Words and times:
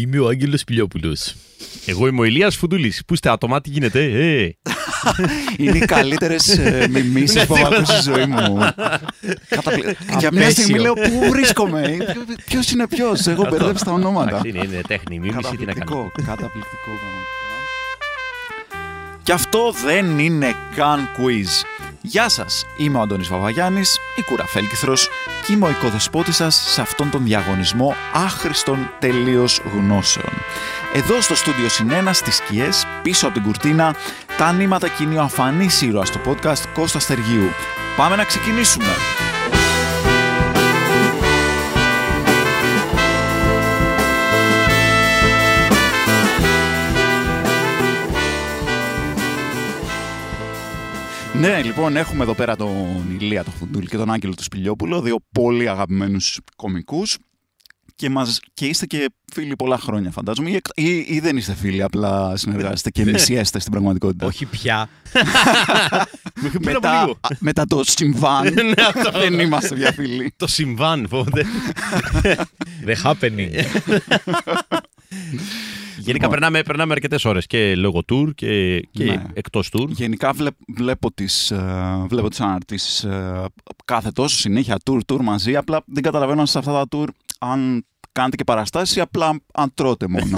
Είμαι 0.00 0.18
ο 0.18 0.28
Άγγελος 0.28 0.64
Πιλιόπουλος. 0.64 1.34
Εγώ 1.86 2.06
είμαι 2.06 2.20
ο 2.20 2.24
Ηλίας 2.24 2.56
Φουντούλης. 2.56 3.02
Πού 3.06 3.14
είστε 3.14 3.30
άτομα, 3.30 3.60
τι 3.60 3.70
γίνεται, 3.70 4.02
ε; 4.04 4.52
Είναι 5.64 5.76
οι 5.78 5.84
καλύτερες 5.84 6.58
μιμήσεις 6.90 7.46
που 7.46 7.56
έχω 7.56 7.74
ακούσει 7.74 7.92
στη 8.00 8.10
ζωή 8.10 8.26
μου. 8.26 8.58
Καταπλη- 9.48 9.96
Για 10.18 10.28
μια 10.32 10.50
στιγμή 10.50 10.78
Απέσιο. 10.78 10.82
λέω 10.82 10.94
πού 10.94 11.28
βρίσκομαι; 11.30 11.96
Ποιος 12.46 12.70
είναι 12.70 12.86
ποιος; 12.88 13.26
Έχω 13.26 13.46
μπερδέψει 13.50 13.84
τα 13.84 13.92
ονόματα. 13.92 14.28
Εντάξει, 14.28 14.48
είναι, 14.48 14.58
είναι 14.64 14.80
τέχνη, 14.88 15.18
μίμηση, 15.18 15.36
τι 15.36 15.42
να 15.42 15.48
Καταπληκτικό. 15.48 15.94
κάνω. 15.94 16.10
Καταπληκτικό. 16.26 16.90
πραγματικά. 17.00 17.26
Και 19.22 19.32
αυτό 19.32 19.74
δεν 19.84 20.18
είναι 20.18 20.54
καν 20.76 21.08
quiz. 21.18 21.64
Γεια 22.10 22.28
σας, 22.28 22.66
είμαι 22.76 22.98
ο 22.98 23.00
Αντώνης 23.00 23.28
Βαβαγιάννης, 23.28 23.98
η 24.16 24.22
Κουραφέλκυθρος 24.22 25.08
και 25.46 25.52
είμαι 25.52 25.66
ο 25.66 25.70
οικοδεσπότης 25.70 26.36
σας 26.36 26.54
σε 26.54 26.80
αυτόν 26.80 27.10
τον 27.10 27.24
διαγωνισμό 27.24 27.94
άχρηστων 28.12 28.90
τελείως 28.98 29.60
γνώσεων. 29.74 30.32
Εδώ 30.94 31.20
στο 31.20 31.34
στούντιο 31.34 31.68
Συνένα 31.68 32.12
στις 32.12 32.36
σκιές, 32.36 32.86
πίσω 33.02 33.26
από 33.26 33.34
την 33.34 33.44
κουρτίνα, 33.44 33.94
τα 34.38 34.52
νήματα 34.52 34.88
κινεί 34.88 35.16
ο 35.16 35.22
αφανής 35.22 35.82
ήρωας 35.82 36.08
στο 36.08 36.20
podcast 36.26 36.68
Κώστας 36.74 37.02
Στεργίου. 37.02 37.48
Πάμε 37.96 38.16
να 38.16 38.24
ξεκινήσουμε. 38.24 38.92
Ναι, 51.40 51.62
λοιπόν, 51.62 51.96
έχουμε 51.96 52.22
εδώ 52.22 52.34
πέρα 52.34 52.56
τον 52.56 53.16
Ηλία 53.20 53.44
τον 53.44 53.52
Φουντούλη 53.52 53.86
και 53.86 53.96
τον 53.96 54.10
Άγγελο 54.12 54.34
τον 54.34 54.44
Σπηλιόπουλο, 54.44 55.00
δύο 55.00 55.16
πολύ 55.32 55.68
αγαπημένους 55.68 56.38
κομικούς 56.56 57.16
και, 57.94 58.10
μας, 58.10 58.40
και 58.54 58.66
είστε 58.66 58.86
και 58.86 59.10
φίλοι 59.32 59.56
πολλά 59.56 59.78
χρόνια 59.78 60.10
φαντάζομαι 60.10 60.50
ή, 60.50 60.54
εκ- 60.54 60.66
ή, 60.74 60.96
ή 61.08 61.20
δεν 61.20 61.36
είστε 61.36 61.54
φίλοι, 61.54 61.82
απλά 61.82 62.36
συνεργάζεστε 62.36 62.90
και 62.90 63.04
μισιέστε 63.04 63.58
στην 63.58 63.72
πραγματικότητα. 63.72 64.26
Όχι 64.26 64.46
πια. 64.46 64.88
Μέχρι 66.42 66.58
πριν 66.58 66.76
από 66.76 66.86
μετά, 66.88 67.00
λίγο. 67.00 67.12
α, 67.20 67.28
μετά 67.38 67.64
το 67.66 67.80
συμβάν 67.84 68.54
δεν 69.20 69.38
είμαστε 69.38 69.74
πια 69.74 69.92
φίλοι. 69.92 70.32
Το 70.36 70.46
συμβάν, 70.46 71.06
φοβάται. 71.08 71.44
The 72.86 72.94
happening. 73.04 73.50
Γενικά 76.08 76.28
περνάμε, 76.28 76.62
περνάμε 76.62 76.92
αρκετές 76.92 77.24
ώρες 77.24 77.46
και 77.46 77.74
λόγω 77.76 78.02
tour 78.12 78.30
και, 78.34 78.80
και 78.80 79.04
Ναι. 79.04 79.22
εκτός 79.32 79.70
tour. 79.72 79.88
Γενικά 79.88 80.32
βλέπ, 80.32 80.54
βλέπω 80.76 81.12
τις, 81.12 81.50
ε, 81.50 82.04
βλέπω 82.08 82.28
τις 82.28 82.40
αναρτήσεις 82.40 83.04
ε, 83.04 83.44
κάθε 83.84 84.10
τόσο 84.10 84.36
συνέχεια 84.36 84.78
tour, 84.90 84.98
tour 85.12 85.20
μαζί. 85.20 85.56
Απλά 85.56 85.82
δεν 85.86 86.02
καταλαβαίνω 86.02 86.46
σε 86.46 86.58
αυτά 86.58 86.72
τα 86.72 86.84
tour 86.90 87.06
αν 87.38 87.86
κάνετε 88.12 88.36
και 88.36 88.44
παραστάσεις 88.44 88.96
ή 88.96 89.00
απλά 89.00 89.40
αν 89.54 89.70
τρώτε 89.74 90.08
μόνο. 90.08 90.36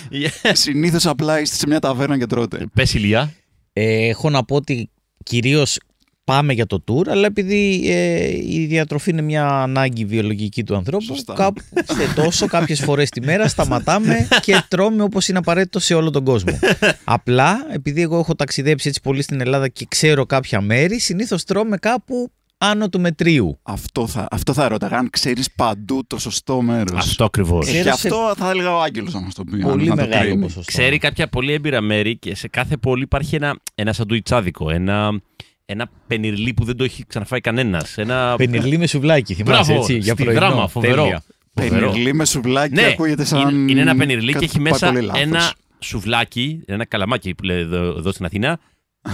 Συνήθως 0.52 1.06
απλά 1.06 1.40
είστε 1.40 1.56
σε 1.56 1.66
μια 1.66 1.78
ταβέρνα 1.80 2.18
και 2.18 2.26
τρώτε. 2.26 2.66
Πες 2.74 2.94
ηλιά. 2.94 3.32
Ε, 3.72 4.08
έχω 4.08 4.30
να 4.30 4.44
πω 4.44 4.54
ότι 4.56 4.90
κυρίως 5.22 5.78
πάμε 6.24 6.52
για 6.52 6.66
το 6.66 6.84
tour, 6.88 7.08
αλλά 7.08 7.26
επειδή 7.26 7.82
ε, 7.90 8.28
η 8.48 8.66
διατροφή 8.66 9.10
είναι 9.10 9.22
μια 9.22 9.48
ανάγκη 9.48 10.04
βιολογική 10.04 10.64
του 10.64 10.76
ανθρώπου, 10.76 11.04
Σωστά. 11.04 11.34
κάπου 11.34 11.62
σε 11.74 12.14
τόσο 12.14 12.46
κάποιες 12.46 12.80
φορές 12.80 13.08
τη 13.08 13.20
μέρα 13.20 13.48
σταματάμε 13.48 14.28
και 14.42 14.62
τρώμε 14.68 15.02
όπως 15.02 15.28
είναι 15.28 15.38
απαραίτητο 15.38 15.78
σε 15.78 15.94
όλο 15.94 16.10
τον 16.10 16.24
κόσμο. 16.24 16.58
Απλά, 17.04 17.66
επειδή 17.72 18.02
εγώ 18.02 18.18
έχω 18.18 18.34
ταξιδέψει 18.34 18.88
έτσι 18.88 19.00
πολύ 19.00 19.22
στην 19.22 19.40
Ελλάδα 19.40 19.68
και 19.68 19.86
ξέρω 19.88 20.26
κάποια 20.26 20.60
μέρη, 20.60 20.98
συνήθως 21.00 21.44
τρώμε 21.44 21.76
κάπου 21.76 22.30
άνω 22.58 22.88
του 22.88 23.00
μετρίου. 23.00 23.58
Αυτό 23.62 24.06
θα, 24.06 24.28
αυτό 24.30 24.52
θα 24.52 24.68
ρώταγα, 24.68 24.96
αν 24.96 25.10
ξέρεις 25.10 25.52
παντού 25.56 26.02
το 26.06 26.18
σωστό 26.18 26.60
μέρος. 26.60 26.98
Αυτό 26.98 27.24
ακριβώς. 27.24 27.68
Ε, 27.68 27.72
Και 27.72 27.78
Ξέρω 27.80 27.96
σε- 27.96 28.06
αυτό 28.08 28.32
θα 28.36 28.50
έλεγα 28.50 28.74
ο 28.76 28.80
Άγγελος 28.82 29.14
να 29.14 29.20
μας 29.20 29.34
το 29.34 29.44
πει. 29.44 29.54
αν 29.54 29.60
Πολύ 29.60 29.88
να 29.88 29.96
το 29.96 30.02
μεγάλο 30.02 30.22
κρίνει. 30.22 30.40
ποσοστό. 30.42 30.62
Ξέρει 30.64 30.98
κάποια 30.98 31.28
πολύ 31.28 31.52
έμπειρα 31.52 31.80
μέρη 31.80 32.16
και 32.16 32.34
σε 32.34 32.48
κάθε 32.48 32.76
πόλη 32.76 33.02
υπάρχει 33.02 33.34
ένα, 33.36 33.56
ένα 33.74 33.92
σαντουιτσάδικο. 33.92 34.70
Ένα, 34.70 35.20
ένα 35.64 35.90
πενιρλί 36.06 36.54
που 36.54 36.64
δεν 36.64 36.76
το 36.76 36.84
έχει 36.84 37.04
ξαναφάει 37.06 37.40
κανένας. 37.40 37.98
Ένα... 37.98 38.34
Πενιρλί 38.36 38.78
με 38.78 38.86
σουβλάκι, 38.86 39.34
θυμάσαι 39.34 39.62
Μπράβο, 39.64 39.80
έτσι, 39.80 39.96
για 39.98 40.12
στη 40.12 40.22
πρωινό. 40.24 40.40
δράμα, 40.40 40.68
φοβερό. 40.68 41.02
Τέλεια. 41.02 41.22
Φοβερό. 41.54 41.90
Πενιρλί 41.90 42.14
με 42.14 42.24
σουβλάκι 42.24 42.74
Ναι, 42.74 42.86
ακούγεται 42.86 43.24
σαν... 43.24 43.48
είναι, 43.48 43.70
είναι 43.70 43.80
ένα 43.80 43.96
πενιρλί 43.96 44.26
και 44.26 44.32
κάτι 44.32 44.44
έχει 44.44 44.56
που 44.56 44.62
πάει 44.62 44.72
μέσα 44.72 44.86
πολύ 44.92 45.00
λάθος. 45.06 45.22
ένα 45.22 45.52
σουβλάκι, 45.78 46.62
ένα 46.66 46.84
καλαμάκι 46.86 47.34
που 47.34 47.42
λέει 47.44 47.58
εδώ, 47.60 47.76
εδώ 47.82 48.12
στην 48.12 48.24
Αθήνα. 48.24 48.58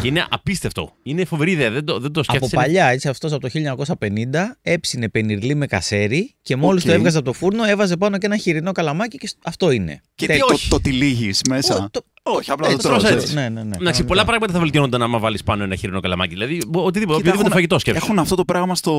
Και 0.03 0.09
είναι 0.09 0.27
απίστευτο. 0.31 0.93
Είναι 1.03 1.25
φοβερή 1.25 1.50
ιδέα. 1.50 1.71
Δεν 1.71 1.84
το, 1.84 1.99
δεν 1.99 2.12
το 2.12 2.21
Από 2.21 2.28
σκέφτεσαι. 2.33 2.55
παλιά, 2.56 2.87
έτσι, 2.87 3.09
αυτός 3.09 3.33
από 3.33 3.49
το 3.49 3.49
1950 3.99 4.06
έψινε 4.62 5.09
πενιρλί 5.09 5.55
με 5.55 5.67
κασέρι 5.67 6.34
και 6.43 6.56
μόλις 6.56 6.83
Οκ. 6.83 6.89
το 6.89 6.95
έβγαζε 6.95 7.17
από 7.17 7.27
το 7.27 7.33
φούρνο, 7.33 7.65
έβαζε 7.65 7.97
πάνω 7.97 8.19
και 8.19 8.27
ένα 8.27 8.37
χοιρινό 8.37 8.72
καλαμάκι 8.72 9.17
και 9.19 9.27
σ- 9.27 9.37
αυτό 9.45 9.71
είναι. 9.71 10.01
Και 10.15 10.27
Τέλεια. 10.27 10.43
τι, 10.43 10.49
το, 10.49 10.55
όχι. 10.55 10.69
το 10.69 10.81
τυλίγεις 10.81 11.41
μέσα. 11.49 11.75
Ω, 11.77 11.89
το- 11.91 12.05
Όχι, 12.37 12.50
απλά 12.50 12.66
το 12.66 12.72
έτσι, 12.72 12.87
τρως 12.89 12.99
τρως 13.03 13.12
έτσι. 13.12 13.25
έτσι. 13.25 13.34
Ναι, 13.34 13.41
ναι, 13.41 13.49
ναι. 13.49 13.61
Εντάξει, 13.61 13.78
κανονικά. 13.78 14.05
πολλά 14.05 14.25
πράγματα 14.25 14.53
θα 14.53 14.59
βελτιώνονταν 14.59 15.03
άμα 15.03 15.19
βάλεις 15.19 15.43
πάνω 15.43 15.62
ένα 15.62 15.75
χοιρινό 15.77 16.00
καλαμάκι. 16.00 16.33
Δηλαδή, 16.34 16.53
οτιδήποτε, 16.55 16.83
Κοίτα, 16.93 17.03
οποιοδήποτε 17.03 17.39
έχουν- 17.39 17.50
φαγητό 17.50 17.78
σκέφτεσαι. 17.78 18.05
Έχουν 18.06 18.19
αυτό 18.19 18.34
το 18.34 18.44
πράγμα 18.44 18.75
στο 18.75 18.93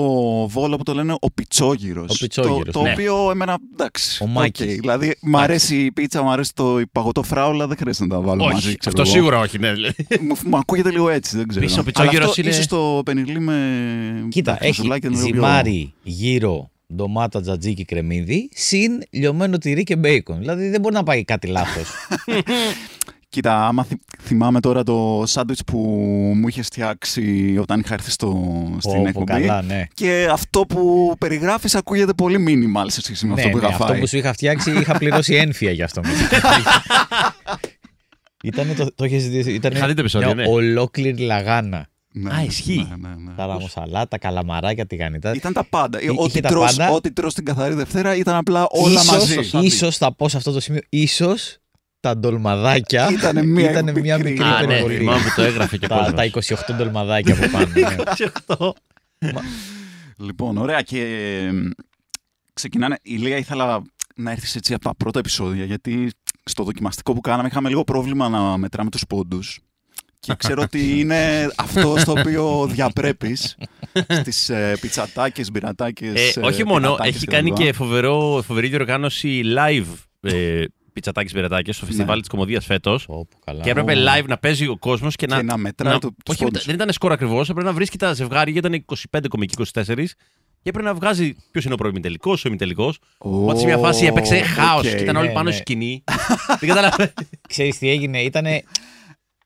Βόλο 0.50 0.78
που 0.78 0.84
το 0.84 0.94
λένε 0.94 1.16
ο 1.20 1.32
πιτσόγυρος. 1.32 2.12
Ο 2.12 2.16
πιτσόγυρος, 2.20 2.64
Το, 2.66 2.72
το 2.72 2.82
ναι. 2.82 2.92
οποίο 2.92 3.32
εμένα, 3.32 3.58
εντάξει. 3.74 4.24
Ο 4.24 4.26
οκ. 4.30 4.36
Μάκης. 4.36 4.76
Δηλαδή, 4.76 5.16
μ' 5.22 5.38
αρέσει 5.38 5.76
η 5.76 5.92
πίτσα, 5.92 6.22
μ' 6.24 6.30
αρέσει 6.30 6.52
το 6.56 6.82
παγωτό 6.92 7.24
φράουλα, 7.24 7.68
δεν 7.68 7.78
χρειάζεται 7.78 8.06
να 8.06 8.16
τα 8.16 8.22
βάλω 8.22 8.44
Όχι, 8.44 8.54
μαζί. 8.54 8.76
ξέρω 8.76 8.80
αυτό 8.98 9.02
εγώ. 9.02 9.12
σίγουρα 9.12 9.40
όχι. 9.40 9.60
Ναι. 9.60 9.74
δηλαδή. 9.74 9.96
Μου, 10.22 10.36
μου 10.46 10.58
ακούγεται 10.58 10.92
λίγο 10.92 11.10
έτσι, 11.10 11.38
δεν 11.38 11.48
ξέρω. 11.48 11.66
Πίσω 11.66 11.76
ο 11.78 11.78
Αλλά 11.82 11.86
πιτσόγυρος 11.92 12.30
αυτό 12.30 12.42
είναι- 12.42 12.50
Ίσως 12.50 12.68
το 12.68 13.02
πενιρλί 13.06 13.40
με... 13.40 13.56
Κοίτα, 14.30 14.52
με 14.62 14.68
έχει 14.68 14.74
σουβλάκι 14.76 15.06
είναι 15.08 15.16
λίγο 15.16 15.28
πιο- 15.28 15.36
ζυμάρι, 15.36 15.94
γύρο, 16.04 16.70
ντομάτα, 16.96 17.42
τζατζίκι, 17.42 17.86
κρεμμύδι, 17.86 18.50
συν 18.54 18.92
λιωμένο 19.10 19.58
τυρί 19.58 19.84
και 19.84 19.96
μπέικον. 19.96 20.40
Δηλαδή 20.40 20.70
δεν 20.70 20.82
μπορεί 20.82 20.94
να 20.96 21.04
πάει 21.04 21.24
κάτι 21.24 21.48
λάθος. 21.48 21.88
Κοίτα, 23.32 23.68
άμα 23.68 23.84
θυ- 23.84 24.02
θυμάμαι 24.22 24.60
τώρα 24.60 24.84
το 24.84 25.24
σάντουιτς 25.26 25.64
που 25.64 25.78
μου 26.36 26.48
είχε 26.48 26.62
φτιάξει 26.62 27.58
όταν 27.62 27.80
είχα 27.80 27.94
έρθει 27.94 28.12
στο, 28.12 28.58
στην 28.80 29.06
εκπομπή. 29.06 29.26
καλά, 29.32 29.62
ναι. 29.62 29.86
Και 29.94 30.28
αυτό 30.32 30.62
που 30.66 31.14
περιγράφεις 31.20 31.76
ακούγεται 31.76 32.14
πολύ 32.14 32.46
minimal 32.48 32.86
σε 32.88 33.02
σχέση 33.02 33.26
με 33.26 33.34
ναι, 33.34 33.42
αυτό 33.42 33.52
που 33.52 33.58
ναι, 33.58 33.64
είχα 33.66 33.74
αυτό 33.74 33.88
φάει. 33.88 34.00
που 34.00 34.08
σου 34.08 34.18
είχα 34.18 34.34
φτιάξει 34.34 34.72
είχα 34.72 34.98
πληρώσει 34.98 35.36
ένφια 35.36 35.72
γι' 35.72 35.84
αυτό. 35.84 36.02
Ήτανε 38.44 38.74
το, 38.74 38.94
το 38.96 39.04
έχεις 39.04 39.30
δει, 39.30 39.54
ήτανε 39.54 39.78
Είχα 39.78 39.88
δει 39.88 39.94
το 39.94 40.02
επεισόδιο, 40.02 40.34
μια 40.36 40.44
ναι. 40.46 40.52
ολόκληρη 40.52 41.18
λαγάνα. 41.24 41.88
Ναι, 42.14 42.30
Α, 42.32 42.36
ναι, 42.38 42.44
ισχύει. 42.44 42.88
ναι, 42.90 43.08
ναι, 43.08 43.16
ναι. 43.16 43.32
Ταραμοσαλάτα, 43.36 44.18
καλαμαράκια, 44.18 44.86
τηγανιτά. 44.86 45.34
Ήταν 45.36 45.54
τα 45.54 45.64
πάντα. 45.64 46.02
Εί- 46.02 46.10
ό,τι, 46.10 46.24
είχε 46.30 46.40
τα 46.42 46.50
τρως, 46.50 46.76
πάντα. 46.76 46.92
ό,τι 46.92 47.12
τρως 47.12 47.34
την 47.34 47.46
καθαρή 47.46 47.74
Δευτέρα 47.74 48.16
ήταν 48.16 48.36
απλά 48.36 48.68
όλα 48.70 49.02
ίσως, 49.02 49.06
μαζί. 49.52 49.66
Ίσως 49.66 49.98
θα 49.98 50.14
πω 50.16 50.30
σε 50.30 50.38
αυτό 50.38 50.52
το 50.52 50.60
σημείο, 50.60 50.82
ίσως 50.90 51.58
τα 52.00 52.18
ντολμαδάκια 52.18 53.10
Ήτανε 53.12 53.44
μία 53.44 53.70
ήτανε 53.72 53.92
μια 54.00 54.18
μικρή. 54.18 54.32
μικρή 54.32 54.46
Α, 54.46 54.58
ναι, 54.60 54.64
υπερβολή. 54.74 54.98
θυμάμαι 54.98 55.24
που 55.24 55.30
το 55.36 55.42
έγραφε 55.42 55.78
και 55.78 55.86
ο 55.86 55.88
τα, 55.88 56.12
κόσμος. 56.12 56.46
τα 56.48 56.66
28 56.72 56.76
ντολμαδάκια 56.76 57.34
από 57.34 57.48
πάνω. 57.52 57.68
ναι. 59.20 59.32
Λοιπόν, 60.18 60.58
ωραία. 60.58 60.82
Και 60.82 61.02
εμ, 61.48 61.70
ξεκινάνε. 62.54 62.98
Η 63.02 63.16
Λία 63.16 63.38
ήθελα 63.38 63.82
να 64.16 64.32
έρθεις 64.32 64.56
έτσι 64.56 64.74
από 64.74 64.84
τα 64.84 64.96
πρώτα 64.96 65.20
επεισόδια, 65.20 65.66
γιατί 65.66 66.12
στο 66.44 66.64
δοκιμαστικό 66.64 67.14
που 67.14 67.22
κάναμε 67.22 67.48
είχαμε 67.48 67.70
λίγο 67.70 67.84
πρόβλημα 67.84 68.30
να 68.30 68.58
μετράμε 68.58 68.90
τους 68.90 69.04
πόντους. 69.10 69.60
Και 70.20 70.34
ξέρω 70.38 70.62
ότι 70.62 70.90
είναι 71.00 71.50
αυτό 71.58 71.96
στο 71.98 72.12
οποίο 72.12 72.68
διαπρέπεις 72.72 73.58
στις 74.22 74.50
ε, 74.50 74.78
πιτσατάκες, 74.82 75.52
μπυρατάκες, 75.52 76.36
Ε, 76.36 76.40
ε, 76.40 76.46
όχι 76.46 76.66
μόνο, 76.66 76.88
πιτατάκες 76.92 77.16
έχει 77.16 77.26
κτλ. 77.26 77.36
κάνει 77.36 77.52
και 77.52 77.74
φοβερό, 77.74 78.44
φοβερή 78.46 78.68
διοργάνωση 78.68 79.42
live 79.46 79.86
ε, 80.22 80.64
πιτσατάκι 80.94 81.32
μπερετάκι 81.34 81.72
στο 81.72 81.86
φεστιβάλ 81.86 82.16
Ναι. 82.16 82.20
της 82.22 82.30
Κομμωδίας 82.30 82.66
φέτος. 82.66 83.06
Πω, 83.06 83.28
πω, 83.32 83.38
καλά. 83.46 83.64
Και 83.64 83.70
έπρεπε 83.70 83.94
live 83.96 84.26
να 84.28 84.38
παίζει 84.38 84.68
ο 84.68 84.78
κόσμος 84.78 85.16
και, 85.16 85.26
Και 85.26 85.42
να 85.44 85.58
μετράει 85.58 85.98
το- 86.00 86.00
τους 86.26 86.36
όχι, 86.36 86.44
πόντους. 86.44 86.66
δεν 86.66 86.76
ήταν 86.76 86.92
σκορ 86.92 87.12
ακριβώς, 87.12 87.50
έπρεπε 87.50 87.68
να 87.68 87.74
βρίσκει 87.76 87.98
τα 87.98 88.14
ζευγάρια, 88.14 88.52
γιατί 88.54 88.68
ήταν 88.68 88.74
25 88.74 89.28
κομικοί 89.28 89.56
24. 89.58 90.16
Και 90.64 90.70
έπρεπε 90.70 90.88
να 90.88 90.94
βγάζει 90.94 91.36
ποιος 91.52 91.64
είναι 91.66 91.74
ο 91.74 91.78
προημιτελικό, 91.78 92.32
ο 92.32 92.42
ημιτελικός. 92.48 93.00
Οπότε 93.18 93.60
σε 93.60 93.66
μια 93.66 93.78
φάση 93.78 94.06
έπαιξε 94.06 94.36
χάος 94.42 94.86
οκ. 94.86 94.96
και 94.96 95.02
ήταν 95.04 95.16
όλοι 95.16 95.28
Ναι, 95.28 95.34
πάνω 95.34 95.46
ναι. 95.50 95.52
στη 95.52 95.60
σκηνή. 95.62 96.04
δεν 96.60 96.70
καταλαβαίνω. 96.70 97.10
Ξέρεις 97.48 97.78
τι 97.78 97.90
έγινε, 97.90 98.20
ήτανε 98.22 98.64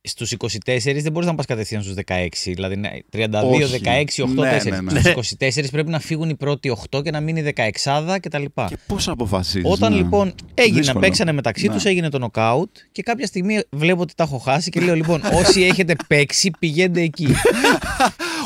στους 0.06 0.32
24 0.32 0.58
δεν 1.02 1.12
μπορείς 1.12 1.28
να 1.30 1.36
πας 1.36 1.46
κατευθείαν 1.46 1.82
στους 1.82 1.96
16. 2.08 2.28
Δηλαδή 2.54 2.76
ναι, 2.76 2.90
32, 3.14 3.28
Όχι. 3.44 3.82
16, 3.84 4.24
8, 4.24 4.28
Ναι, 4.34 4.58
4. 4.58 4.70
ναι, 4.70 4.82
ναι. 4.82 5.00
Στους 5.00 5.32
24 5.40 5.70
πρέπει 5.72 5.90
να 5.90 6.00
φύγουν 6.00 6.30
οι 6.30 6.36
πρώτοι 6.36 6.70
8 6.92 7.04
και 7.04 7.12
να 7.12 7.20
μείνει 7.20 7.42
16 7.42 8.18
κτλ. 8.22 8.44
Και 8.68 8.78
πώς 8.88 9.08
αποφασίζεις. 9.08 9.72
Όταν 9.72 9.92
να- 9.92 9.98
λοιπόν 9.98 10.34
έγινε, 10.54 10.78
Δύσκολο. 10.80 11.00
παίξανε 11.00 11.32
μεταξύ 11.32 11.68
Ναι. 11.68 11.74
τους, 11.74 11.86
έγινε 11.86 12.10
το 12.10 12.18
νοκάουτ 12.20 12.70
και 12.92 13.02
κάποια 13.04 13.26
στιγμή 13.26 13.60
βλέπω 13.70 14.02
ότι 14.02 14.14
τα 14.16 14.24
έχω 14.24 14.38
χάσει 14.38 14.70
και 14.70 14.80
λέω 14.80 14.96
λοιπόν 14.96 15.22
όσοι 15.46 15.62
έχετε 15.62 15.96
παίξει 16.08 16.52
πηγαίνετε 16.60 17.02
εκεί. 17.02 17.28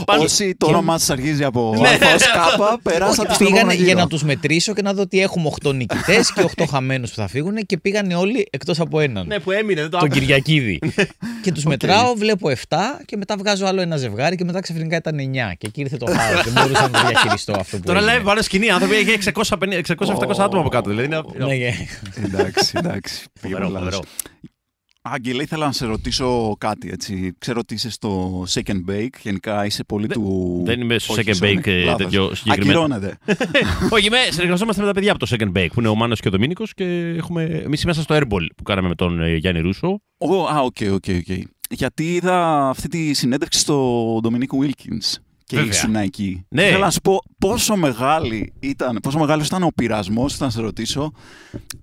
Πάνω- 0.05 0.23
Όσοι 0.23 0.55
το 0.57 0.67
όνομά 0.67 0.97
σας 0.97 1.13
αρχίζει 1.13 1.43
από 1.43 1.75
Ναι. 1.79 1.87
αλφα 1.87 2.13
ως 2.13 2.31
κάπα, 2.31 2.79
περάσατε 2.83 3.33
στο 3.33 3.37
Πήγανε 3.43 3.57
επόμενο 3.59 3.77
για 3.77 3.87
γύρο. 3.87 3.99
να 3.99 4.07
τους 4.07 4.23
μετρήσω 4.23 4.73
και 4.73 4.81
να 4.81 4.93
δω 4.93 5.01
ότι 5.01 5.21
έχουμε 5.21 5.47
8 5.47 5.73
νικητές 5.73 6.33
και 6.33 6.41
8 6.41 6.65
χαμένους 6.69 7.09
που 7.09 7.15
θα 7.15 7.27
φύγουν 7.27 7.55
και 7.65 7.77
πήγανε 7.77 8.15
όλοι 8.15 8.47
εκτός 8.49 8.79
από 8.79 8.99
έναν. 8.99 9.27
Ναι, 9.27 9.39
που 9.39 9.51
έμεινε, 9.51 9.81
δεν 9.81 9.89
το 9.89 9.97
τον 9.97 10.05
άκουσα. 10.07 10.19
Κυριακίδη. 10.21 10.79
και 11.43 11.51
τους 11.51 11.63
Οκ. 11.63 11.69
μετράω, 11.69 12.13
βλέπω 12.13 12.49
7 12.49 13.01
και 13.05 13.17
μετά 13.17 13.35
βγάζω 13.37 13.65
άλλο 13.65 13.81
ένα 13.81 13.97
ζευγάρι 13.97 14.35
και 14.35 14.43
μετά 14.43 14.59
ξαφνικά 14.59 14.95
ήταν 14.95 15.19
9. 15.19 15.53
Και 15.57 15.67
εκεί 15.67 15.81
ήρθε 15.81 15.97
το 15.97 16.05
χάος. 16.05 16.43
Δεν 16.43 16.53
μπορούσα 16.53 16.81
να 16.81 16.89
το 17.01 17.07
διαχειριστώ 17.07 17.53
αυτό 17.59 17.77
που 17.77 17.83
Τώρα 17.85 17.99
έγινε. 17.99 18.17
live 18.17 18.23
πάνω 18.25 18.41
σκηνή, 18.41 18.69
άνθρωποι 18.69 18.95
έχει 18.95 19.11
600-700 19.11 20.39
άτομα 20.39 20.59
από 20.61 20.69
κάτω. 20.69 20.89
Δηλαδή 20.89 21.05
είναι- 21.05 21.21
Ναι, 21.37 21.45
ναι. 21.55 21.73
Εντάξει, 22.25 22.71
εντάξει. 22.75 23.23
Άγγελε, 25.13 25.43
ήθελα 25.43 25.65
να 25.65 25.71
σε 25.71 25.85
ρωτήσω 25.85 26.55
κάτι 26.57 26.89
έτσι. 26.89 27.33
Ξέρω 27.39 27.59
ότι 27.59 27.73
είσαι 27.73 27.89
στο 27.91 28.41
Shake 28.53 28.69
and 28.69 28.91
Bake. 28.91 29.09
Γενικά 29.21 29.65
είσαι 29.65 29.83
πολύ 29.83 30.07
του. 30.07 30.61
δεν 30.65 30.81
είμαι 30.81 30.97
στο 30.99 31.13
Όχι, 31.13 31.23
Shake 31.25 31.35
and 31.35 31.43
sorry, 31.43 31.57
Bake, 31.57 31.67
ε, 31.67 31.83
λάθος. 31.83 31.97
τέτοιο 32.03 32.35
συγκεκριμένο. 32.35 32.79
Ακυρώνεται. 32.79 33.17
Όχι, 33.95 34.05
είμαι, 34.07 34.17
συνεργαζόμαστε 34.31 34.81
με 34.81 34.87
τα 34.87 34.93
παιδιά 34.93 35.11
από 35.11 35.25
το 35.25 35.35
Shake 35.39 35.50
and 35.51 35.57
Bake 35.57 35.67
που 35.73 35.79
είναι 35.79 35.87
ο 35.89 35.95
Μάνος 35.95 36.19
και 36.19 36.27
ο 36.27 36.31
Dominique 36.35 36.63
και 36.75 37.13
έχουμε. 37.17 37.43
Εμείς 37.43 37.81
είμαστε 37.81 38.01
στο 38.01 38.15
Airball 38.15 38.45
που 38.57 38.63
κάναμε 38.63 38.87
με 38.87 38.95
τον 38.95 39.21
ε, 39.21 39.35
Γιάννη 39.35 39.61
Ρούσο. 39.61 40.01
Ω, 40.17 40.47
α, 40.47 40.61
OK, 40.61 40.77
OK, 40.91 41.03
OK. 41.17 41.37
Γιατί 41.69 42.15
είδα 42.15 42.69
αυτή 42.69 42.87
τη 42.87 43.13
συνέντευξη 43.13 43.59
στο 43.59 44.17
Dominique 44.23 44.63
Wilkins. 44.65 45.15
Και 45.49 45.55
Βέβαια. 45.55 45.71
ήσουν 45.71 45.95
εκεί. 45.95 46.45
Ναι. 46.49 46.63
Θέλω 46.63 46.77
να 46.79 46.91
σου 46.91 47.01
πω 47.01 47.21
πόσο, 47.37 47.75
μεγάλη 47.75 48.53
ήταν, 48.59 48.99
πόσο 49.01 49.19
μεγάλος 49.19 49.47
ήταν 49.47 49.63
ο 49.63 49.71
πειρασμός, 49.75 50.39
να 50.39 50.49
σε 50.49 50.61
ρωτήσω, 50.61 51.11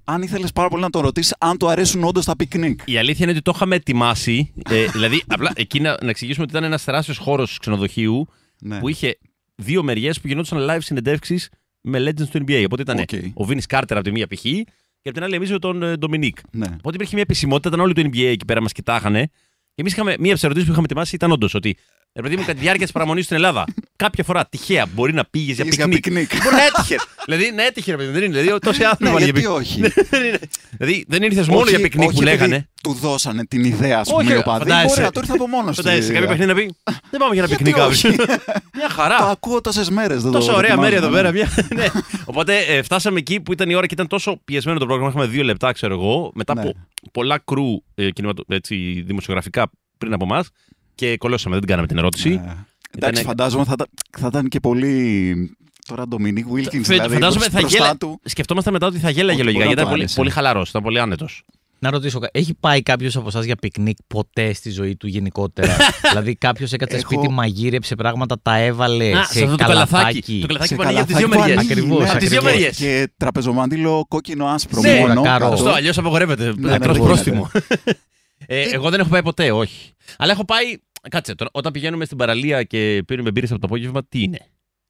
αν 0.05 0.23
ήθελες 0.23 0.53
πάρα 0.53 0.69
πολύ 0.69 0.83
να 0.83 0.91
τον 0.91 1.03
ρωτήσεις 1.03 1.35
αν 1.39 1.59
του 1.59 1.69
αρέσουν 1.69 2.05
όντως 2.05 2.25
τα 2.25 2.37
πικνίκ. 2.37 2.81
Η 2.85 2.99
αλήθεια 2.99 3.25
είναι 3.25 3.33
ότι 3.33 3.43
το 3.43 3.53
είχαμε 3.55 3.75
ετοιμάσει. 3.77 4.53
ε, 4.71 4.85
δηλαδή, 4.95 5.23
απλά 5.27 5.53
εκεί 5.55 5.81
να, 5.81 5.97
να 6.03 6.11
εξηγήσουμε 6.11 6.43
ότι 6.45 6.53
ήταν 6.53 6.65
ένας 6.65 6.85
τεράστιος 6.85 7.17
χώρος 7.19 7.59
ξενοδοχείου 7.59 8.27
Ναι. 8.61 8.79
που 8.79 8.89
είχε 8.89 9.19
δύο 9.55 9.83
μεριές 9.83 10.21
που 10.21 10.27
γινόντουσαν 10.29 10.67
live 10.71 10.79
συνεντεύξεις 10.81 11.49
με 11.81 11.99
legends 11.99 12.29
του 12.31 12.45
NBA. 12.47 12.63
Οπότε 12.65 12.83
ήταν 12.83 12.99
Οκ. 12.99 13.45
ο 13.47 13.47
Vince 13.51 13.77
Carter 13.77 13.85
από 13.89 14.03
τη 14.03 14.11
μία 14.11 14.27
π.χ. 14.27 14.41
και 14.43 14.65
από 15.05 15.13
την 15.13 15.23
άλλη 15.23 15.35
εμείς 15.35 15.51
με 15.51 15.59
τον 15.59 15.83
ε, 15.83 15.93
Dominique. 16.01 16.33
ναι. 16.51 16.67
Οπότε 16.67 16.95
υπήρχε 16.95 17.13
μια 17.15 17.23
επισημότητα, 17.23 17.69
ήταν 17.69 17.81
όλοι 17.81 17.93
του 17.93 18.01
NBA 18.03 18.25
εκεί 18.25 18.45
πέρα 18.45 18.63
μας 18.63 18.73
κοιτάχανε. 18.73 19.31
Και 19.75 19.81
εμείς 19.81 19.93
είχαμε 19.93 20.11
μία 20.11 20.25
από 20.27 20.33
τις 20.35 20.43
ερωτήσεις 20.43 20.67
που 20.67 20.73
είχαμε 20.73 20.87
ετοιμάσει 20.91 21.15
ήταν 21.15 21.31
όντως 21.31 21.55
ότι. 21.55 21.77
Ρε 22.17 22.23
παιδί 22.23 22.35
μου, 22.37 22.41
κατά 22.41 22.53
τη 22.55 22.61
διάρκεια 22.61 22.85
της 22.85 22.93
παραμονής 22.93 23.25
στην 23.25 23.37
Ελλάδα, 23.37 23.65
κάποια 23.97 24.25
φορά 24.25 24.47
τυχαία 24.47 24.87
μπορεί 24.95 25.13
να 25.13 25.25
πήγες 25.25 25.55
για 25.55 25.65
Πήγες 25.65 25.77
για 25.79 25.89
πικνίκ. 25.89 26.29
πικνίκ. 26.29 26.43
Μπορεί 26.45 26.55
να 26.57 26.65
έτυχε. 26.65 26.97
δηλαδή, 27.27 27.53
να 27.55 27.65
έτυχε, 27.65 27.91
ρε 27.91 27.97
παιδί 27.97 28.09
μου, 28.09 28.15
δεν 28.15 28.23
είναι. 28.25 28.41
Δηλαδή, 28.41 28.59
τόσοι 28.61 28.83
άνθρωποι 28.85 29.05
Ναι, 29.05 29.11
πάνε 29.11 29.25
για 29.25 29.33
γιατί 29.35 29.41
πικνίκ. 29.41 29.59
όχι. 29.59 29.81
Δεν 30.11 30.25
είναι. 30.25 30.39
δηλαδή, 30.79 31.05
δεν 31.09 31.23
ήρθες 31.23 31.47
μόνο 31.49 31.61
Όχι- 31.61 31.71
για 31.71 31.79
πικνίκ 31.81 32.09
όχι 32.09 32.17
που 32.23 32.23
επειδή 32.29 32.37
λέγανε. 32.47 32.69
Του 32.83 32.93
δώσανε 33.01 33.45
την 33.47 33.65
ιδέα, 33.65 33.99
ας 33.99 34.09
πούμε, 34.09 34.23
Όχι, 34.23 34.33
οι 34.33 34.37
οπαδοί. 34.37 34.59
φαντάζεσαι. 34.59 34.87
Μπορεί 34.89 35.01
να 35.01 35.11
του 35.11 35.19
ήρθε 35.19 35.33
από 35.33 35.47
μόνος 35.49 35.71
του. 35.77 35.83
Φαντάζεσαι 35.83 36.13
κάποιος 36.13 36.29
παιχνίδι 36.31 36.51
να 36.53 36.55
πει 36.55 36.75
Δεν 37.11 37.21
πάμε 37.21 37.35
για 37.35 37.43
ένα 37.45 37.47
Γιατί 37.55 37.65
πικνίκ 37.65 37.87
όχι; 37.89 38.07
αύριο. 38.07 38.25
Μια 38.79 38.87
Τα 38.89 38.95
χαρά. 38.95 39.17
ακούω 39.17 39.61
τόσες 39.61 39.91
μέρες. 39.91 40.23
Τόσο 40.23 40.55
ωραία 40.55 40.77
μέρη 40.77 40.95
εδώ 40.95 41.09
πέρα. 41.09 41.33
Μια... 41.33 41.49
ναι. 41.75 41.87
Οπότε 42.25 42.59
ε, 42.59 42.83
φτάσαμε 42.83 43.19
εκεί 43.19 43.41
που 43.41 43.53
ήταν 43.53 43.71
η 43.71 43.75
ώρα 43.75 43.87
και 43.87 43.95
ήταν 43.95 44.07
τόσο 44.07 44.41
πιεσμένο 44.45 44.79
το 44.79 44.87
πρόγραμμα. 44.87 45.11
Είχαμε 45.11 45.27
δύο 45.27 45.43
λεπτά, 45.45 45.73
ξέρω 45.73 45.95
εγώ, 45.95 46.31
μετά 46.35 46.55
Ναι. 46.55 46.61
από 46.61 46.75
πολλά 47.13 47.39
crew 47.45 47.83
ε, 47.95 48.11
κινηματο- 48.11 48.45
έτσι, 48.49 49.03
δημοσιογραφικά 49.07 49.71
πριν 49.99 50.13
από 50.13 50.25
εμάς. 50.25 50.49
Και 50.95 51.17
κολώσαμε, 51.17 51.55
δεν 51.55 51.61
την 51.61 51.71
κάναμε 51.71 51.89
την 51.89 51.99
ερώτηση. 51.99 52.29
Ναι. 52.29 52.35
Εντάξει, 52.37 52.67
Ήτανε- 52.97 53.19
φαντάζομαι 53.23 53.65
θα, 53.65 53.73
ήταν- 53.75 53.89
θα 54.19 54.27
ήταν 54.27 54.49
και 54.49 54.61
πολύ. 54.61 55.57
Τώρα 55.89 56.09
Ντομινίκ 56.09 56.47
Ουίλκινς. 56.49 56.85
Φε- 56.85 56.97
Δηλαδή, 56.97 57.15
φαντάζομαι 57.15 57.45
θα 57.49 57.61
μπροστά 57.61 57.79
γέλα... 57.79 57.97
του. 57.97 58.21
Σκεφτόμαστε 58.25 58.71
μετά 58.71 58.87
ότι 58.87 58.99
θα 58.99 59.11
γέλαγε 59.11 59.43
Ότι 59.43 59.45
λογικά. 59.45 59.65
μπορεί 59.65 59.75
να 59.75 59.75
Γιατί 59.75 59.81
ήταν 59.81 59.85
του 59.85 59.91
πολύ, 59.91 60.01
άρεσε. 60.03 60.17
πολύ 60.17 60.31
χαλαρός, 60.31 60.69
ήταν 60.69 60.83
πολύ 60.83 61.01
άνετος. 61.01 61.45
Να 61.85 61.91
ρωτήσω, 61.91 62.19
κα- 62.19 62.29
έχει 62.33 62.55
πάει 62.61 62.83
κάποιος 62.83 63.17
από 63.17 63.29
εσάς 63.29 63.45
για 63.45 63.57
πικνίκ 63.57 63.97
ποτέ 64.07 64.53
στη 64.53 64.71
ζωή 64.71 64.97
του 64.97 65.07
γενικότερα; 65.07 65.77
δηλαδή 66.11 66.35
κάποιος 66.35 66.73
έκατσε 66.73 66.97
Έχω- 66.97 67.13
σπίτι, 67.13 67.33
μαγείρεψε 67.33 67.95
πράγματα, 67.95 68.37
τα 68.43 68.57
έβαλε 68.57 69.13
Α, 69.19 69.25
σε 69.25 69.33
σε 69.33 69.45
αυτό 69.45 69.57
το 69.57 69.65
καλαθάκι. 69.65 69.95
καλαθάκι. 69.95 70.39
Το 70.41 70.47
καλαθάκι 70.47 70.69
Σε 70.69 70.75
που 70.77 70.83
ανοίγει 70.83 70.99
από 70.99 71.07
τις 71.07 71.17
δύο 71.17 71.29
καλαθάκι 71.29 71.41
που 71.41 71.41
μεριέ. 71.41 71.57
ανοίγει, 71.57 71.73
Ακριβώς, 71.73 72.03
ναι, 72.05 72.11
Από 72.11 72.19
τις 72.19 72.29
δύο 72.29 72.39
ακριβώς. 72.39 72.59
μεριές. 72.61 72.77
Και 72.77 73.13
τραπεζομάντιλο 73.17 74.05
κόκκινο-άσπρο 74.09 74.81
Ναι, 74.81 74.99
μόνο. 74.99 75.23
καρό. 75.23 75.45
κάτω. 75.45 75.57
Σωστό, 75.57 75.71
αλλιώς 75.75 75.99
απαγορεύεται. 75.99 76.45
Ναι, 76.45 76.53
Ναι, 76.71 76.79
ναι, 76.79 76.87
δεν 76.93 77.03
πρόστιμο. 77.03 77.51
ε, 78.47 78.63
εγώ 78.63 78.91
δεν 78.91 79.01
έχω 79.01 79.09
πάει 79.09 79.23
ποτέ, 79.23 79.51
όχι. 79.53 79.91
Αλλά 80.19 80.33
έχω 80.33 80.45
πάει. 80.45 80.65
Κάτσε, 81.11 81.35
τώρα, 81.35 81.51
όταν 81.55 81.73
πηγαίνουμε 81.73 82.05
στην 82.05 82.17
παραλία 82.17 82.63
και 82.63 83.03
πίνουμε 83.07 83.31
μπύρες 83.31 83.51
από 83.51 83.61
το 83.61 83.67
απόγευμα, 83.67 84.05
τι 84.09 84.23
είναι; 84.23 84.39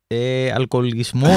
Ε, 0.06 0.52
αλκοολισμός. 0.52 1.26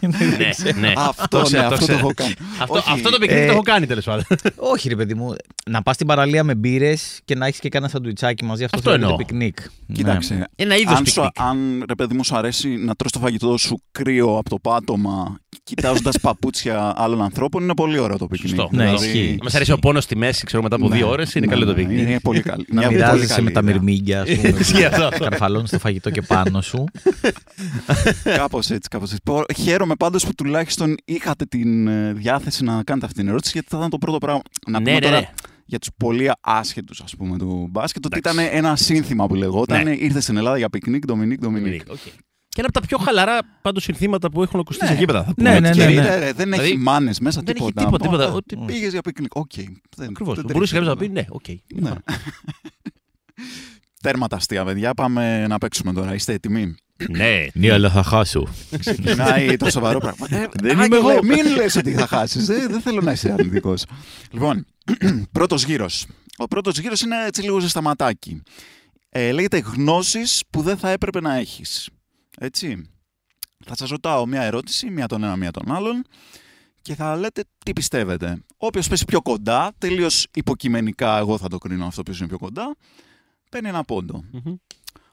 ναι, 0.00 0.70
ναι. 0.80 0.92
Αυτό, 0.96 1.26
Το 1.28 1.38
ναι, 1.38 1.42
ξέρω, 1.44 1.62
αυτό 1.66 1.76
το 1.76 1.82
ξέρω. 1.82 1.98
έχω 1.98 2.12
κάνει. 2.14 2.34
Αυτό, 2.60 2.74
Όχι, 2.74 2.90
αυτό 2.92 3.10
το 3.10 3.18
πικνίκ 3.18 3.38
ε, 3.40 3.46
το 3.46 3.52
έχω 3.52 3.62
κάνει 3.62 3.86
τέλος 3.86 4.04
πάντων. 4.04 4.24
Όχι, 4.56 4.88
ρε 4.88 4.96
παιδί 4.96 5.14
μου. 5.14 5.34
Να 5.70 5.82
πας 5.82 5.94
στην 5.94 6.06
παραλία 6.06 6.44
με 6.44 6.54
μπύρες 6.54 7.20
και 7.24 7.34
να 7.34 7.46
έχεις 7.46 7.60
και 7.60 7.68
κάνα 7.68 7.88
σαντουιτσάκι 7.88 8.44
μαζί. 8.44 8.64
Αυτό, 8.64 8.76
Αυτό 8.76 8.90
θεωρείται 8.90 9.10
εννοώ. 9.12 9.24
πικνίκ. 9.26 9.58
Ναι. 9.86 9.94
Κοίταξε, 9.96 10.48
Ένα 10.56 10.76
είδος 10.76 10.94
αν, 10.98 11.06
σου, 11.06 11.12
πικνίκ. 11.14 11.40
αν 11.40 11.84
ρε 11.88 11.94
παιδί 11.94 12.14
μου 12.14 12.24
σου 12.24 12.36
αρέσει 12.36 12.68
να 12.68 12.94
τρως 12.94 13.12
το 13.12 13.18
φαγητό 13.18 13.56
σου 13.56 13.82
κρύο 13.92 14.36
από 14.38 14.48
το 14.50 14.58
πάτωμα 14.58 15.38
κοιτάζοντας 15.64 16.18
παπούτσια 16.20 16.92
άλλων 16.96 17.22
ανθρώπων 17.22 17.62
είναι 17.62 17.74
πολύ 17.74 17.98
ωραίο 17.98 18.18
το 18.18 18.26
πικνίκ. 18.26 18.48
Σωστό. 18.56 18.68
Ναι, 18.76 18.92
ισχύει. 18.92 19.38
Μας 19.42 19.54
αρέσει 19.54 19.72
ο 19.72 19.78
πόνος 19.78 20.04
στη 20.04 20.16
μέση, 20.16 20.44
ξέρω 20.46 20.62
μετά 20.62 20.76
από 20.76 20.88
Ναι, 20.88 20.96
δύο 20.96 21.08
ώρες, 21.08 21.34
είναι 21.34 21.46
ναι, 21.46 21.52
καλό 21.52 21.64
το 21.64 21.70
ναι, 21.72 21.76
πικνίκ. 21.76 21.98
Είναι 21.98 22.20
πολύ 22.20 22.40
καλή. 22.40 22.64
Να 22.68 22.74
μια 22.80 22.82
πολύ 22.88 22.96
μοιράζεσαι 23.00 23.34
καλή 23.34 23.44
με 23.44 23.50
τα 23.50 23.60
ιδέα. 23.62 23.72
μυρμήγκια, 23.74 24.20
ας 24.20 24.28
Ισχύει 24.28 24.72
πούμε. 24.72 24.84
αυτό. 25.04 25.18
Σκαρφαλώνεις 25.24 25.70
το 25.70 25.78
φαγητό 25.78 26.10
και 26.10 26.22
πάνω 26.22 26.60
σου. 26.60 26.84
Κάπως 28.36 28.70
έτσι, 28.70 28.88
κάπως 28.88 29.08
έτσι. 29.10 29.22
Πο- 29.24 29.44
Χαίρομαι 29.56 29.94
πάντως 29.94 30.24
που 30.26 30.34
τουλάχιστον 30.34 30.94
είχατε 31.04 31.44
την 31.44 31.88
ε, 31.88 32.12
διάθεση 32.12 32.64
να 32.64 32.82
κάνετε 32.82 33.06
αυτή 33.06 33.18
την 33.18 33.28
ερώτηση 33.28 33.50
γιατί 33.54 33.68
θα 33.70 33.76
ήταν 33.76 33.90
το 33.90 33.98
πρώτο 33.98 34.18
πράγμα. 34.18 34.40
Να 34.68 34.78
Ναι, 34.78 34.84
πούμε 34.84 34.94
ναι, 34.98 35.00
τώρα 35.00 35.20
ναι. 35.20 35.28
για 35.64 35.78
τους 35.78 35.88
πολύ 35.96 36.30
άσχετους 36.40 37.00
ας 37.00 37.16
πούμε 37.16 37.38
του 37.38 37.66
μπάσκετ 37.70 38.04
ότι 38.06 38.18
Εντάξει. 38.18 38.44
ήταν 38.46 38.58
ένα 38.64 38.76
σύνθημα 38.76 39.26
που 39.26 39.34
λεγόταν 39.34 39.84
Ναι. 39.84 39.90
ήρθες 39.94 40.22
στην 40.22 40.36
Ελλάδα 40.36 40.58
για 40.58 40.68
πικνίκ, 40.70 41.06
Ντομινίκ, 41.06 41.38
Ντομινίκ. 41.40 41.80
Οκ. 41.90 41.98
Και 42.52 42.60
ένα 42.60 42.68
από 42.68 42.80
τα 42.80 42.86
πιο 42.86 42.98
χαλαρά 42.98 43.38
πάντως 43.62 43.82
συνθήματα 43.82 44.30
που 44.30 44.42
έχουν 44.42 44.60
ακουστεί 44.60 44.84
Ναι. 44.84 44.90
σε 44.90 44.96
γήπεδα. 44.96 45.24
θα 45.24 45.34
πούμε 45.34 45.58
Ναι, 45.60 45.68
έτσι. 45.68 45.80
ναι, 45.80 45.86
Και 45.86 46.00
ναι. 46.00 46.06
ρε, 46.08 46.18
ρε, 46.18 46.32
δεν 46.32 46.52
έχει 46.52 46.62
Δηλαδή, 46.62 46.82
μάνες 46.82 47.20
μέσα 47.20 47.40
δεν 47.44 47.54
έχει 47.56 47.64
τίποτα. 47.66 47.84
τίποτα, 47.84 48.04
τίποτα. 48.04 48.24
Α, 48.28 48.32
Ότι- 48.32 48.56
Πήγες 48.66 48.92
για 48.92 49.00
πικνίκ. 49.00 49.34
Οκ. 49.36 49.50
Δεν- 49.96 50.08
Ακριβώς. 50.08 50.36
δεν 50.36 50.44
Μπορούσε 50.52 50.72
τρέχεις 50.74 50.88
κάποιος 50.88 50.88
να 50.88 50.96
τίποτα. 50.96 51.06
πει 51.06 51.08
ναι, 51.08 51.24
οκ. 51.30 51.82
Ναι. 51.82 51.92
Τέρμα 54.02 54.26
τα 54.28 54.36
αστεία, 54.36 54.64
παιδιά. 54.64 54.94
Πάμε 54.94 55.46
να 55.46 55.58
παίξουμε 55.58 55.92
τώρα. 55.92 56.14
Είστε 56.14 56.32
έτοιμοι; 56.32 56.74
Ναι. 57.10 57.46
Ναι, 57.54 57.72
αλλά 57.72 57.90
θα 57.90 58.02
χάσω. 58.02 58.46
Ξεκινάει 58.78 59.56
το 59.56 59.70
σοβαρό 59.70 59.98
πράγμα. 59.98 60.26
Ε, 60.36 60.46
Δεν 60.60 60.70
είμαι 60.72 60.82
Άγγελε, 60.82 60.96
εγώ. 61.12 61.22
Μην 61.22 61.54
λες 61.56 61.76
ότι 61.76 61.92
θα 61.92 62.06
χάσεις. 62.06 62.48
ε, 62.48 62.66
Δεν 62.70 62.80
θέλω 62.80 63.00
να 63.00 63.12
είσαι 63.12 63.32
αρνητικός. 63.32 63.84
Λοιπόν, 64.30 64.66
πρώτος 65.32 65.64
γύρος. 65.64 66.06
Ο 66.36 66.44
πρώτος 66.46 66.78
γύρος 66.78 67.00
είναι 67.00 67.16
έτσι 67.26 67.42
λίγο 67.42 67.58
ζεσταματάκι. 67.60 68.42
Ε, 69.08 69.32
λέγεται 69.32 69.58
γνώσεις 69.58 70.42
που 70.50 70.62
δεν 70.62 70.76
θα 70.76 70.90
έπρεπε 70.90 71.20
να 71.20 71.34
έχεις. 71.34 71.88
Έτσι. 72.42 72.90
Θα 73.64 73.76
σας 73.76 73.90
ρωτάω 73.90 74.26
μια 74.26 74.42
ερώτηση, 74.42 74.90
μία 74.90 75.06
τον 75.06 75.22
ένα, 75.22 75.36
μία 75.36 75.50
τον 75.50 75.72
άλλον 75.72 76.04
και 76.82 76.94
θα 76.94 77.16
λέτε 77.16 77.44
τι 77.64 77.72
πιστεύετε. 77.72 78.42
Όποιος 78.56 78.88
πέσει 78.88 79.04
πιο 79.04 79.22
κοντά, 79.22 79.72
τελείως 79.78 80.26
υποκειμενικά 80.34 81.18
εγώ 81.18 81.38
θα 81.38 81.48
το 81.48 81.58
κρίνω 81.58 81.86
αυτό 81.86 82.02
που 82.02 82.12
είναι 82.18 82.28
πιο 82.28 82.38
κοντά, 82.38 82.76
παίρνει 83.50 83.68
ένα 83.68 83.84
πόντο. 83.84 84.24
Μμμ. 84.30 84.54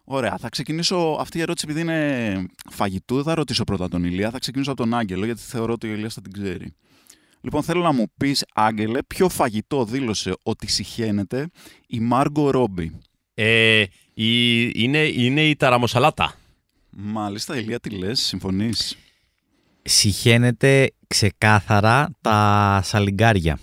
Ωραία. 0.04 0.38
Θα 0.38 0.50
ξεκινήσω 0.50 1.18
αυτή 1.20 1.38
η 1.38 1.42
ερώτηση 1.42 1.66
επειδή 1.70 1.82
είναι 1.82 2.46
φαγητού. 2.70 3.16
Δεν 3.16 3.24
θα 3.24 3.36
ρωτήσω 3.36 3.64
πρώτα 3.64 3.88
τον 3.88 4.04
Ηλία. 4.04 4.30
Θα 4.32 4.40
ξεκινήσω 4.40 4.72
από 4.72 4.82
τον 4.82 4.94
Άγγελο 4.94 5.26
γιατί 5.26 5.42
θεωρώ 5.42 5.74
ότι 5.74 5.88
ο 5.88 5.94
Ηλίας 5.94 6.14
θα 6.14 6.22
την 6.22 6.32
ξέρει. 6.32 6.74
Λοιπόν, 7.42 7.64
θέλω 7.64 7.82
να 7.82 7.92
μου 7.92 8.06
πεις, 8.18 8.46
Άγγελε, 8.54 9.04
ποιο 9.04 9.30
φαγητό 9.30 9.86
δήλωσε 9.86 10.34
ότι 10.44 10.68
συχαίνεται 10.68 11.50
η 11.88 12.00
Μάργκο 12.00 12.50
Ρόμπι; 12.50 13.00
Ε, 13.34 13.84
η, 14.14 14.62
είναι, 14.74 15.04
είναι 15.04 15.48
η 15.48 15.56
ταραμοσαλάτα. 15.56 16.36
Μάλιστα, 17.00 17.58
Ηλία, 17.58 17.80
τι 17.80 17.90
λες, 17.90 18.20
συμφωνείς; 18.20 18.96
Συχαίνεται 19.82 20.92
ξεκάθαρα 21.08 22.10
τα 22.22 22.82
σαλιγκάρια. 22.84 23.60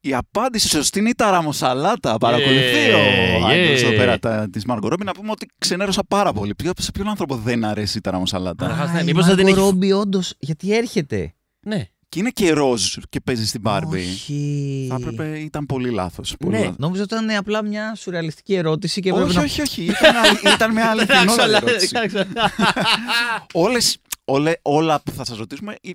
Η 0.00 0.14
απάντηση 0.14 0.68
σωστή 0.68 0.98
είναι 0.98 1.08
η 1.08 1.14
ταραμοσαλάτα. 1.14 2.18
Παρακολουθεί 2.18 2.90
Yeah, 2.90 3.40
ο 3.42 3.46
Άγγελος 3.46 3.80
yeah. 3.80 3.84
εδώ 3.84 3.96
πέρα 3.96 4.18
τα, 4.18 4.48
της 4.50 4.64
Μάργκο 4.64 4.88
Ρόμπι. 4.88 5.04
Να 5.04 5.12
πούμε 5.12 5.30
ότι 5.30 5.46
ξενέρωσα 5.58 6.02
πάρα 6.08 6.32
πολύ. 6.32 6.54
Ποιο- 6.54 6.72
Σε 6.78 6.90
ποιον 6.90 7.08
άνθρωπο 7.08 7.36
δεν 7.36 7.64
αρέσει 7.64 7.98
η 7.98 8.00
ταραμοσαλάτα. 8.00 8.66
Καταρχάς, 8.66 8.92
ναι, 8.92 9.00
η 9.00 9.04
μήπως 9.04 9.26
δεν 9.26 9.36
την 9.36 9.44
Μάργκο 9.44 9.60
έχει- 9.60 9.70
Ρόμπι, 9.70 9.92
όντως, 9.92 10.34
γιατί 10.38 10.74
έρχεται; 10.76 11.34
Ναι. 11.60 11.86
Και 12.12 12.18
είναι 12.18 12.30
και 12.30 12.52
ροζ 12.52 12.94
και 13.08 13.20
παίζει 13.20 13.46
στην 13.46 13.60
Μπάρμπι. 13.60 13.98
Όχι. 13.98 14.86
Θα 14.88 14.96
έπρεπε, 15.00 15.38
ήταν 15.38 15.66
πολύ 15.66 15.90
λάθος. 15.90 16.34
Πολύ 16.38 16.52
Ναι. 16.56 16.60
λάθος. 16.62 16.76
Νόμιζα 16.78 17.02
ότι 17.02 17.14
ήταν 17.14 17.30
απλά 17.36 17.62
μια 17.64 17.94
σουρεαλιστική 17.96 18.54
ερώτηση 18.54 19.00
και 19.00 19.08
έπρεπε 19.08 19.26
Όχι, 19.28 19.36
να. 19.36 19.42
όχι, 19.42 19.60
όχι. 19.60 19.82
Ήταν, 19.84 20.16
αλη- 20.16 20.42
ήταν 20.56 20.72
μια 20.72 20.90
αληθινότατη 20.90 21.54
ερώτηση. 21.54 21.94
Όλες, 23.52 23.98
όλες, 24.24 24.52
όλα 24.62 25.00
που 25.02 25.10
θα 25.12 25.24
σας 25.24 25.38
ρωτήσουμε 25.38 25.76
ε, 25.82 25.90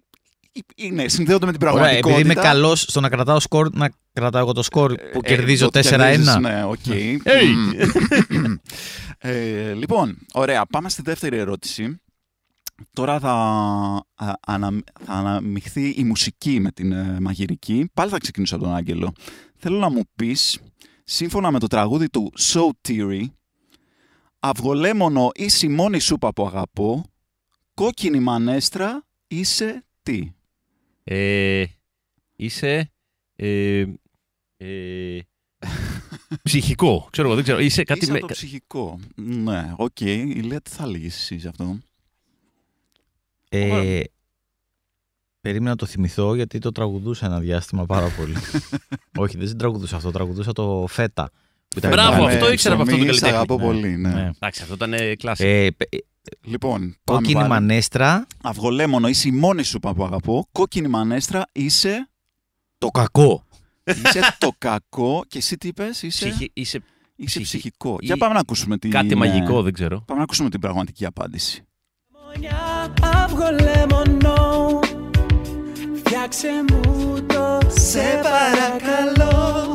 ε, 0.52 0.60
είναι, 0.76 1.08
συνδέονται 1.08 1.46
με 1.46 1.52
την 1.52 1.62
Ωραία, 1.62 1.74
πραγματικότητα. 1.74 2.20
επειδή 2.20 2.32
είμαι 2.34 2.42
καλός 2.50 2.82
στο 2.82 3.00
να 3.00 3.10
κρατάω 3.10 3.40
σκορ, 3.40 3.70
να 3.74 3.90
κρατάω 4.14 4.42
εγώ 4.42 4.52
το 4.54 4.64
σκορ 4.64 4.94
που 4.96 5.20
Ε, 5.24 5.28
κερδίζω 5.28 5.70
το 5.70 5.80
4-1. 5.80 5.82
κερδίζεις, 5.98 6.36
Ναι, 6.36 6.64
OK. 6.64 6.78
Hey. 6.88 7.18
Μμμ. 8.30 8.54
Ε, 9.20 9.74
λοιπόν, 9.74 10.18
ωραία, 10.34 10.66
πάμε 10.66 10.90
στη 10.90 11.02
δεύτερη 11.02 11.38
ερώτηση. 11.38 12.02
Τώρα 12.94 13.20
θα, 13.20 13.32
α, 14.16 14.34
ανα, 14.48 14.72
θα 15.04 15.14
αναμειχθεί 15.14 15.90
η 15.90 16.04
μουσική 16.04 16.60
με 16.60 16.72
την 16.72 16.92
ε, 16.92 17.18
μαγειρική. 17.22 17.90
Πάλι 17.94 18.12
θα 18.12 18.18
ξεκινήσω 18.18 18.56
από 18.56 18.64
τον 18.64 18.74
Άγγελο. 18.76 19.14
Θέλω 19.56 19.78
να 19.78 19.90
μου 19.90 20.02
πεις, 20.16 20.60
σύμφωνα 21.04 21.52
με 21.52 21.60
το 21.60 21.68
τραγούδι 21.68 22.10
του 22.10 22.32
So 22.38 22.70
Tiri, 22.88 23.26
Αυγολέμονο 24.40 25.30
είσαι 25.36 25.66
η 25.66 25.70
μόνη 25.70 26.00
σούπα 26.00 26.34
που 26.34 26.46
αγαπώ. 26.46 27.04
Κόκκινη 27.74 28.20
μανέστρα 28.20 29.06
είσαι 29.28 29.86
τι; 30.04 30.32
Ε, 31.04 31.66
είσαι. 32.36 32.92
Ε, 33.36 33.86
ε, 34.58 35.20
ψυχικό. 36.44 37.08
Ξέρω 37.12 37.28
εγώ, 37.28 37.36
δεν 37.36 37.44
ξέρω. 37.44 37.60
Είσαι 37.60 37.84
κάτι 37.84 38.00
Είσαι 38.00 38.12
με. 38.12 38.20
το 38.20 38.26
ψυχικό. 38.26 39.00
Ναι, 39.16 39.74
οκ. 39.78 40.00
Ηλία 40.00 40.62
τι 40.62 40.70
θα 40.70 40.88
έλεγες 40.88 41.16
εσύ 41.16 41.40
σε 41.40 41.48
αυτό. 41.48 41.78
Ε, 43.50 44.00
περίμενα 45.42 45.70
να 45.70 45.76
το 45.76 45.86
θυμηθώ 45.86 46.36
γιατί 46.36 46.60
το 46.60 46.72
τραγουδούσα 46.72 47.26
ένα 47.26 47.40
διάστημα 47.40 47.86
πάρα 47.86 48.08
πολύ. 48.10 48.36
Όχι, 49.24 49.38
δεν 49.38 49.58
τραγουδούσα 49.58 49.96
αυτό. 49.96 50.12
Τραγουδούσα 50.12 50.54
το 50.54 50.86
Φέτα. 50.90 51.30
που 51.68 51.78
ήταν 51.78 51.92
Μπράβο, 51.92 52.24
πάλι- 52.24 52.36
αυτό 52.36 52.52
ήξερα 52.52 52.74
από 52.74 52.84
αυτόν 52.84 52.98
τον 53.00 53.08
ψωμί, 53.08 53.20
σε 53.20 53.32
καλλιτέχνη. 53.32 53.36
αγαπώ 53.56 53.58
Ναι, 53.58 53.80
πολύ, 53.82 53.98
ναι. 53.98 54.14
ναι. 54.14 54.30
Εντάξει, 54.36 54.62
αυτό 54.62 54.74
ήταν 54.74 54.94
ε, 54.94 55.16
κλάση. 55.16 55.46
Ε, 55.46 55.70
πε- 55.78 56.06
Λοιπόν, 56.42 56.80
πάμε 56.80 56.98
κόκκινη 57.20 57.34
πάλι. 57.34 57.48
μανέστρα. 57.50 58.28
Αυγολέμονο 58.44 59.08
είσαι 59.08 59.28
η 59.28 59.32
μόνη 59.32 59.64
σούπα 59.64 59.94
που 59.94 60.04
αγαπώ. 60.04 60.48
Κόκκινη 60.52 60.88
μανέστρα 60.88 61.46
είσαι... 61.52 62.10
Το 62.78 62.88
κακό. 62.88 63.44
Είσαι 63.84 64.36
το 64.38 64.52
κακό 64.58 65.24
και 65.28 65.38
εσύ 65.38 65.58
τι 65.58 65.68
είπες, 65.68 66.02
είσαι, 66.02 66.30
Ψυχη- 66.30 66.52
είσαι 66.54 66.78
είσαι 67.16 67.40
ψυχη- 67.40 67.44
ψυχικό. 67.46 67.98
ή- 68.00 68.06
Για 68.06 68.18
πάμε 68.18 68.34
να 68.34 68.40
ακούσουμε 68.40 68.78
την... 68.78 68.92
κάτι 68.92 69.08
ναι. 69.08 69.16
μαγικό, 69.16 69.62
δεν 69.62 69.74
ξέρω. 69.74 70.02
Πάμε 70.02 70.18
να 70.18 70.24
ακούσουμε 70.24 70.50
την 70.50 70.60
πραγματική 70.60 71.06
απάντηση. 71.06 71.67
Μονιά 72.40 72.94
αυγολέμονο 73.24 74.80
Φτιάξε 75.96 76.48
μου 76.70 77.14
το 77.28 77.60
σε 77.70 78.22
παρακαλώ 78.24 79.74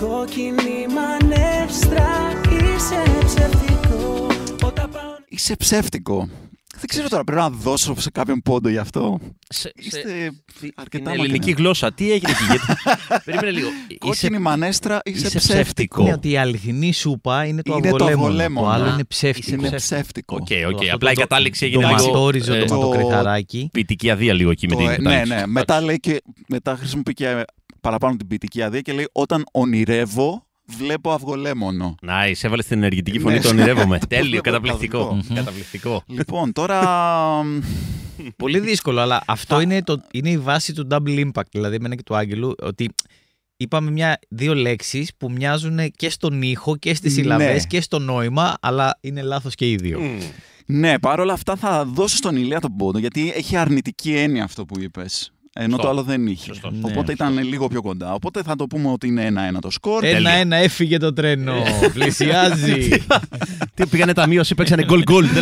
Κόκκινη 0.00 0.86
μανέστρα 0.94 2.32
είσαι 2.50 3.02
ψευτικό 3.24 4.26
Όταν 4.64 4.90
πάω 4.90 5.02
Είσαι 5.28 5.56
ψεύτικο. 5.56 6.28
Δεν 6.76 6.86
ξέρω 6.86 7.08
τώρα, 7.08 7.24
πρέπει 7.24 7.40
να 7.40 7.50
δώσω 7.50 7.94
σε 8.00 8.10
κάποιον 8.10 8.42
πόντο 8.42 8.68
γι' 8.68 8.78
αυτό. 8.78 9.18
Σε, 9.48 9.60
σε- 9.60 9.72
Είστε 9.76 10.30
την 10.60 10.72
αρκετά 10.74 11.10
ελληνική 11.10 11.38
μακριά. 11.38 11.54
γλώσσα, 11.58 11.92
τι 11.92 12.12
έγινε 12.12 12.30
εκεί. 12.30 12.44
γιατί... 12.44 12.82
Περίμενε 13.24 13.50
λίγο. 13.50 13.68
Κόκκινη 13.98 14.38
μανέστρα 14.38 15.00
είσαι, 15.04 15.26
είσαι 15.26 15.38
ψεύτικο. 15.38 15.62
ψεύτικο. 15.62 16.02
Είναι 16.02 16.12
ότι 16.12 16.30
η 16.30 16.36
αληθινή 16.36 16.92
σούπα 16.92 17.44
είναι 17.44 17.62
το 17.62 17.74
Είναι 17.76 17.88
το 17.88 17.94
αυγολέμονο. 17.94 18.24
αυγολέμονο. 18.26 18.66
Το 18.66 18.72
άλλο 18.72 18.84
Α, 18.84 18.92
είναι 18.92 19.04
ψεύτικο. 19.04 19.54
Είναι 19.66 19.76
ψεύτικο. 19.76 20.36
ψεύτικο. 20.36 20.36
Οκ, 20.36 20.74
οκ. 20.74 20.80
Αυτό 20.82 20.94
Απλά 20.94 21.10
η 21.10 21.14
το- 21.14 21.20
κατάληξη 21.20 21.60
Το 21.60 21.66
έγινε 21.66 21.86
λίγο. 21.86 22.06
ματόριζο 22.06 22.54
ε, 22.54 22.58
το 22.60 22.66
το- 22.66 22.74
ματοκριχαράκι. 22.74 23.68
Ποιητική 23.72 24.10
αδεία 24.10 24.32
λίγο 24.34 24.50
εκεί 24.50 24.66
με 24.68 24.74
Το, 24.74 24.78
την 24.80 24.88
ε, 24.90 24.96
ναι, 24.96 24.96
κατάληξη. 25.10 25.34
ναι. 25.34 25.46
Μετά 25.46 25.80
λέει 25.80 26.00
και 26.00 26.22
μετά 26.48 26.76
χρησιμοποιεί 26.76 27.12
και 27.12 27.44
παραπάνω 27.80 28.16
την 28.16 28.26
ποιητική 28.26 28.62
αδεία 28.62 28.80
και 28.80 28.92
λέει 28.92 29.08
όταν 29.12 29.44
ονειρεύω 29.52 30.43
βλέπω 30.66 31.12
αυγολέμονο. 31.12 31.94
Nice, 32.06 32.34
έβαλες 32.42 32.66
την 32.66 32.76
ενεργητική 32.76 33.18
φωνή, 33.18 33.34
Ναι, 33.34 33.40
το 33.40 33.48
ονειρεύομαι. 33.48 33.98
το 34.04 34.06
Τέλειο, 34.06 34.28
βλέπω 34.28 34.42
καταπληκτικό. 34.42 34.98
καταπληκτικό. 34.98 35.34
Καταπληκτικό. 35.34 36.02
λοιπόν, 36.06 36.52
τώρα. 36.52 36.80
Πολύ 38.36 38.58
δύσκολο, 38.60 39.00
αλλά 39.00 39.22
αυτό 39.26 39.60
είναι, 39.60 39.82
το, 39.82 40.02
είναι 40.12 40.30
η 40.30 40.38
βάση 40.38 40.72
του 40.72 40.86
double 40.90 41.26
impact, 41.30 41.48
δηλαδή 41.50 41.74
εμένα 41.76 41.94
και 41.94 42.02
του 42.02 42.16
Άγγελου, 42.16 42.54
ότι 42.62 42.90
είπαμε 43.56 43.90
μια, 43.90 44.18
δύο 44.28 44.54
λέξεις 44.54 45.10
που 45.16 45.30
μοιάζουν 45.30 45.78
και 45.96 46.10
στον 46.10 46.42
ήχο 46.42 46.76
και 46.76 46.94
στις 46.94 47.14
Ναι. 47.14 47.20
συλλαβές 47.22 47.66
και 47.66 47.80
στο 47.80 47.98
νόημα, 47.98 48.54
αλλά 48.60 48.98
είναι 49.00 49.22
λάθος 49.22 49.54
και 49.54 49.70
οι 49.70 49.76
δύο. 49.76 50.00
Μμμ. 50.00 50.18
ναι, 50.66 50.98
παρόλα 50.98 51.32
αυτά 51.32 51.56
θα 51.56 51.84
δώσω 51.84 52.16
στον 52.16 52.36
Ηλία 52.36 52.60
τον 52.60 52.76
πόντο 52.76 52.98
γιατί 52.98 53.32
έχει 53.36 53.56
αρνητική 53.56 54.14
έννοια 54.16 54.44
αυτό 54.44 54.64
που 54.64 54.80
είπες. 54.80 55.32
Ενώ 55.56 55.68
Σωστό. 55.70 55.82
το 55.82 55.88
άλλο 55.88 56.02
δεν 56.02 56.26
είχε. 56.26 56.44
Σωστό. 56.46 56.70
Ναι, 56.70 56.80
Οπότε 56.82 57.12
ήταν 57.12 57.38
λίγο 57.38 57.68
πιο 57.68 57.82
κοντά. 57.82 58.12
Οπότε 58.12 58.42
θα 58.42 58.56
το 58.56 58.66
πούμε 58.66 58.90
ότι 58.90 59.06
είναι 59.06 59.24
ένα-ένα 59.24 59.60
το 59.60 59.70
σκορ. 59.70 60.04
Ένα-ένα 60.04 60.56
έφυγε 60.56 60.98
το 60.98 61.12
τρένο, 61.12 61.54
πλησιάζει. 61.92 62.88
Τι 63.74 63.86
πήγανε 63.86 64.12
ταμείωση, 64.12 64.54
παίξανε 64.54 64.84
γκολ 64.84 65.02
γκολ. 65.02 65.26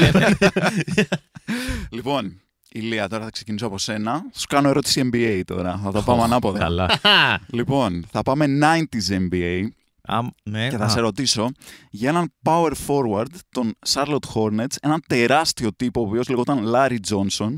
Λοιπόν, 1.91 2.41
Ηλία, 2.73 3.09
τώρα 3.09 3.25
θα 3.25 3.31
ξεκινήσω 3.31 3.67
από 3.67 3.79
σένα. 3.79 4.23
Σου 4.35 4.47
κάνω 4.49 4.69
ερώτηση 4.69 5.11
NBA 5.13 5.41
τώρα. 5.47 5.81
Θα 5.85 5.93
το 5.93 6.03
πάμε 6.03 6.23
ανάποδα. 6.23 6.59
Καλά. 6.59 6.91
Λοιπόν, 7.59 8.05
θα 8.11 8.23
πάμε 8.23 8.47
90s 8.63 9.31
NBA 9.31 9.67
Α, 10.03 10.19
ναι. 10.43 10.69
και 10.69 10.77
θα 10.77 10.85
Α, 10.85 10.89
σε 10.89 11.01
ρωτήσω 11.01 11.51
για 11.91 12.09
έναν 12.09 12.33
power 12.45 12.73
forward 12.87 13.27
των 13.51 13.75
Charlotte 13.89 14.27
Hornets, 14.35 14.75
έναν 14.83 15.03
τεράστιο 15.07 15.75
τύπο 15.77 16.01
ο 16.01 16.05
οποίος 16.07 16.29
λεγόταν 16.29 16.73
Larry 16.75 16.97
Johnson 17.11 17.57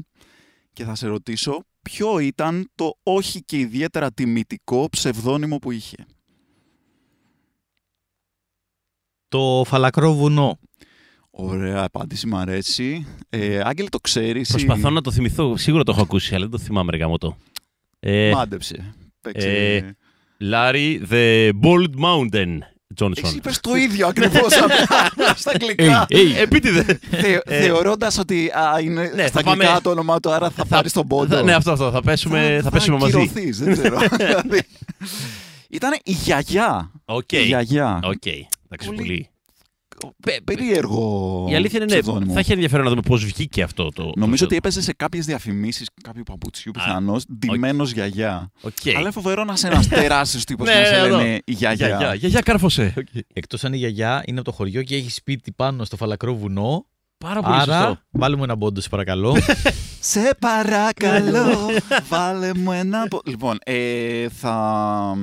και 0.72 0.84
θα 0.84 0.94
σε 0.94 1.06
ρωτήσω 1.06 1.64
ποιο 1.90 2.18
ήταν 2.18 2.70
το 2.74 2.98
όχι 3.02 3.42
και 3.42 3.58
ιδιαίτερα 3.58 4.12
τιμητικό 4.12 4.88
ψευδόνυμο 4.90 5.58
που 5.58 5.70
είχε. 5.70 5.96
Το 9.28 9.62
φαλακρό 9.66 10.14
βουνό. 10.14 10.58
Ωραία 11.30 11.82
απάντηση, 11.84 12.26
μου 12.26 12.36
αρέσει. 12.36 13.06
Ε, 13.28 13.60
Άγγελε, 13.64 13.88
το 13.88 13.98
ξέρεις. 13.98 14.48
ή- 14.48 14.52
Προσπαθώ 14.52 14.90
να 14.90 15.00
το 15.00 15.10
θυμηθώ. 15.10 15.56
Σίγουρα 15.56 15.82
το 15.82 15.92
έχω 15.92 16.02
ακούσει, 16.02 16.34
αλλά 16.34 16.42
δεν 16.48 16.58
το 16.58 16.64
θυμάμαι 16.64 16.90
ρε 16.90 16.96
γαμώτο. 16.96 17.36
Ε, 18.00 18.30
Μάντεψε. 18.34 18.94
Παίξε. 19.20 19.74
ε, 19.76 19.92
Larry 20.40 21.00
the 21.10 21.50
Bold 21.62 21.94
Mountain 22.04 22.58
Johnson. 23.00 23.24
Εσύ 23.24 23.36
είπες 23.36 23.60
το 23.60 23.74
ίδιο 23.74 24.06
ακριβώς 24.06 24.52
στα 25.36 25.50
αγγλικά. 25.54 26.06
Hey, 26.10 26.42
επίτηδε. 26.42 26.98
Θε, 27.10 27.38
Ε, 27.44 27.60
Θεωρώντας 27.62 28.18
ότι 28.18 28.48
α, 28.48 28.80
είναι 28.80 29.02
Ναι, 29.14 29.26
στα 29.26 29.40
θα 29.42 29.48
αγγλικά 29.50 29.66
πάμε- 29.66 29.80
το 29.80 29.90
όνομά 29.90 30.20
του, 30.20 30.30
άρα 30.30 30.50
θα, 30.50 30.66
πάρεις 30.66 30.92
τον 30.92 31.06
πόντο. 31.06 31.36
Θα- 31.36 31.42
Ναι, 31.42 31.54
αυτό, 31.54 31.72
αυτό. 31.72 31.90
Θα 31.90 32.02
πέσουμε, 32.02 32.60
θα 32.62 32.70
πέσουμε 32.70 32.98
μαζί. 32.98 33.16
ακυρωθείς, 33.16 33.58
δεν 33.58 33.72
ξέρω. 33.72 33.98
Δηλαδή, 34.16 34.62
Ήταν 35.68 35.92
η 36.04 36.12
γιαγιά. 36.12 36.90
Οκ. 37.04 37.32
Η 37.32 37.42
γιαγιά. 37.42 38.00
Οκ. 38.04 38.26
Εντάξει, 38.26 38.86
Πολύ 38.86 38.96
πολύ. 38.96 39.16
Πε- 39.18 39.32
Περίεργο. 40.44 41.46
Η 41.50 41.54
αλήθεια 41.54 41.76
είναι 41.82 41.94
ναι, 41.94 42.00
ψευδόνυμο. 42.00 42.32
θα 42.32 42.38
έχει 42.38 42.52
ενδιαφέρον 42.52 42.84
να 42.84 42.90
δούμε 42.90 43.02
πώς 43.02 43.24
βγήκε 43.24 43.62
αυτό 43.62 43.88
το. 43.88 44.12
Νομίζω 44.16 44.44
ότι 44.44 44.54
το- 44.54 44.60
έπαιζε 44.64 44.82
σε 44.82 44.92
κάποιες 44.92 45.26
διαφημίσεις 45.26 45.88
κάποιου 46.02 46.22
παπουτσιού 46.22 46.70
Α, 46.74 46.78
πιθανώς, 46.84 47.24
ντυμένος 47.38 47.92
γιαγιά. 47.92 48.50
Οκ. 48.60 48.72
Αλλά 48.88 49.00
είναι 49.00 49.10
φοβερό 49.10 49.44
να 49.44 49.52
είσαι 49.52 49.66
ένας 49.66 49.88
τεράστιος 49.98 50.44
τύπος 50.44 50.66
Ναι, 50.66 50.72
και 50.72 50.78
να 50.80 50.84
σε 50.86 50.94
εδώ. 50.94 51.16
λένε 51.16 51.34
η 51.44 51.52
γιαγιά. 51.52 51.86
Γιαγιά, 51.86 52.14
γιαγιά 52.14 52.40
κάρφωσε. 52.40 52.94
Οκ. 52.98 53.06
Εκτός 53.32 53.64
αν 53.64 53.72
η 53.72 53.76
γιαγιά 53.76 54.22
είναι 54.26 54.38
από 54.40 54.50
το 54.50 54.56
χωριό 54.56 54.82
και 54.82 54.94
έχει 54.96 55.10
σπίτι 55.10 55.52
πάνω 55.52 55.84
στο 55.84 55.96
φαλακρό 55.96 56.34
βουνό, 56.34 56.86
Πάρα 57.18 57.40
πολύ 57.42 57.54
άρα 57.60 57.64
σωστό. 57.78 57.98
βάλουμε 58.10 58.42
ένα 58.44 58.56
πόντο, 58.58 58.80
σε 58.80 58.88
παρακαλώ. 58.88 59.36
Σε 60.00 60.36
παρακαλώ, 60.40 61.70
βάλε 62.08 62.54
μου 62.54 62.72
ένα. 62.72 63.06
πο- 63.10 63.20
Λοιπόν, 63.26 63.58
ε, 63.64 64.28
θα. 64.28 65.16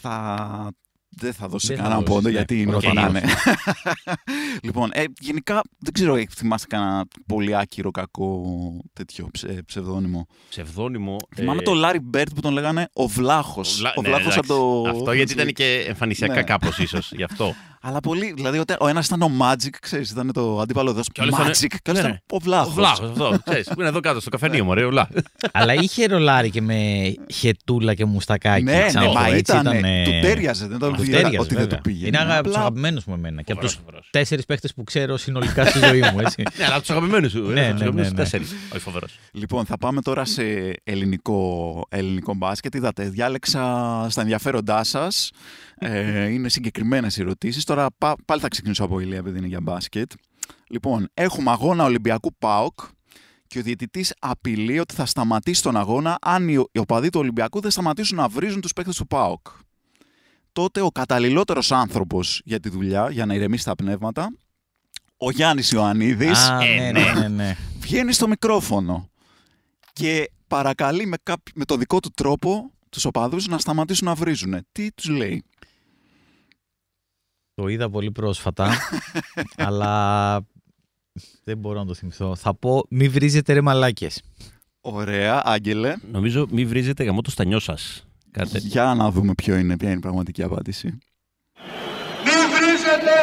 Θα. 0.00 0.70
Δεν 1.18 1.32
θα 1.32 1.48
δώσω 1.48 1.66
Δεν 1.66 1.76
θα 1.76 1.82
κανέναν 1.82 2.04
δώσεις, 2.04 2.14
πόντο 2.14 2.28
ναι. 2.28 2.34
γιατί 2.36 2.60
είναι 2.60 2.74
Οκ. 2.74 2.76
ό,τι 2.82 2.92
να 2.92 3.06
είναι. 3.08 3.22
λοιπόν, 4.62 4.90
ε, 4.92 5.04
γενικά 5.20 5.60
δεν 5.78 5.92
ξέρω, 5.92 6.14
ε, 6.16 6.26
θυμάσαι 6.36 6.66
κανένα 6.68 7.04
πολύ 7.26 7.56
άκυρο 7.56 7.90
κακό 7.90 8.42
τέτοιο 8.92 9.28
ψε, 9.32 9.62
ψευδόνυμο; 9.66 10.26
Ψευδόνυμο. 10.48 11.16
Θυμάμαι 11.34 11.60
ε, 11.60 11.62
τον 11.62 11.74
Λάρι 11.76 12.00
Μπέρτ 12.00 12.34
που 12.34 12.40
τον 12.40 12.52
λέγανε 12.52 12.88
ο 12.92 13.06
Βλάχος. 13.06 13.76
Βλά- 13.78 13.96
Ο 13.96 14.02
ναι, 14.02 14.08
Βλάχος 14.08 14.32
εντάξει. 14.36 14.52
από 14.52 14.82
το. 14.84 14.90
Αυτό 14.98 15.12
γιατί 15.12 15.32
ήταν 15.32 15.52
και 15.52 15.84
εμφανισιακά 15.88 16.34
Ναι. 16.34 16.42
κάπως 16.42 16.78
ίσως. 16.78 17.12
Γι' 17.12 17.22
αυτό. 17.22 17.54
Αλλά 17.88 18.00
πολύ. 18.00 18.32
Δηλαδή, 18.36 18.58
ο- 18.58 18.62
ο 18.80 18.86
ένας 18.88 19.06
ήταν 19.06 19.22
ο 19.22 19.30
Magic, 19.40 19.70
ξέρεις, 19.80 20.10
ήταν 20.10 20.32
το 20.32 20.60
αντίπαλο 20.60 20.90
εδώ. 20.90 21.00
Και 21.12 21.20
ο 21.20 21.22
άλλος 21.22 21.38
ήταν- 21.38 21.50
Magic. 21.52 21.76
Και 21.82 21.90
ο 21.90 21.92
άλλος 21.92 22.02
Ναι. 22.02 22.08
ήταν 22.08 22.22
ο 22.30 22.36
Ο 22.36 22.38
Βλάχος. 22.38 22.74
Βλάχος 22.74 23.10
αυτό. 23.10 23.38
Ξέρεις, 23.44 23.66
που 23.66 23.80
είναι 23.80 23.88
εδώ 23.88 24.00
κάτω 24.00 24.20
στο 24.20 24.30
καφενείο 24.30 24.64
μου, 24.64 24.70
ωραία, 24.70 24.84
ουλά. 24.86 25.08
Αλλά 25.52 25.74
είχε 25.74 26.06
ρολάρι 26.06 26.50
και 26.50 26.60
με 26.62 27.12
χετούλα 27.32 27.94
και 27.94 28.04
μουστακάκι. 28.04 28.62
Ναι, 28.62 28.72
ναι, 28.72 28.86
ξανά 28.86 29.12
μα 29.12 29.24
το, 29.26 29.32
έτσι, 29.32 29.40
ήταν. 29.52 29.60
ήτανε- 29.60 30.04
Του 30.04 30.10
τέριαζε. 30.22 30.66
Δεν 30.66 30.78
τον 30.78 30.94
Του 31.06 31.12
πήγε 31.12 31.22
τέριαζε, 31.22 31.38
ότι 31.44 31.54
δεν 31.54 31.62
βέβαια. 31.62 31.76
του 31.76 31.82
πήγε. 31.82 32.06
Είναι 32.06 32.18
αγα... 32.18 32.34
αγαπημένο 32.34 33.00
μου 33.06 33.14
εμένα. 33.14 33.42
Και 33.42 33.52
από 33.52 33.60
Φοβερός, 33.60 33.72
τους 33.74 33.84
φοβερός. 33.84 34.08
τέσσερις 34.10 34.44
παίχτες 34.44 34.74
που 34.74 34.84
ξέρω 34.84 35.16
συνολικά 35.16 35.64
στη 35.66 35.78
ζωή 35.78 36.00
μου, 36.00 36.20
έτσι. 36.20 36.42
Ναι, 36.58 36.64
αλλά 36.64 36.72
από 36.72 36.80
τους 36.80 36.90
αγαπημένους 36.90 37.30
σου. 37.30 37.42
Ναι, 37.42 37.48
ε, 37.48 37.52
ναι, 37.54 37.60
από 37.62 37.72
τους 37.72 37.80
αγαπημένους 37.80 38.10
ναι, 38.12 38.16
ναι. 38.16 38.22
τέσσερις. 38.22 38.54
Όχι 38.72 38.82
φοβερός. 38.82 39.18
Λοιπόν, 39.32 39.64
θα 39.66 39.76
πάμε 39.78 40.00
τώρα 40.00 40.24
σε 40.24 40.42
ελληνικό, 40.84 41.82
ελληνικό 41.88 42.34
μπάσκετ. 42.34 42.74
Είδατε, 42.74 43.08
διάλεξα 43.08 43.60
στα 44.10 44.20
ενδιαφέροντά 44.20 44.84
σας. 44.84 45.30
Ε, 45.78 46.26
είναι 46.28 46.48
συγκεκριμένες 46.48 47.18
ερωτήσεις. 47.18 47.64
Τώρα 47.64 47.86
πά- 47.98 48.18
πάλι 48.24 48.40
θα 48.40 48.48
ξεκινήσω 48.48 48.84
από 48.84 49.00
ηλία, 49.00 49.18
επειδή 49.18 49.38
είναι 49.38 49.46
για 49.46 49.60
μπάσκετ. 49.60 50.10
Λοιπόν, 50.70 51.08
έχουμε 51.14 51.50
αγώνα 51.50 51.84
Ολυμπιακού 51.84 52.34
ΠΑΟΚ 52.38 52.78
και 53.46 53.58
ο 53.58 53.62
διαιτητής 53.62 54.14
απειλεί 54.18 54.78
ότι 54.78 54.94
θα 54.94 55.06
σταματήσει 55.06 55.62
τον 55.62 55.76
αγώνα 55.76 56.18
αν 56.20 56.48
οι, 56.48 56.64
οι 56.72 56.78
οπαδοί 56.78 57.08
του 57.08 57.20
Ολυμπιακού 57.20 57.60
δεν 57.60 57.70
σταματήσουν 57.70 58.16
να 58.16 58.28
βρίζουν 58.28 58.60
τους 58.60 58.72
παίκτε 58.72 58.90
του 58.96 59.06
ΠΑΟΚ. 59.06 59.46
Τότε 60.56 60.80
ο 60.80 60.88
καταλληλότερος 60.90 61.72
άνθρωπος 61.72 62.40
για 62.44 62.60
τη 62.60 62.68
δουλειά, 62.68 63.10
για 63.10 63.26
να 63.26 63.34
ηρεμήσει 63.34 63.64
τα 63.64 63.74
πνεύματα, 63.74 64.36
ο 65.16 65.30
Γιάννης 65.30 65.70
Ιωαννίδης 65.70 66.48
Α, 66.48 66.60
Ε, 66.64 66.90
ναι, 66.92 67.00
ναι, 67.02 67.12
ναι, 67.20 67.28
ναι. 67.28 67.56
βγαίνει 67.78 68.12
στο 68.12 68.28
μικρόφωνο 68.28 69.10
και 69.92 70.30
παρακαλεί 70.46 71.06
με, 71.06 71.16
κάπο- 71.22 71.48
με 71.54 71.64
το 71.64 71.76
δικό 71.76 72.00
του 72.00 72.10
τρόπο 72.14 72.70
τους 72.88 73.04
οπαδούς 73.04 73.46
να 73.46 73.58
σταματήσουν 73.58 74.06
να 74.06 74.14
βρίζουν. 74.14 74.66
Τι 74.72 74.92
τους 74.92 75.08
λέει; 75.08 75.44
Το 77.54 77.68
είδα 77.68 77.90
πολύ 77.90 78.10
πρόσφατα, 78.12 78.70
αλλά 79.56 80.40
δεν 81.44 81.58
μπορώ 81.58 81.78
να 81.78 81.86
το 81.86 81.94
θυμηθώ. 81.94 82.36
Θα 82.36 82.54
πω 82.54 82.86
μη 82.90 83.08
βρίζετε 83.08 83.52
ρε 83.52 83.60
μαλάκες. 83.60 84.22
Ωραία, 84.80 85.42
Άγγελε. 85.44 85.94
Νομίζω 86.10 86.46
μη 86.50 86.64
βρίζετε 86.66 87.04
γαμό 87.04 87.20
το 87.20 87.30
στανιό 87.30 87.58
σας. 87.58 88.06
Κάτι 88.38 88.50
τέτοιο. 88.50 88.68
Για 88.68 88.94
να 88.94 89.10
δούμε 89.10 89.32
ποιο 89.34 89.56
είναι, 89.56 89.76
ποια 89.76 89.88
είναι 89.88 89.96
η 89.98 90.00
πραγματική 90.00 90.42
απάντηση. 90.42 90.86
Μη 92.24 92.36
βρίζετε 92.54 93.14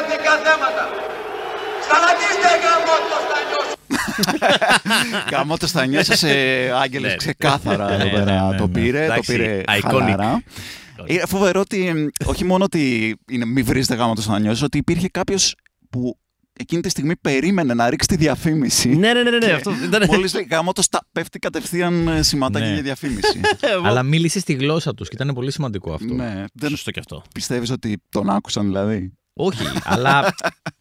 εθνικά 0.00 0.32
θέματα. 0.44 0.84
Σταματήστε 1.86 2.50
γάμο 2.64 2.94
το 3.10 3.16
στανιό 3.26 3.60
Γαμώ 5.32 5.56
το 5.56 5.66
στα 5.66 5.86
νιώσα 5.86 6.26
Ναι. 6.26 6.32
Άγγελος 6.82 7.16
ξεκάθαρα 7.16 7.90
εδώ 7.90 8.04
Ναι, 8.04 8.10
πέρα. 8.10 8.24
ναι, 8.24 8.50
ναι, 8.50 8.56
Το 8.56 8.66
ναι. 8.66 8.72
πήρε, 8.72 8.98
το 8.98 9.12
Εντάξει, 9.12 9.32
πήρε 9.32 9.60
iconic. 9.66 9.80
χαλαρά. 9.82 10.42
Είναι 11.06 11.22
φοβερό 11.26 11.60
ότι 11.60 11.92
μ, 11.94 12.26
όχι 12.28 12.44
μόνο 12.44 12.64
ότι 12.64 13.16
είναι 13.30 13.44
μη 13.44 13.62
βρίζετε 13.62 13.94
γάμο 13.94 14.14
το 14.14 14.22
στα 14.22 14.38
νιώσα, 14.38 14.64
ότι 14.64 14.78
υπήρχε 14.78 15.08
κάποιος 15.08 15.54
που 15.90 16.18
εκείνη 16.60 16.82
τη 16.82 16.88
στιγμή 16.88 17.16
περίμενε 17.16 17.74
να 17.74 17.90
ρίξει 17.90 18.08
τη 18.08 18.16
διαφήμιση. 18.16 18.88
Ναι, 18.88 19.12
ναι, 19.12 19.22
ναι, 19.22 19.30
ναι, 19.30 19.46
ναι, 19.46 19.52
αυτό 19.52 19.72
ήταν. 19.84 20.02
Μόλις 20.06 20.34
λέει 20.34 20.46
γάμο 20.50 20.72
το 20.72 20.82
στα 20.82 21.00
πέφτει 21.12 21.38
κατευθείαν 21.38 22.08
ε, 22.08 22.22
σηματάκι 22.22 22.66
Ναι. 22.66 22.72
για 22.72 22.82
διαφήμιση. 22.82 23.40
Αλλά 23.86 24.02
μίλησε 24.02 24.40
στη 24.40 24.52
γλώσσα 24.52 24.94
τους 24.94 25.08
και 25.08 25.14
ήταν 25.22 25.34
πολύ 25.34 25.52
σημαντικό 25.52 25.92
αυτό. 25.92 26.14
ναι. 26.14 26.44
Δεν 26.54 26.70
Σωστό 26.70 26.90
και 26.90 26.98
αυτό. 27.00 27.22
πιστεύεις 27.34 27.70
ότι 27.70 28.02
τον 28.08 28.30
άκουσαν 28.30 28.66
δηλαδή; 28.66 29.12
Όχι, 29.42 29.64
αλλά 29.84 30.20
Μπορεί 30.20 30.30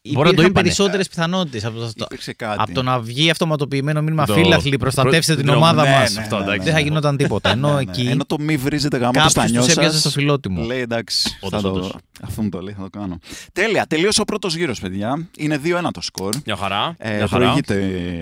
να 0.01 0.13
το 0.13 0.19
υπήρχαν 0.29 0.29
είπανε. 0.29 0.51
περισσότερες 0.51 1.07
πιθανότητες 1.07 1.65
από, 1.65 1.79
το- 1.79 1.91
Υπήρξε 1.97 2.33
κάτι. 2.33 2.61
από 2.61 2.73
το 2.73 2.83
να 2.83 2.99
βγει 2.99 3.29
αυτοματοποιημένο 3.29 4.01
μήνυμα 4.01 4.25
Το- 4.25 4.33
φίλαθλοι, 4.33 4.77
προστατεύστε 4.77 5.33
προ- 5.33 5.43
την 5.45 5.53
ναι, 5.53 5.57
ομάδα 5.57 5.83
ναι, 5.83 5.89
μας. 5.89 6.13
ναι, 6.13 6.21
αυτό, 6.21 6.37
εντάξει. 6.37 6.63
Δεν 6.63 6.73
θα 6.73 6.79
γινόταν 6.79 7.17
τίποτα. 7.17 7.49
Ενώ 7.59 7.67
Ναι, 7.67 7.73
ναι. 7.73 7.81
εκεί 7.81 8.07
Ενώ 8.09 8.25
το 8.25 8.35
μη 8.39 8.57
βρίζετε 8.57 8.97
γάμο 8.97 9.11
το 9.11 9.17
κάποιος 9.17 9.31
στα 9.31 9.45
του 9.45 9.51
νιώσα. 9.51 9.71
έβγαζε 9.71 9.99
στο 9.99 10.09
φιλότιμο. 10.09 10.63
Λέει 10.63 10.79
εντάξει, 10.79 11.37
Όντως, 11.41 11.61
θα 11.61 11.69
το, 11.69 11.73
όντως. 11.75 11.95
αυτό 12.23 12.41
μου 12.41 12.49
το 12.49 12.61
λέει, 12.61 12.73
θα 12.77 12.81
το 12.89 12.99
κάνω. 12.99 13.17
Τέλεια, 13.53 13.85
τελείωσε 13.85 14.21
ο 14.21 14.23
πρώτος 14.23 14.55
γύρος, 14.55 14.79
παιδιά. 14.79 15.27
Είναι 15.37 15.59
2-1 15.63 15.91
το 15.93 16.01
σκορ. 16.01 16.33
Μια 16.45 16.55
χαρά. 16.55 16.95
Ε, 16.97 17.15
μια 17.15 17.27
χαρά. 17.27 17.43
προηγείται 17.45 17.75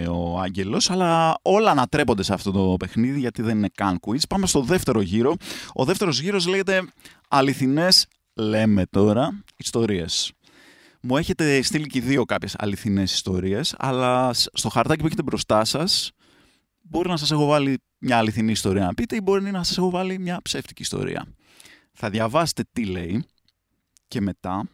ο 0.10 0.39
Άγγελος, 0.39 0.89
αλλά 0.89 1.38
όλα 1.41 1.72
ανατρέπονται 1.72 2.24
σε 2.24 2.34
αυτό 2.34 2.51
το 2.51 2.75
παιχνίδι 2.79 3.20
γιατί 3.20 3.41
δεν 3.41 3.58
είναι 3.58 3.70
καν 3.75 4.00
quiz. 4.08 4.20
Πάμε 4.29 4.48
στο 4.48 4.62
δεύτερο 4.62 5.01
γύρο. 5.01 5.34
Ο 5.74 5.86
δεύτερος 5.86 6.20
γύρος 6.22 6.48
λέγεται 6.48 6.82
Αληθινές, 7.29 8.06
λέμε 8.38 8.86
τώρα, 8.86 9.44
ιστορίες. 9.58 10.32
Μου 11.01 11.17
έχετε 11.17 11.62
στείλει 11.62 11.88
και 11.88 11.98
οι 11.98 12.01
δύο 12.01 12.25
κάποιες 12.25 12.56
αληθινές 12.58 13.13
ιστορίες, 13.13 13.75
αλλά 13.77 14.34
σ- 14.34 14.50
στο 14.53 14.70
χαρτάκι 14.70 15.00
που 15.00 15.06
έχετε 15.06 15.24
μπροστά 15.24 15.65
σας 15.65 16.12
μπορεί 16.82 17.10
να 17.10 17.17
σας 17.17 17.32
έχω 17.32 17.46
βάλει 17.46 17.82
μια 17.98 18.17
αληθινή 18.17 18.51
ιστορία 18.51 18.86
να 18.86 18.94
πείτε 18.94 19.15
ή 19.15 19.20
μπορεί 19.24 19.51
να 19.51 19.63
σας 19.63 19.77
έχω 19.77 19.89
βάλει 19.89 20.20
μια 20.20 20.39
ψεύτικη 20.41 20.82
ιστορία. 20.82 21.25
Θα 21.94 22.10
διαβάσετε 22.10 22.63
τι 22.72 22.86
λέει 22.86 23.25
και 24.08 24.22
μετά 24.22 24.70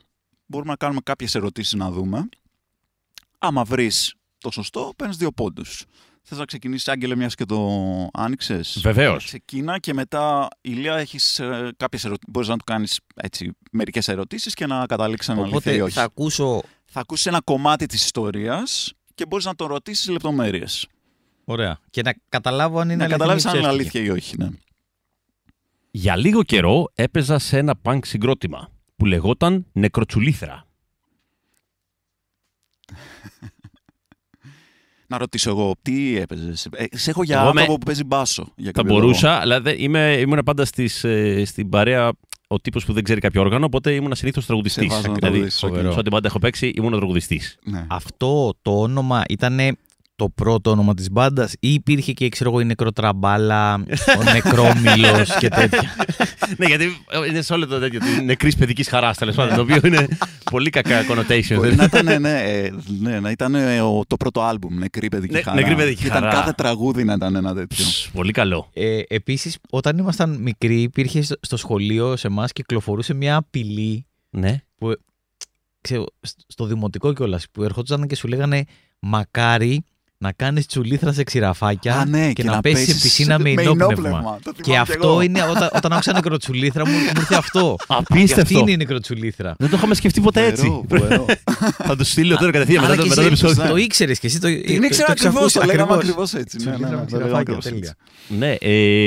μπορούμε 0.46 0.72
να 0.72 0.78
κάνουμε 0.78 1.00
κάποιες 1.04 1.36
ερωτήσεις 1.36 1.74
να 1.74 1.92
δούμε. 1.92 2.30
Άμα 3.40 3.64
βρεις 3.64 4.16
το 4.38 4.52
σωστό, 4.52 4.94
παίρνεις 4.96 5.18
δύο 5.18 5.32
πόντους. 5.32 5.86
Θες 6.26 6.38
να 6.38 6.46
ξεκινήσεις, 6.46 6.88
Άγγελε, 6.88 7.16
μιας 7.16 7.36
και 7.36 7.46
το 7.46 7.70
άνοιξες; 8.14 8.80
Βεβαίως. 8.82 9.26
Ξεκίνα 9.26 9.80
και 9.80 9.94
μετά, 9.94 10.48
Ηλία, 10.62 10.96
έχεις 10.96 11.40
ε, 11.40 11.72
κάποιες 11.78 12.06
ερωτήσεις. 12.06 12.32
Μπορείς 12.32 12.50
να 12.50 12.58
του 12.58 12.64
κάνεις 12.64 13.00
έτσι, 13.16 13.52
μερικές 13.72 14.08
ερωτήσεις 14.08 14.54
και 14.54 14.66
να 14.66 14.86
καταλήξεις 14.86 15.30
ένα 15.34 15.42
αλήθεια 15.42 15.72
ή 15.72 15.76
Οπότε 15.76 15.82
όχι. 15.84 15.94
θα 15.94 16.04
ακούσω. 16.04 16.62
Θα 16.86 17.00
ακούσεις 17.00 17.26
ένα 17.26 17.42
κομμάτι 17.42 17.86
της 17.86 18.04
ιστορίας 18.06 18.94
και 19.16 19.26
μπορείς 19.26 19.46
να 19.46 19.56
τον 19.56 19.68
ρωτήσεις 19.68 20.10
λεπτομέρειες. 20.10 20.88
Ωραία. 21.44 21.80
Και 21.90 22.02
να 22.02 22.14
καταλάβω 22.30 22.80
αν 22.80 22.90
είναι 22.90 22.96
να 22.96 23.04
αληθινή 23.04 23.20
καταλάβεις 23.20 23.44
ή 23.44 23.48
αν 23.48 23.56
είναι 23.56 23.64
ψεύτικη. 23.68 23.98
αλήθεια 23.98 24.14
ή 24.14 24.18
όχι. 24.18 24.38
Ναι. 24.38 24.50
Για 25.92 26.16
λίγο 26.16 26.44
καιρό 26.44 26.92
έπαιζα 26.96 27.40
σε 27.40 27.58
ένα 27.58 27.76
πανκ 27.76 28.06
συγκρότημα 28.06 28.70
που 28.96 29.06
λεγόταν 29.06 29.66
Νεκροτσουλήθρα. 29.72 30.66
Να 35.14 35.20
ρωτήσω 35.20 35.50
εγώ, 35.50 35.74
τι 35.82 36.18
έπαιζες; 36.18 36.68
Ε, 36.72 36.86
σε 36.98 37.10
έχω 37.10 37.24
για 37.24 37.36
Εγώ 37.40 37.48
άτομο 37.50 37.66
με- 37.66 37.74
που 37.74 37.78
παίζει 37.86 38.04
μπάσο. 38.04 38.44
Για 38.56 38.66
Θα 38.66 38.72
κάποιο 38.72 38.90
λόγο. 38.94 39.02
μπορούσα, 39.06 39.32
αλλά 39.32 39.62
δεν, 39.62 39.76
είμαι, 39.78 40.16
ήμουν 40.20 40.40
πάντα 40.46 40.66
στις, 40.66 41.04
ε, 41.04 41.44
στην 41.46 41.70
παρέα 41.70 42.12
ο 42.48 42.60
τύπος 42.60 42.86
που 42.86 42.94
δεν 42.94 43.04
ξέρει 43.04 43.20
κάποιο 43.20 43.42
όργανο, 43.42 43.66
οπότε 43.66 43.92
ήμουν 43.92 44.16
συνήθως 44.16 44.46
τραγουδιστής. 44.46 44.84
Σε 44.84 44.90
βάζω 44.96 45.08
να 45.08 45.14
Δηλαδή, 45.14 45.20
τραγουδήσεις, 45.34 45.64
οκ. 45.64 45.70
φοβερό. 45.70 45.92
σε 45.92 46.00
ό,τι 46.00 46.10
πάντα 46.10 46.28
έχω 46.28 46.40
παίξει, 46.40 46.68
ήμουν 46.76 46.92
τραγουδιστής. 46.92 47.58
Ναι. 47.64 47.86
Αυτό 47.90 48.54
το 48.62 48.80
όνομα 48.82 49.24
ήταν 49.30 49.60
το 50.16 50.30
πρώτο 50.30 50.70
όνομα 50.72 50.94
της 50.94 51.12
μπάντας 51.12 51.54
ή 51.60 51.74
υπήρχε 51.74 52.12
και 52.14 52.30
ξέρω 52.30 52.50
εγώ 52.50 52.60
η 52.60 52.66
νεκροτραμπάλα, 52.66 53.74
ο 54.20 54.24
νεκρόμιλος 54.34 55.38
και 55.40 55.48
τέτοια. 55.50 55.96
ναι, 56.58 56.66
γιατί 56.66 56.86
είναι 57.30 57.42
σε 57.42 57.54
όλο 57.54 57.68
το 57.68 57.80
τέτοιο. 57.80 58.00
Νεκρής 58.24 58.56
παιδικής 58.56 58.88
χαράς, 58.90 59.18
τέλος 59.18 59.36
πάντων. 59.36 59.56
Το 59.56 59.62
οποίο 59.62 59.80
είναι 59.84 60.08
πολύ 60.52 60.70
κακά 60.70 61.02
connotation. 61.10 61.56
Μπορεί 61.56 61.76
να 61.76 61.84
ήταν, 61.84 62.22
ναι, 62.22 62.42
ε, 62.42 62.74
ναι, 63.00 63.20
να 63.20 63.32
ήταν 63.32 63.56
ε, 63.56 63.82
ο- 63.82 64.04
το 64.08 64.18
πρώτο 64.18 64.42
άλμπουμ, 64.42 64.78
Νεκρή 64.78 65.08
Παιδική 65.08 65.34
Ναι, 65.34 65.42
Χαρά. 65.42 65.56
Νεκρή 65.56 65.76
Παιδική 65.76 66.06
Ήταν 66.06 66.22
Χαρά. 66.22 66.34
κάθε 66.34 66.52
τραγούδι 66.52 67.04
να 67.04 67.14
ήταν 67.14 67.36
ένα 67.36 67.54
τέτοιο. 67.54 67.86
Ψ, 67.86 68.10
Πολύ 68.14 68.32
καλό. 68.32 68.70
Ε, 68.74 69.00
επίσης, 69.08 69.58
όταν 69.70 69.98
ήμασταν 69.98 70.38
μικροί, 70.42 70.82
υπήρχε 70.82 71.22
στο, 71.22 71.36
στο 71.42 71.58
σχολείο 71.58 72.16
σε 72.16 72.28
εμάς 72.28 72.52
κυκλοφορούσε 72.52 73.14
μια 73.14 73.36
απειλή 73.36 74.06
Ναι. 74.30 74.62
ξέρω, 75.82 76.06
σ- 76.22 76.40
στο 76.48 76.66
δημοτικό 76.66 77.14
κιόλας 77.14 77.46
που 77.52 77.64
ερχόντουσαν 77.64 78.08
και 78.08 78.16
σου 78.16 78.28
λέγανε 78.28 78.64
Μακάρι 79.00 79.84
να 80.24 80.32
κάνεις 80.32 80.66
τσουλήθρα 80.66 81.14
σε 81.14 81.24
ξηραφάκια 81.24 81.96
Α, 82.00 82.06
ναι, 82.06 82.34
και, 82.34 82.44
να, 82.44 82.62
πέσει 82.62 82.76
σε 82.76 82.86
πέσεις 82.86 83.02
πισίνα 83.02 83.40
με 83.40 83.50
ενόπνευμα. 83.50 84.40
Το 84.44 84.52
Και 84.52 84.64
θυμάμαι 84.64 84.82
αυτό 84.82 85.08
εγώ. 85.08 85.22
είναι, 85.22 85.44
όταν, 85.44 85.70
όταν 85.76 85.92
άκουσα 85.94 86.14
νεκροτσουλήθρα, 86.14 86.88
μου, 86.88 86.94
μου 86.98 87.00
ήρθε 87.18 87.36
αυτό. 87.36 87.76
Και 87.88 87.94
αυτή 87.94 88.14
Απίστευτο. 88.14 88.60
είναι 88.60 88.72
η 88.72 88.78
νεκροτσουλήθρα. 88.78 89.56
Δεν 89.58 89.70
το 89.70 89.76
είχαμε 89.78 89.96
σκεφτεί 89.96 90.22
ποτέ 90.22 90.46
έτσι. 90.46 90.66
Φοβερό, 90.66 91.06
φοβερό. 91.06 91.26
Θα 91.88 91.96
του 91.96 92.04
στείλω 92.04 92.36
τώρα 92.38 92.52
κατευθείαν 92.52 92.82
μετά, 92.82 92.94
Άρα 92.94 93.02
το- 93.02 93.08
και 93.08 93.10
μετά 93.10 93.22
το 93.22 93.34
εσύ 93.34 93.46
επεισόδιο. 93.46 93.72
Το 93.72 93.78
ήξερες 93.78 94.20
και 94.20 94.28
εσύ 94.28 94.40
το 94.40 94.48
Την 94.48 94.66
το- 94.80 94.86
ήξερα 94.86 95.06
το 95.06 95.12
ακριβώς, 95.12 95.36
εξακούσες 95.44 95.54
το 95.62 95.66
λέγαμε 95.66 95.94
ακριβώς. 95.94 96.34
ακριβώς 96.34 96.34
έτσι. 96.34 96.58
Ναι, 96.58 96.64
ναι, 96.64 96.72
Τσουλήθρα 96.76 96.96
ναι, 96.96 97.02
με 97.04 97.10
το 97.10 97.18
λέγαμε 97.18 97.44
ξηραφάκια, 97.44 97.56
ακριβώς 97.56 97.64
τέλεια. 97.64 97.96
έτσι. 98.28 98.38
Ναι, 98.38 98.56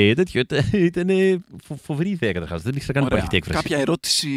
ε, 0.09 0.13
τέτοιο. 0.13 0.41
Ήταν 0.85 1.09
ε, 1.09 1.39
φο- 1.67 1.79
φοβερή 1.83 2.09
ιδέα 2.09 2.31
καταρχάς. 2.31 2.61
Δεν 2.61 2.73
ήξερα 2.75 2.93
καν 2.93 3.03
Ωραία. 3.03 3.17
υπάρχει 3.17 3.23
αυτή 3.23 3.35
η 3.35 3.37
έκφραση. 3.37 3.63
Κάποια 3.63 3.77
ερώτηση 3.81 4.27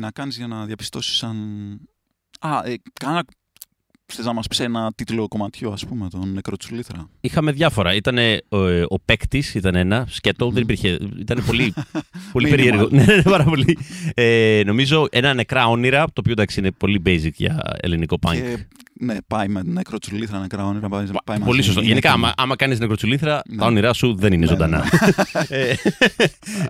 να 0.00 0.10
κάνεις 0.10 0.36
για 0.36 0.46
να 0.46 0.64
διαπιστώσεις 0.64 1.22
αν... 1.22 1.36
Α, 2.40 2.60
ε, 2.64 2.74
κάνα... 3.00 3.24
Θες 4.14 4.24
να 4.24 4.32
μας 4.32 4.46
πεις 4.46 4.60
ένα 4.60 4.92
τίτλο 4.94 5.28
κομματιού, 5.28 5.72
ας 5.72 5.86
πούμε, 5.86 6.08
τον 6.10 6.32
Νεκροτσουλήθρα. 6.32 7.08
Είχαμε 7.20 7.52
διάφορα. 7.52 7.94
Ήταν 7.94 8.16
ο, 8.48 8.56
ο 8.88 9.00
παίκτης, 9.04 9.54
ήταν 9.54 9.74
ένα. 9.74 10.06
Σκέτο, 10.08 10.50
δεν 10.50 10.62
υπήρχε. 10.62 10.98
Ήταν 11.18 11.42
πολύ, 11.46 11.74
πολύ 12.32 12.46
Minimal. 12.46 12.50
περίεργο. 12.50 12.88
ναι, 12.90 13.04
ναι, 13.04 13.14
ναι, 13.16 13.22
πάρα 13.22 13.44
πολύ. 13.44 13.78
Ε, 14.14 14.62
νομίζω 14.66 15.06
ένα 15.10 15.34
νεκρά 15.34 15.66
όνειρα, 15.68 16.04
το 16.04 16.12
οποίο 16.16 16.32
εντάξει 16.32 16.58
είναι 16.60 16.70
πολύ 16.70 17.02
basic 17.06 17.32
για 17.34 17.62
ελληνικό 17.80 18.18
punk. 18.26 18.32
Και, 18.34 18.66
ναι, 19.00 19.16
πάει 19.26 19.48
με 19.48 19.62
Νεκροτσουλήθρα, 19.64 20.38
νεκρά 20.38 20.66
όνειρα, 20.66 20.88
πάει, 20.88 21.06
πάει 21.24 21.38
Πολύ 21.38 21.48
μαζί. 21.48 21.62
σωστό. 21.62 21.80
Είναι 21.80 21.88
Γενικά, 21.88 22.08
και- 22.08 22.14
άμα, 22.14 22.32
άμα 22.36 22.56
κάνεις 22.56 22.78
νεκροτσουλήθρα, 22.78 23.42
Ναι. 23.48 23.56
τα 23.56 23.66
όνειρά 23.66 23.92
σου 23.92 24.14
δεν 24.14 24.32
είναι 24.32 24.44
Ναι, 24.44 24.50
ζωντανά. 24.50 24.84
Ε, 25.48 25.74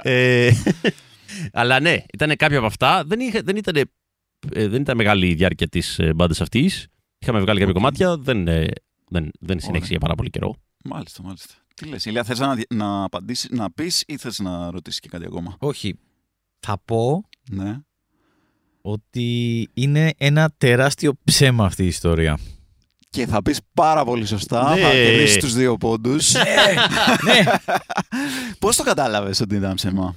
ε, 0.02 0.52
αλλά 1.52 1.80
ναι, 1.80 1.96
ήταν 2.12 2.36
κάποια 2.36 2.56
από 2.58 2.66
αυτά. 2.66 3.04
Δεν, 3.06 3.20
είχε, 3.20 3.40
δεν, 3.40 3.56
ήταν, 3.56 3.76
ε, 4.54 4.68
δεν 4.68 4.80
ήταν 4.80 4.96
μεγάλη 4.96 5.28
η 5.28 5.34
διάρκεια 5.34 5.68
της 5.68 6.00
μπάντας 6.14 6.40
αυτής. 6.40 6.86
Είχαμε 7.22 7.40
βγάλει 7.40 7.58
κάποια 7.58 7.72
Οκ. 7.74 7.78
κομμάτια. 7.80 8.16
Δεν, 8.16 8.48
ε, 8.48 8.66
δεν, 9.08 9.30
δεν 9.40 9.60
συνέχισε 9.60 9.68
Ωραία. 9.68 9.86
για 9.88 9.98
πάρα 9.98 10.14
πολύ 10.14 10.30
καιρό. 10.30 10.54
Μάλιστα, 10.84 11.22
μάλιστα. 11.22 11.54
Τι 11.74 11.86
λες, 11.86 12.04
Ηλία, 12.04 12.24
θες 12.24 12.38
να, 12.38 12.56
να, 12.74 13.04
απαντήσεις, 13.04 13.50
να 13.50 13.70
πεις 13.70 14.04
ή 14.06 14.16
θες 14.16 14.38
να 14.38 14.70
ρωτήσεις 14.70 15.00
και 15.00 15.08
κάτι 15.08 15.24
ακόμα; 15.26 15.56
Όχι. 15.58 15.98
Θα 16.60 16.78
πω 16.84 17.24
Ναι. 17.50 17.78
ότι 18.80 19.68
είναι 19.74 20.12
ένα 20.18 20.50
τεράστιο 20.58 21.12
ψέμα 21.24 21.64
αυτή 21.64 21.82
η 21.82 21.86
ιστορία. 21.86 22.38
Και 23.10 23.26
θα 23.26 23.42
πεις 23.42 23.60
πάρα 23.74 24.04
πολύ 24.04 24.26
σωστά, 24.26 24.74
Ναι. 24.74 24.80
θα 24.80 24.90
κερδίσεις 24.90 25.36
τους 25.38 25.54
δύο 25.54 25.76
πόντους. 25.76 26.32
ναι. 27.24 27.44
Πώς 28.58 28.76
το 28.76 28.82
κατάλαβες 28.82 29.40
ότι 29.40 29.54
ήταν 29.54 29.74
ψέμα; 29.74 30.14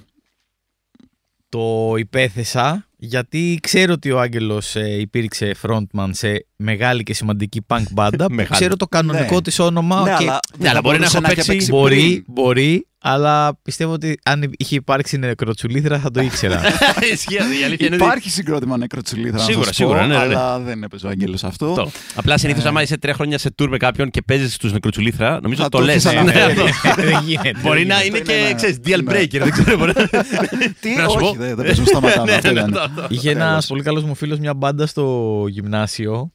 Το 1.50 1.94
υπέθεσα 1.98 2.88
γιατί 3.06 3.60
ξέρω 3.62 3.94
ότι 3.94 4.12
ο 4.12 4.20
Άγγελος 4.20 4.76
ε, 4.76 5.00
υπήρξε 5.00 5.56
frontman 5.62 6.10
σε 6.12 6.48
μεγάλη 6.56 7.04
και 7.04 7.14
σημαντική 7.14 7.66
punk 7.68 7.84
μπάντα. 7.92 8.26
που 8.26 8.34
Μεγάλη. 8.40 8.56
ξέρω 8.56 8.76
το 8.76 8.88
κανονικό 8.88 9.36
Ναι. 9.36 9.42
της 9.42 9.60
όνομα 9.60 10.02
ναι, 10.02 10.16
και 10.18 10.24
αλλά, 10.24 10.40
Ναι, 10.58 10.70
αλλά 10.70 10.82
μπορεί 10.82 11.00
να 11.00 11.00
μπορούσε 11.00 11.18
έχω 11.18 11.26
έχει 11.26 11.36
παίξει- 11.36 11.52
παίξει 11.52 11.72
μπορεί, 11.72 11.96
πριν. 11.96 12.24
μπορεί, 12.28 12.88
αλλά 13.06 13.60
πιστεύω 13.62 13.92
ότι 13.92 14.20
αν 14.24 14.52
είχε 14.58 14.76
υπάρξει 14.76 15.18
νεκροτσουλήθρα 15.18 16.00
θα 16.00 16.12
το 16.12 16.22
ήξερα. 16.22 16.62
Ισχύει, 17.14 17.34
η 17.34 17.64
αλήθεια 17.66 17.86
είναι 17.86 17.96
ότι- 17.96 18.04
Υπάρχει 18.04 18.30
συγκρότημα 18.30 18.78
νεκροτσουλίδρα. 18.78 19.38
να 19.38 19.44
Σίγουρα, 19.44 19.66
σας 19.66 19.76
σίγουρα, 19.76 20.00
πω, 20.00 20.06
ναι, 20.06 20.18
ναι, 20.18 20.26
ναι. 20.26 20.36
Αλλά 20.36 20.60
δεν 20.60 20.84
έπαιζε 20.84 21.06
ο 21.06 21.10
Άγγελος 21.10 21.44
αυτό. 21.44 21.66
Αυτό. 21.66 21.92
Απλά 22.16 22.38
συνήθως, 22.38 22.64
Ε. 22.64 22.68
άμα 22.68 22.82
είσαι 22.82 22.98
τρία 22.98 23.14
χρόνια 23.14 23.38
σε 23.38 23.56
tour 23.62 23.68
με 23.70 23.78
κάποιον 23.78 24.10
και 24.10 24.22
παίζεις 24.22 24.54
στου 24.54 24.68
νεκροτσουλήθρα, 24.70 25.40
νομίζω 25.42 25.62
Θα 25.62 25.66
ότι 25.66 25.72
το 25.72 25.78
το 25.78 25.84
λες. 25.86 26.06
έχεις 26.06 26.20
αναφέρει. 26.20 26.54
Δεν 27.12 27.22
γίνεται. 27.26 27.60
Μπορεί 27.62 27.86
να 27.86 27.96
Αυτό 27.96 28.08
είναι 28.08 28.18
είναι 28.18 28.26
και, 28.26 28.34
ένα- 28.34 28.54
ξέρεις, 28.56 28.78
deal 28.86 29.04
ναι. 29.04 29.12
breaker, 29.14 29.38
δεν 29.40 29.52
ξέρω. 29.52 29.78
μπορεί 29.78 29.92
να- 29.96 30.08
Τι, 30.82 30.96
Να 30.96 31.08
σου 31.10 31.18
όχι, 31.22 31.26
πω. 31.26 31.32
δεν 31.40 31.56
δεν 31.56 31.66
παίζουν 31.66 31.86
στα 31.86 32.02
ματάνα. 32.02 32.24
Ναι, 32.26 32.32
αυτό 32.34 32.52
ναι, 32.52 32.60
ήταν. 32.60 32.78
αυτό, 32.78 33.02
αυτό. 33.02 33.06
Είχε 33.10 33.30
ένας 33.32 33.48
Τέλος. 33.48 33.66
πολύ 33.68 33.84
καλός 33.84 34.04
μου 34.04 34.16
φίλος 34.16 34.40
μια 34.40 34.54
μπάντα 34.54 34.86
στο 34.86 35.46
γυμνάσιο. 35.50 36.32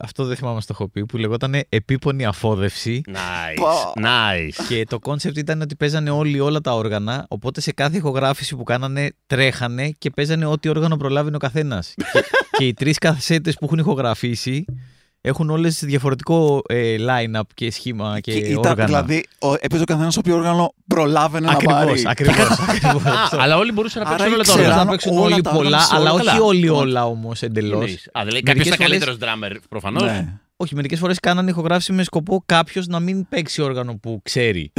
Αυτό 0.00 0.24
δεν 0.24 0.36
θυμάμαι 0.36 0.54
να 0.54 0.60
το 0.60 0.66
έχω 0.70 0.88
πει. 0.88 1.06
Που 1.06 1.16
λεγόταν 1.16 1.54
Επίπονη 1.68 2.24
Αφόδευση. 2.24 3.00
Nice, 3.06 4.02
nice. 4.02 4.64
Και 4.68 4.84
το 4.88 4.98
κόνσεπτ 4.98 5.36
ήταν 5.36 5.60
ότι 5.60 5.76
παίζανε 5.76 6.10
όλοι 6.10 6.40
όλα 6.40 6.60
τα 6.60 6.74
όργανα. 6.74 7.26
Οπότε 7.28 7.60
σε 7.60 7.72
κάθε 7.72 7.96
ηχογράφηση 7.96 8.56
που 8.56 8.62
κάνανε 8.62 9.10
τρέχανε 9.26 9.90
και 9.98 10.10
παίζανε 10.10 10.46
ό,τι 10.46 10.68
όργανο 10.68 10.96
προλάβει 10.96 11.34
ο 11.34 11.38
καθένας. 11.38 11.94
και, 12.12 12.24
και 12.50 12.66
οι 12.66 12.74
τρεις 12.74 12.98
κασέτες 12.98 13.54
που 13.54 13.64
έχουν 13.64 13.78
ηχογραφήσει 13.78 14.64
Έχουν 15.24 15.50
όλες 15.50 15.84
διαφορετικό 15.84 16.62
ε, 16.68 16.96
line-up 16.98 17.40
και 17.54 17.70
σχήμα 17.70 18.20
και, 18.20 18.32
Και 18.32 18.38
ήταν, 18.38 18.56
όργανα. 18.58 18.84
δηλαδή, 18.84 19.26
ο, 19.38 19.54
έπαιζε 19.60 19.82
ο 19.82 19.84
καθένας 19.84 20.16
όποιο 20.16 20.34
όργανο 20.36 20.74
προλάβαινε 20.86 21.46
να 21.46 21.56
πάρει. 21.56 22.02
Ακριβώς, 22.06 22.06
ακριβώς, 22.06 22.58
ακριβώς. 22.68 23.04
Α, 23.04 23.28
αλλά 23.30 23.56
όλοι 23.56 23.72
μπορούσαν 23.72 24.02
να 24.02 24.08
Άρα 24.08 24.16
παίξουν 24.16 24.34
όλα 24.34 24.42
τα 24.44 24.52
ήξεραν 24.52 24.70
όργανα. 24.70 24.84
να 24.84 24.90
παίξουν 24.90 25.12
όλα 25.18 25.22
όλοι 25.34 25.40
τα 25.42 25.50
πολλά, 25.50 25.64
όργανα 25.64 25.82
σε 25.82 25.94
αλλά 25.96 26.10
όλα. 26.12 26.20
όχι 26.20 26.26
Καλά. 26.26 26.40
όλοι 26.44 26.66
Καλά. 26.66 26.78
όλα 26.78 27.06
όμως 27.06 27.38
Τι 27.38 27.46
εντελώς. 27.46 27.72
εννοείς; 27.72 28.08
Α, 28.12 28.24
δηλαδή 28.24 28.42
κάποιος 28.42 28.66
Μερικές 28.66 28.66
ήταν 28.66 28.86
φορές- 28.86 29.18
καλύτερος 29.18 29.18
drummer 29.20 29.66
προφανώς. 29.68 30.02
Ναι. 30.62 30.68
Όχι, 30.68 30.74
μερικές 30.74 30.98
φορές 30.98 31.18
κάνανε 31.20 31.50
ηχογράφηση 31.50 31.92
με 31.92 32.02
σκοπό 32.02 32.42
κάποιος 32.46 32.86
να 32.86 33.00
μην 33.00 33.28
παίξει 33.28 33.62
όργανο 33.62 33.94
που 33.96 34.20
ξέρει. 34.22 34.72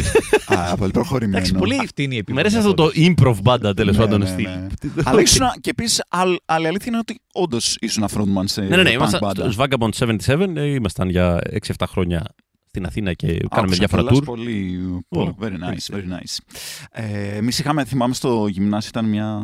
Α, 0.45 0.75
πολύ 0.77 0.91
προχωρημένο. 0.91 1.37
Εντάξει, 1.37 1.53
πολύ- 1.53 1.77
Αυτή 1.79 2.03
είναι 2.03 2.13
η 2.13 2.17
Μ' 2.17 2.19
επίπεδη. 2.19 2.39
αρέσει 2.39 2.57
αυτό 2.57 2.73
το 2.73 2.89
improv 2.95 3.35
μπάντα 3.41 3.73
τέλος 3.73 3.97
Ναι, 3.97 4.03
πάντων 4.03 4.19
ναι, 4.19 4.25
στυλ. 4.25 4.43
ναι. 4.43 4.67
Αλλά 5.05 5.21
ήσουν. 5.21 5.45
Και 5.61 5.69
επίση, 5.69 6.01
άλλη 6.09 6.67
αλήθεια 6.67 6.85
είναι 6.87 6.97
ότι 6.97 7.19
όντως 7.33 7.77
ήσουν 7.79 8.05
frontman 8.13 8.43
σε 8.43 8.61
Ναι, 8.61 8.67
ναι, 8.75 8.83
ναι. 8.83 8.89
punk 8.89 8.93
Ήμασταν 8.93 9.19
μπάντα. 9.23 9.51
στους 9.51 9.55
Vagabond 9.57 9.89
77. 9.89 10.57
ε, 10.57 10.65
Ήμασταν 10.65 11.09
για 11.09 11.39
6-7 11.67 11.85
χρόνια 11.87 12.23
στην 12.67 12.85
Αθήνα 12.85 13.13
και 13.13 13.27
κάναμε 13.27 13.47
Άκουσα 13.49 13.75
διάφορα 13.77 14.01
κιόλας 14.01 14.19
tour. 14.19 14.23
Πολύ, 14.25 14.79
πολύ, 15.09 15.27
Ω, 15.29 15.35
very 15.41 15.45
nice, 15.45 15.53
ευχαριστώ. 15.53 15.97
very 15.97 16.13
nice. 16.13 16.37
Ε, 16.91 17.35
εμείς 17.35 17.59
είχαμε, 17.59 17.85
θυμάμαι 17.85 18.13
στο 18.13 18.47
γυμνάσιο 18.47 18.89
ήταν 18.93 19.05
μια 19.09 19.41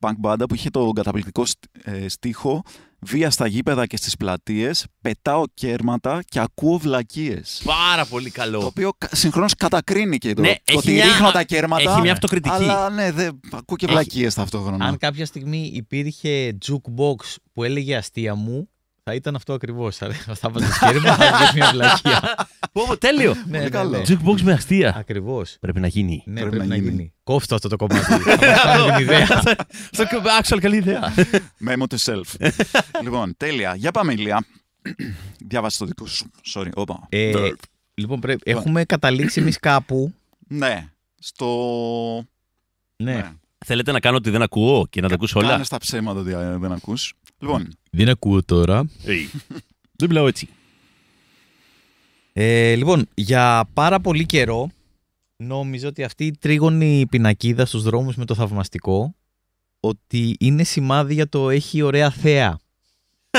punk 0.00 0.12
μπάντα 0.18 0.46
που 0.46 0.54
είχε 0.54 0.70
τον 0.70 0.92
καταπληκτικό 0.92 1.44
στ- 1.46 1.64
ε, 1.84 2.08
στίχο 2.08 2.62
«Βία 3.00 3.30
στα 3.30 3.46
γήπεδα 3.46 3.86
και 3.86 3.96
στις 3.96 4.16
πλατείες, 4.16 4.86
πετάω 5.00 5.42
κέρματα 5.54 6.20
και 6.28 6.40
ακούω 6.40 6.78
βλακίες». 6.78 7.62
Πάρα 7.64 8.04
πολύ 8.04 8.30
Το 8.30 8.40
καλό. 8.40 8.64
οποίο 8.66 8.92
κα- 8.98 9.08
συγχρόνως 9.12 9.54
κατακρίνει 9.54 10.18
και 10.18 10.34
το 10.34 10.40
Ναι, 10.40 10.48
έχει 10.64 10.78
ότι 10.78 10.92
μια- 10.92 11.04
ρίχνω 11.04 11.30
τα 11.30 11.42
κέρματα. 11.42 11.90
έχει 11.90 12.00
μια 12.00 12.12
αυτοκριτική. 12.12 12.54
Αλλά 12.54 12.90
ναι, 12.90 13.12
δεν, 13.12 13.40
ακούω 13.52 13.76
και 13.76 13.84
Έχει. 13.84 13.94
βλακίες 13.94 14.34
ταυτόχρονα. 14.34 14.84
Αν 14.86 14.98
κάποια 14.98 15.26
στιγμή 15.26 15.70
υπήρχε 15.74 16.58
jukebox 16.66 17.34
που 17.52 17.64
έλεγε 17.64 17.96
αστεία 17.96 18.34
μου, 18.34 18.68
θα 19.08 19.14
ήταν 19.14 19.34
αυτό 19.34 19.52
ακριβώς. 19.52 19.96
Θα 19.96 20.50
βάζω 20.50 20.72
σκέρμα, 20.72 21.14
θα 21.16 21.36
βγει 21.36 21.50
μια 21.60 21.70
βλακεία. 21.72 22.48
Πω, 22.72 22.84
πω, 22.86 22.96
Τέλειο. 22.98 23.34
ναι, 23.46 23.58
ναι, 23.58 23.68
καλό. 23.68 23.90
ναι. 23.90 24.02
Jukebox 24.08 24.40
με 24.40 24.52
αστεία. 24.52 24.94
Ακριβώς. 24.98 25.56
Πρέπει 25.60 25.80
να 25.80 25.86
γίνει. 25.86 26.22
Ναι, 26.26 26.40
Πρέπει 26.40 26.50
πρέπει, 26.56 26.68
να 26.68 26.74
να 26.74 26.80
γίνει. 26.82 26.90
γίνει. 26.90 27.12
Κόφτω 27.22 27.54
αυτό 27.54 27.68
το 27.68 27.76
κομμάτι. 27.76 28.04
Θα 28.04 28.18
μας 28.46 28.62
πάρει 28.62 28.82
την 28.92 28.98
ιδέα. 29.04 29.26
Στο 29.90 30.04
actual 30.42 30.58
καλή 30.60 30.76
ιδέα. 30.76 31.14
Memo 31.68 31.84
to 31.94 31.96
self. 32.04 32.50
λοιπόν, 33.04 33.34
τέλεια. 33.36 33.74
Για 33.74 33.90
πάμε, 33.90 34.12
Ηλία. 34.12 34.44
Διάβασε 35.46 35.78
το 35.78 35.84
δικό 35.84 36.06
σου. 36.06 36.30
Sorry. 36.54 36.70
Όπα. 36.74 37.06
Ε, 37.08 37.32
Verb. 37.34 37.52
λοιπόν, 37.94 38.20
πρέπει, 38.20 38.50
έχουμε 38.50 38.84
καταλήξει 38.84 39.40
εμείς 39.40 39.58
κάπου. 39.58 40.14
Ναι. 40.48 40.88
Στο... 41.18 41.46
Ναι. 42.96 43.30
Θέλετε 43.66 43.92
να 43.92 44.00
κάνω 44.00 44.16
ότι 44.16 44.30
δεν 44.30 44.42
ακούω 44.42 44.86
και 44.90 45.00
να 45.00 45.08
τα 45.08 45.14
ακούσω 45.14 45.38
όλα; 45.38 45.48
Κάνε 45.48 45.64
τα 45.68 45.78
ψέματα 45.78 46.20
ότι 46.20 46.30
ε, 46.30 46.56
δεν 46.58 46.72
ακούς. 46.72 47.14
Λοιπόν, 47.38 47.68
Δεν 47.90 48.08
ακούω 48.08 48.42
τώρα. 48.44 48.88
Έι. 49.04 49.30
Δεν 49.96 50.08
μιλάω 50.08 50.26
έτσι. 50.26 50.48
Ε, 52.32 52.74
λοιπόν, 52.74 53.06
για 53.14 53.68
πάρα 53.74 54.00
πολύ 54.00 54.26
καιρό 54.26 54.70
νόμιζα 55.36 55.88
ότι 55.88 56.04
αυτή 56.04 56.26
η 56.26 56.36
τρίγωνη 56.38 57.06
πινακίδα 57.10 57.66
στους 57.66 57.82
δρόμους 57.82 58.16
με 58.16 58.24
το 58.24 58.34
θαυμαστικό 58.34 59.14
ότι 59.80 60.36
είναι 60.40 60.62
σημάδι 60.64 61.14
για 61.14 61.28
το 61.28 61.50
έχει 61.50 61.82
ωραία 61.82 62.10
θέα. 62.10 62.58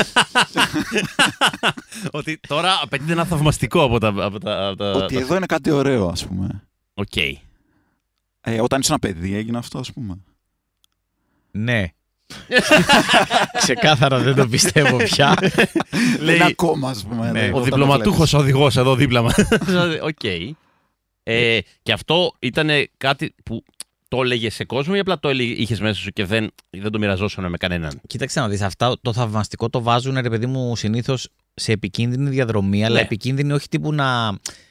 Ότι 2.10 2.38
τώρα 2.48 2.80
απαιτείται 2.82 3.12
ένα 3.12 3.24
θαυμαστικό 3.24 3.82
από 3.82 3.98
τα. 3.98 4.08
Από 4.08 4.38
τα, 4.40 4.66
από 4.68 4.76
τα 4.76 4.92
ότι 4.92 5.14
τα- 5.14 5.20
εδώ 5.20 5.36
είναι 5.36 5.46
κάτι 5.46 5.70
ωραίο, 5.70 6.08
ας 6.08 6.26
πούμε. 6.26 6.62
Οκ. 6.94 7.16
Ε, 7.16 8.60
όταν 8.60 8.80
ήσουν 8.80 8.96
ένα 9.02 9.12
παιδί 9.12 9.34
έγινε 9.34 9.58
αυτό, 9.58 9.78
ας 9.78 9.92
πούμε. 9.92 10.18
Ναι. 11.50 11.84
Ξεκάθαρα 13.62 14.18
δεν 14.18 14.34
το 14.34 14.48
πιστεύω 14.48 14.96
πια. 14.96 15.34
Λέει... 16.20 16.34
Είναι 16.34 16.44
ακόμα, 16.44 16.90
ας 16.90 17.04
πούμε. 17.08 17.30
Ναι. 17.30 17.40
εδώ, 17.40 17.46
Ο 17.46 17.48
όταν 17.48 17.58
το 17.58 17.76
διπλωματούχος 17.76 18.30
βλέπεις. 18.30 18.34
οδηγός 18.34 18.76
εδώ 18.76 18.94
δίπλα 18.94 19.22
μας. 19.22 19.34
Οκ. 20.10 20.24
Ε, 21.22 21.58
και 21.82 21.92
αυτό 21.92 22.32
ήταν 22.38 22.68
κάτι 22.96 23.34
που 23.44 23.64
το 24.08 24.22
έλεγε 24.22 24.50
σε 24.50 24.64
κόσμο 24.64 24.92
ή 24.96 24.98
απλά 24.98 25.18
το 25.18 25.30
είχες 25.30 25.80
μέσα 25.80 26.00
σου 26.00 26.10
και 26.10 26.24
δεν, 26.24 26.50
δεν 26.70 26.90
το 26.90 26.98
μοιραζόσουν 26.98 27.48
με 27.48 27.56
κανέναν; 27.56 28.00
Κοίταξε 28.06 28.40
να 28.40 28.48
δεις, 28.48 28.60
αυτά 28.62 28.96
το 29.02 29.12
θαυμαστικό 29.12 29.68
το 29.70 29.82
βάζουν 29.82 30.18
ρε 30.20 30.30
παιδί 30.30 30.46
μου 30.46 30.76
συνήθως 30.76 31.28
σε 31.54 31.72
επικίνδυνη 31.72 32.30
διαδρομή, 32.30 32.84
αλλά 32.84 32.94
Ναι. 32.94 33.00
επικίνδυνη 33.00 33.52
όχι 33.52 33.68
τύπου 33.68 33.92
να, 33.92 34.30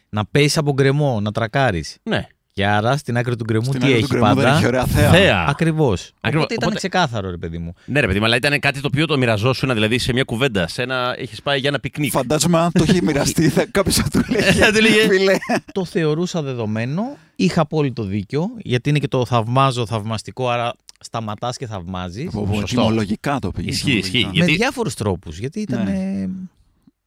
να 0.09 0.25
πέσει 0.25 0.59
από 0.59 0.73
γκρεμό, 0.73 1.19
να 1.21 1.31
τρακάρεις. 1.31 1.97
Ναι. 2.03 2.27
Και 2.59 2.67
άρα 2.67 2.97
στην 2.97 3.17
άκρη 3.17 3.35
του 3.35 3.43
γκρεμού 3.43 3.63
Στην 3.65 3.79
τι 3.79 3.85
άκρη 3.85 3.99
του 3.99 4.05
έχει 4.05 4.07
γκρεμού 4.17 4.25
δεν 4.35 4.43
πάντα; 4.43 4.55
έχει 4.57 4.65
ωραία 4.65 4.85
θέα. 4.85 5.09
Θέα. 5.09 5.45
Ακριβώς. 5.47 6.11
Ακριβώς. 6.21 6.43
Οπότε 6.43 6.53
ήταν 6.53 6.67
Οπότε- 6.67 6.75
ξεκάθαρο, 6.75 7.29
ρε 7.29 7.37
παιδί 7.37 7.57
μου. 7.57 7.73
Ναι, 7.85 7.99
ρε 7.99 8.07
παιδί, 8.07 8.19
μου, 8.19 8.25
αλλά 8.25 8.35
ήταν 8.35 8.59
κάτι 8.59 8.81
το 8.81 8.87
οποίο 8.87 9.05
το 9.05 9.17
μοιραζόσουν, 9.17 9.73
δηλαδή 9.73 9.97
σε 9.97 10.13
μια 10.13 10.23
κουβέντα. 10.23 10.67
Σε 10.67 10.81
ένα... 10.81 11.15
Έχεις 11.17 11.41
πάει 11.41 11.59
για 11.59 11.69
ένα 11.69 11.79
πικνίκ. 11.79 12.11
Φαντάζομαι 12.11 12.57
αν 12.59 12.71
το 12.71 12.85
έχει 12.87 13.03
μοιραστεί, 13.03 13.53
κάποιος 13.71 13.95
θα 13.95 14.07
του 14.11 14.21
λέει. 14.31 14.41
Θα 14.41 14.71
του 14.71 14.81
λέγε. 14.81 15.07
Φίλε. 15.07 15.35
το 15.71 15.85
θεωρούσα 15.85 16.41
δεδομένο. 16.41 17.17
Είχα 17.35 17.61
απόλυτο 17.61 18.03
δίκιο, 18.03 18.45
γιατί 18.57 18.89
είναι 18.89 18.99
και 18.99 19.07
το 19.07 19.25
θαυμάζω 19.25 19.85
θαυμαστικό, 19.85 20.49
άρα 20.49 20.73
σταματάς 20.99 21.57
και 21.57 21.67
θαυμάζεις. 21.67 22.29
Πω, 22.31 22.45
πω, 22.49 22.53
Σωστό. 22.59 22.81
Ετυμολογικά 22.81 23.39
το 23.39 23.51
πήγες. 23.51 23.75
Ισχύει, 23.75 23.97
ισχύει. 23.97 24.25
Με 24.25 24.31
γιατί- 24.33 24.55
διάφορους 24.55 24.93
τρόπους, 24.93 25.39
γιατί 25.39 25.59
ήταν... 25.59 25.87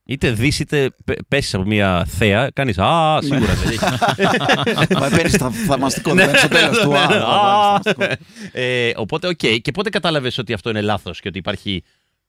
Ναι. 0.05 0.12
ε, 0.15 0.15
Είτε 0.15 0.31
δεις 0.31 0.59
είτε 0.59 0.91
πέσεις 1.29 1.55
από 1.55 1.65
μια 1.65 2.05
θέα, 2.09 2.51
κάνεις 2.55 2.79
Α, 2.79 3.19
σίγουρα 3.23 3.55
δεν 3.55 3.69
έχει. 3.73 4.95
Μα 5.01 5.09
παίρνεις 5.09 5.37
τα 5.38 5.51
θαυμαστικό, 5.51 6.15
δεν 6.15 6.29
είναι 6.29 6.38
στο 6.38 6.49
τέλος 6.49 6.79
του. 6.79 6.97
Α, 6.97 7.01
θα 7.01 7.09
βάλεις 7.09 7.23
Α. 7.23 7.81
θαυμαστικό. 7.83 8.05
Ε, 8.53 8.91
Οπότε, 8.97 9.27
οκ. 9.29 9.37
Και 9.62 9.71
πότε 9.75 9.91
κατάλαβες 9.91 10.38
ότι 10.38 10.53
αυτό 10.53 10.71
είναι 10.71 10.81
λάθος 10.81 11.21
και 11.21 11.29
ότι 11.29 11.38
υπάρχει, 11.38 11.83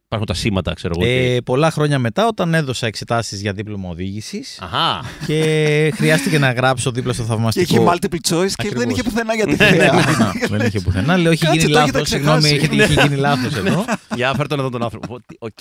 υπάρχουν 0.05 0.27
τα 0.27 0.33
σήματα, 0.33 0.73
ξέρω 0.73 0.93
εγώ. 0.97 1.05
ότι- 1.09 1.35
ε, 1.35 1.41
πολλά 1.41 1.71
χρόνια 1.71 1.99
μετά, 1.99 2.27
όταν 2.27 2.53
έδωσα 2.53 2.87
εξετάσεις 2.87 3.41
για 3.41 3.53
δίπλωμα 3.53 3.89
οδήγησης 3.89 4.59
Αχά. 4.61 5.01
και 5.27 5.91
χρειάστηκε 5.95 6.39
να 6.39 6.51
γράψω 6.51 6.91
δίπλα 6.91 7.13
στο 7.13 7.21
Και 7.23 7.27
θαυμαστικό. 7.29 7.75
είχε 7.75 7.83
multiple 7.91 8.33
choice 8.35 8.51
και 8.51 8.69
δεν 8.69 8.77
Ακριβώς. 8.77 8.91
είχε 8.93 9.03
πουθενά 9.03 9.35
για 9.35 9.45
τη 9.45 9.55
Ναι, 9.55 9.69
ναι, 9.69 9.75
θέα. 9.77 9.91
Α, 9.93 10.31
δεν 10.57 10.67
είχε 10.67 10.79
πουθενά. 10.79 11.17
Λέω, 11.17 11.31
έχει 11.31 11.45
Κάτσε, 11.45 11.59
γίνει 11.59 11.71
το 11.73 11.79
έχετε 11.79 11.91
λάθος. 11.93 12.09
Συγγνώμη, 12.09 12.39
ξεχάσει. 12.41 12.55
έχετε- 12.73 12.89
είχε 12.91 13.01
γίνει 13.01 13.15
λάθος 13.15 13.55
εδώ. 13.55 13.85
Για 14.15 14.33
φέρ 14.33 14.47
τον 14.47 14.59
εδώ 14.59 14.69
τον 14.69 14.83
άνθρωπο. 14.83 15.13
Ότι- 15.13 15.37
Οκ. 15.39 15.59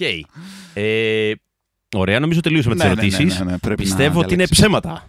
Ε, 1.93 1.99
Ωραία, 1.99 2.21
νομίζω 2.21 2.41
τελείωσαμε 2.41 2.75
τις 2.75 2.85
Ναι, 2.85 2.89
ναι, 2.91 2.95
ναι, 2.95 3.01
ερωτήσεις. 3.07 3.39
ναι, 3.39 3.45
ναι, 3.45 3.59
πρέπει 3.59 3.69
να 3.69 3.89
Πιστεύω 3.89 4.19
ότι 4.19 4.35
είναι 4.35 4.45
διαλέξεις. 4.45 4.59
ψέματα. 4.59 5.09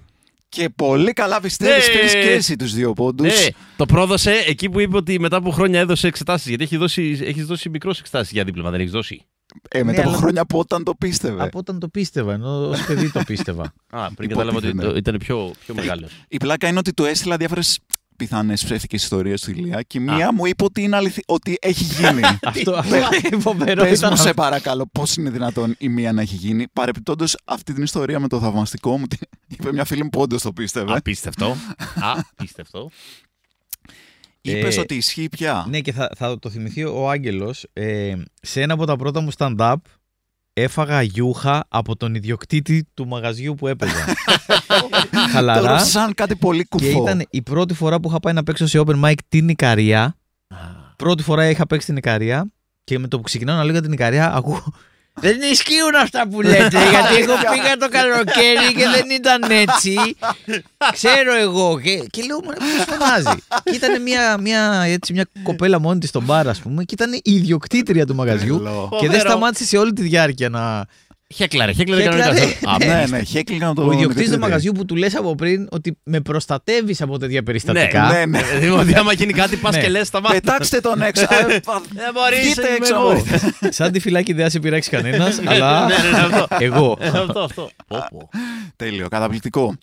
Και 0.49 0.69
πολύ 0.69 1.13
καλά 1.13 1.41
πιστεύεις. 1.41 1.87
Ναι. 1.87 1.93
Πήρες 1.93 2.11
και 2.13 2.19
εσύ 2.31 2.55
τους 2.55 2.73
δύο 2.73 2.93
πόντους. 2.93 3.27
Ναι, 3.27 3.47
το 3.75 3.85
πρόδωσε 3.85 4.31
εκεί 4.47 4.69
που 4.69 4.79
είπε 4.79 4.95
ότι 4.97 5.19
μετά 5.19 5.37
από 5.37 5.49
χρόνια 5.51 5.79
έδωσε 5.79 6.07
εξετάσεις. 6.07 6.47
Γιατί 6.47 6.63
έχει 6.63 6.77
δώσει, 6.77 7.19
έχεις 7.23 7.45
δώσει 7.45 7.69
μικρός 7.69 7.99
εξετάσεις 7.99 8.31
για 8.31 8.43
δίπλωμα, 8.43 8.69
δεν 8.69 8.79
έχεις 8.79 8.91
δώσει. 8.91 9.25
Ε, 9.69 9.83
μετά 9.83 9.91
Ναι, 9.91 9.99
από 9.99 10.09
αλλά- 10.09 10.17
χρόνια 10.17 10.41
από 10.41 10.59
όταν 10.59 10.83
το 10.83 10.95
πίστευε. 10.95 11.43
Από 11.43 11.57
όταν 11.59 11.79
το 11.79 11.87
πίστευα, 11.87 12.33
ενώ 12.33 12.67
ως 12.69 12.85
παιδί 12.85 13.11
το 13.11 13.21
πίστευα. 13.25 13.73
Α, 13.89 14.13
πριν 14.13 14.29
κατάλαβα 14.29 14.57
ότι 14.57 14.67
Υποτίθεται. 14.67 14.91
το- 14.91 14.97
ήταν 14.97 15.17
πιο, 15.17 15.51
πιο 15.65 15.73
μεγάλος. 15.73 16.11
Η 16.27 16.37
πλάκα 16.37 16.67
είναι 16.67 16.77
ότι 16.79 16.93
του 16.93 17.03
έστειλα 17.05 17.37
διάφορες 17.37 17.79
πιθανές 18.15 18.63
ψεύτικες 18.63 19.03
ιστορίες 19.03 19.41
του 19.41 19.51
Ηλία 19.51 19.81
και 19.81 19.99
μία 19.99 20.33
μου 20.33 20.45
είπε 20.45 20.63
ότι, 20.63 20.81
είναι 20.81 20.95
αληθι... 20.95 21.21
ότι 21.27 21.57
έχει 21.61 21.83
γίνει. 21.83 22.21
Αυτό 22.43 22.75
αυτό 22.75 22.95
φοβερό 23.39 23.83
Πες 23.83 23.97
ήταν 23.97 24.09
μου, 24.09 24.13
αυτό. 24.13 24.27
σε 24.27 24.33
παρακαλώ, 24.33 24.89
πώς 24.91 25.15
είναι 25.15 25.29
δυνατόν 25.29 25.75
η 25.77 25.89
μία 25.89 26.11
να 26.11 26.21
έχει 26.21 26.35
γίνει. 26.35 26.67
Παρεπιπτόντως, 26.73 27.37
αυτή 27.45 27.73
την 27.73 27.83
ιστορία 27.83 28.19
με 28.19 28.27
το 28.27 28.39
θαυμαστικό 28.39 28.97
μου 28.97 29.07
την 29.07 29.19
είπε 29.47 29.71
μια 29.73 29.85
φίλη 29.85 30.03
μου 30.03 30.09
που 30.09 30.21
όντως 30.21 30.41
το 30.41 30.53
πίστευε. 30.53 30.95
Απίστευτο. 30.95 31.55
Απίστευτο. 32.37 32.89
Είπες 34.41 34.77
Ε, 34.77 34.79
ότι 34.79 34.95
ισχύει 34.95 35.29
πια. 35.29 35.65
Ναι, 35.69 35.79
και 35.79 35.91
θα, 35.91 36.11
θα 36.15 36.39
το 36.39 36.49
θυμηθεί 36.49 36.83
ο 36.83 37.09
Άγγελος. 37.09 37.65
Ε, 37.73 38.13
σε 38.41 38.61
ένα 38.61 38.73
από 38.73 38.85
τα 38.85 38.95
πρώτα 38.95 39.21
μου 39.21 39.29
stand-up 39.37 39.75
έφαγα 40.53 41.01
γιούχα 41.01 41.65
από 41.67 41.95
τον 41.95 42.15
ιδιοκτήτη 42.15 42.87
του 42.93 43.07
μαγαζιού 43.07 43.55
που 43.55 43.67
έπαιζα. 43.67 43.93
Τώρα 45.13 45.27
Χαλαρά. 45.31 45.79
σαν 45.79 46.13
κάτι 46.13 46.35
πολύ 46.35 46.65
κουφό. 46.65 46.85
Και 46.85 46.91
ήταν 46.91 47.25
η 47.29 47.41
πρώτη 47.41 47.73
φορά 47.73 47.99
που 47.99 48.09
είχα 48.09 48.19
πάει 48.19 48.33
να 48.33 48.43
παίξω 48.43 48.67
σε 48.67 48.81
open 48.85 49.03
mic 49.03 49.13
την 49.27 49.49
Ικαρία. 49.49 50.15
Πρώτη 50.95 51.23
φορά 51.23 51.49
είχα 51.49 51.67
παίξει 51.67 51.85
την 51.87 51.97
Ικαρία 51.97 52.51
και 52.83 52.99
με 52.99 53.07
το 53.07 53.17
που 53.17 53.23
ξεκινάω 53.23 53.55
να 53.55 53.63
λέω 53.63 53.71
για 53.71 53.81
την 53.81 53.91
Ικαρία 53.91 54.33
ακούω 54.35 54.73
δεν 55.19 55.41
ισχύουν 55.51 55.95
αυτά 56.01 56.27
που 56.27 56.41
λέτε, 56.41 56.79
γιατί 56.93 57.15
εγώ 57.15 57.33
πήγα 57.51 57.77
το 57.79 57.89
καλοκαίρι 57.89 58.73
και 58.75 58.85
δεν 58.95 59.09
ήταν 59.09 59.51
έτσι. 59.51 59.95
Ξέρω 60.93 61.35
εγώ. 61.35 61.79
Και, 61.79 61.97
και 62.09 62.21
λέω, 62.23 62.39
μα 62.39 62.53
πώς 62.53 62.85
φωνάζει. 62.89 63.41
Και 63.63 63.75
ήταν 63.75 64.01
μια, 64.01 64.37
μια, 64.37 64.83
έτσι, 64.85 65.13
μια 65.13 65.25
κοπέλα 65.43 65.79
μόνη 65.79 65.99
της 65.99 66.09
στον 66.09 66.23
μπαρ, 66.23 66.47
ας 66.47 66.59
πούμε, 66.59 66.83
και 66.83 66.93
ήταν 66.93 67.13
η 67.13 67.21
ιδιοκτήτρια 67.23 68.05
του 68.05 68.15
μαγαζιού. 68.15 68.57
Τρελό. 68.59 68.87
Και 68.91 68.97
δεν 69.07 69.09
Φοβερό. 69.15 69.29
σταμάτησε 69.29 69.65
σε 69.65 69.77
όλη 69.77 69.93
τη 69.93 70.01
διάρκεια 70.01 70.49
να. 70.49 70.85
Χέκλαρε, 71.33 71.71
χέκλαρε 71.71 72.01
Χέκλαρε. 72.03 72.23
κανονικά. 72.23 72.71
Α, 72.71 72.77
Ναι, 72.97 73.05
ναι, 73.17 73.23
χέκλιγα 73.23 73.73
το. 73.73 73.81
Ο 73.81 73.91
ιδιοκτήτης 73.91 74.07
του 74.13 74.17
μηδενίδι. 74.19 74.39
μαγαζιού 74.41 74.71
που 74.71 74.85
του 74.85 74.95
λες 74.95 75.15
από 75.15 75.35
πριν 75.35 75.67
ότι 75.71 75.97
με 76.03 76.21
προστατεύεις 76.21 77.01
από 77.01 77.17
τέτοια 77.19 77.43
περιστατικά. 77.43 78.07
Ναι, 78.11 78.25
ναι. 78.25 78.41
Δηλαδή, 78.43 78.69
ότι 78.69 78.95
άμα 78.95 79.13
γίνει 79.13 79.33
κάτι, 79.33 79.55
πας 79.55 79.75
Ναι. 79.75 79.81
και 79.81 79.89
λες, 79.89 80.07
σταμάτα. 80.07 80.33
Πετάξτε 80.33 80.79
τον 80.79 81.01
έξω. 81.01 81.21
Ε, 81.49 81.59
πα- 81.59 81.81
Δεν 81.93 82.13
μπορείς, 82.13 82.39
Βγείτε 82.41 82.67
είμαι 82.67 82.75
έξω. 82.75 82.95
εγώ. 82.95 83.23
Σαν 83.77 83.91
τη 83.91 83.99
φυλάκη 83.99 84.33
δεν 84.33 84.43
θα 84.43 84.49
σε 84.49 84.59
πειράξει 84.59 84.89
κανένας, 84.89 85.41
αλλά 85.45 85.85
ναι, 85.87 85.95
ναι, 85.97 86.09
ναι, 86.11 86.17
αυτό. 86.17 86.47
εγώ. 86.59 86.97
Ε, 86.99 87.07
Αυτό, 87.07 87.39
αυτό. 87.39 87.69
Πω, 87.87 87.97
πω. 88.11 88.29
Τέλειο, 88.75 89.07
καταπληκτικό. 89.07 89.75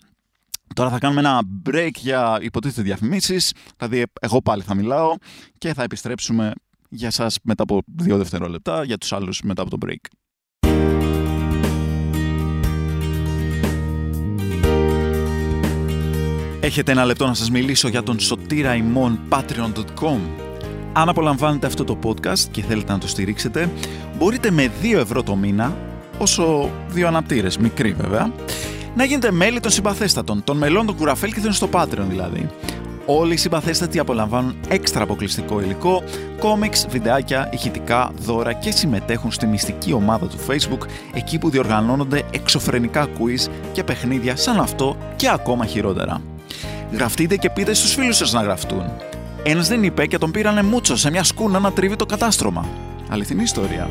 Τώρα 0.75 0.89
θα 0.89 0.97
κάνουμε 0.97 1.19
ένα 1.19 1.39
break 1.69 1.89
για 1.97 2.37
υποτίθεται 2.41 2.81
διαφημίσεις, 2.81 3.53
δηλαδή 3.77 4.03
εγώ 4.21 4.41
πάλι 4.41 4.61
θα 4.61 4.73
μιλάω 4.75 5.13
και 5.57 5.73
θα 5.73 5.83
επιστρέψουμε 5.83 6.51
για 6.89 7.11
σας 7.11 7.37
μετά 7.43 7.63
από 7.63 7.81
δύο 7.95 8.17
δευτερόλεπτα, 8.17 8.83
για 8.83 8.97
τους 8.97 9.13
άλλους 9.13 9.41
μετά 9.43 9.61
από 9.61 9.77
το 9.77 9.77
break. 9.85 9.95
Έχετε 16.63 16.91
ένα 16.91 17.05
λεπτό 17.05 17.27
να 17.27 17.33
σας 17.33 17.49
μιλήσω 17.51 17.87
για 17.87 18.03
τον 18.03 18.19
Σωτήρα 18.19 18.75
ημών 18.75 19.19
patreon.com. 19.29 20.19
Αν 20.93 21.09
απολαμβάνετε 21.09 21.67
αυτό 21.67 21.83
το 21.83 21.97
podcast 22.03 22.39
και 22.51 22.61
θέλετε 22.61 22.91
να 22.91 22.97
το 22.97 23.07
στηρίξετε, 23.07 23.69
μπορείτε 24.17 24.51
με 24.51 24.71
2 24.81 24.97
ευρώ 24.97 25.23
το 25.23 25.35
μήνα, 25.35 25.77
όσο 26.17 26.69
δύο 26.87 27.07
αναπτήρες, 27.07 27.57
μικρή 27.57 27.93
βέβαια, 27.93 28.31
να 28.95 29.03
γίνετε 29.03 29.31
μέλη 29.31 29.59
των 29.59 29.71
συμπαθέστατων, 29.71 30.43
των 30.43 30.57
μελών 30.57 30.85
των 30.85 30.95
κουραφέλκυθων 30.95 31.53
στο 31.53 31.69
Patreon 31.71 32.05
δηλαδή. 32.09 32.49
Όλοι 33.05 33.33
οι 33.33 33.37
συμπαθέστατοι 33.37 33.99
απολαμβάνουν 33.99 34.55
έξτρα 34.67 35.03
αποκλειστικό 35.03 35.61
υλικό, 35.61 36.03
κόμιξ, 36.39 36.87
βιντεάκια, 36.89 37.49
ηχητικά, 37.53 38.11
δώρα 38.19 38.53
και 38.53 38.71
συμμετέχουν 38.71 39.31
στη 39.31 39.45
μυστική 39.45 39.93
ομάδα 39.93 40.27
του 40.27 40.37
Facebook, 40.47 40.87
εκεί 41.13 41.37
που 41.37 41.49
διοργανώνονται 41.49 42.23
εξωφρενικά 42.31 43.07
quiz 43.07 43.49
και 43.71 43.83
παιχνίδια 43.83 44.35
σαν 44.35 44.59
αυτό 44.59 44.97
και 45.15 45.29
ακόμα 45.29 45.65
χειρότερα. 45.65 46.21
Γραφτείτε 46.91 47.35
και 47.35 47.49
πείτε 47.49 47.73
στους 47.73 47.93
φίλους 47.93 48.17
σας 48.17 48.31
να 48.31 48.41
γραφτούν. 48.41 48.83
Ένας 49.43 49.67
δεν 49.67 49.83
είπε 49.83 50.05
και 50.05 50.17
τον 50.17 50.31
πήρανε 50.31 50.63
μούτσο 50.63 50.95
σε 50.95 51.09
μια 51.09 51.23
σκούνα 51.23 51.59
να 51.59 51.71
τρίβει 51.71 51.95
το 51.95 52.05
κατάστρωμα. 52.05 52.67
Αληθινή 53.09 53.43
ιστορία. 53.43 53.89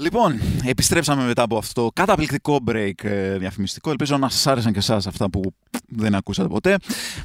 Λοιπόν, 0.00 0.40
επιστρέψαμε 0.64 1.24
μετά 1.24 1.42
από 1.42 1.56
αυτό 1.56 1.82
το 1.82 1.90
καταπληκτικό 1.92 2.58
break 2.66 3.04
ε, 3.04 3.38
διαφημιστικό. 3.38 3.90
Ελπίζω 3.90 4.16
να 4.16 4.28
σας 4.28 4.46
άρεσαν 4.46 4.72
και 4.72 4.78
εσάς 4.78 5.06
αυτά 5.06 5.30
που 5.30 5.54
δεν 5.88 6.14
ακούσατε 6.14 6.48
ποτέ. 6.48 6.76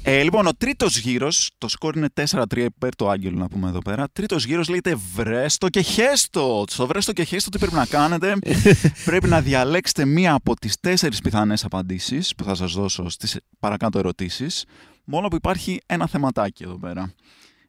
Ε, 0.04 0.22
λοιπόν, 0.22 0.48
ο 0.48 0.54
τρίτος 0.58 0.98
γύρος, 0.98 1.52
το 1.58 1.68
σκορ 1.68 1.96
είναι 1.96 2.08
4-3 2.32 2.58
υπέρ 2.58 2.96
το 2.96 3.10
Άγγελο 3.10 3.38
να 3.38 3.48
πούμε 3.48 3.70
εδώ 3.70 3.80
πέρα. 3.80 4.08
Τρίτος 4.14 4.46
γύρος 4.46 4.68
λέγεται 4.68 4.96
βρέστο 5.14 5.70
και 5.70 5.82
χέστο. 5.82 6.64
Στο 6.68 6.88
βρέστο 6.88 7.14
και 7.14 7.24
χέστο 7.24 7.50
τι 7.50 7.58
πρέπει 7.58 7.76
να 7.76 7.86
κάνετε; 7.86 8.36
πρέπει 9.06 9.28
να 9.28 9.42
διαλέξετε 9.42 10.06
μία 10.06 10.34
από 10.34 10.56
τις 10.56 10.80
τέσσερις 10.80 11.22
πιθανές 11.22 11.66
απαντήσεις 11.66 12.36
που 12.36 12.44
θα 12.44 12.56
σας 12.56 12.74
δώσω 12.74 13.10
στις 13.10 13.38
παρακάτω 13.60 14.00
ερωτήσεις. 14.00 14.66
Μόνο 15.04 15.28
που 15.28 15.36
υπάρχει 15.36 15.82
ένα 15.86 16.08
θεματάκι 16.08 16.64
εδώ 16.64 16.80
πέρα. 16.80 17.14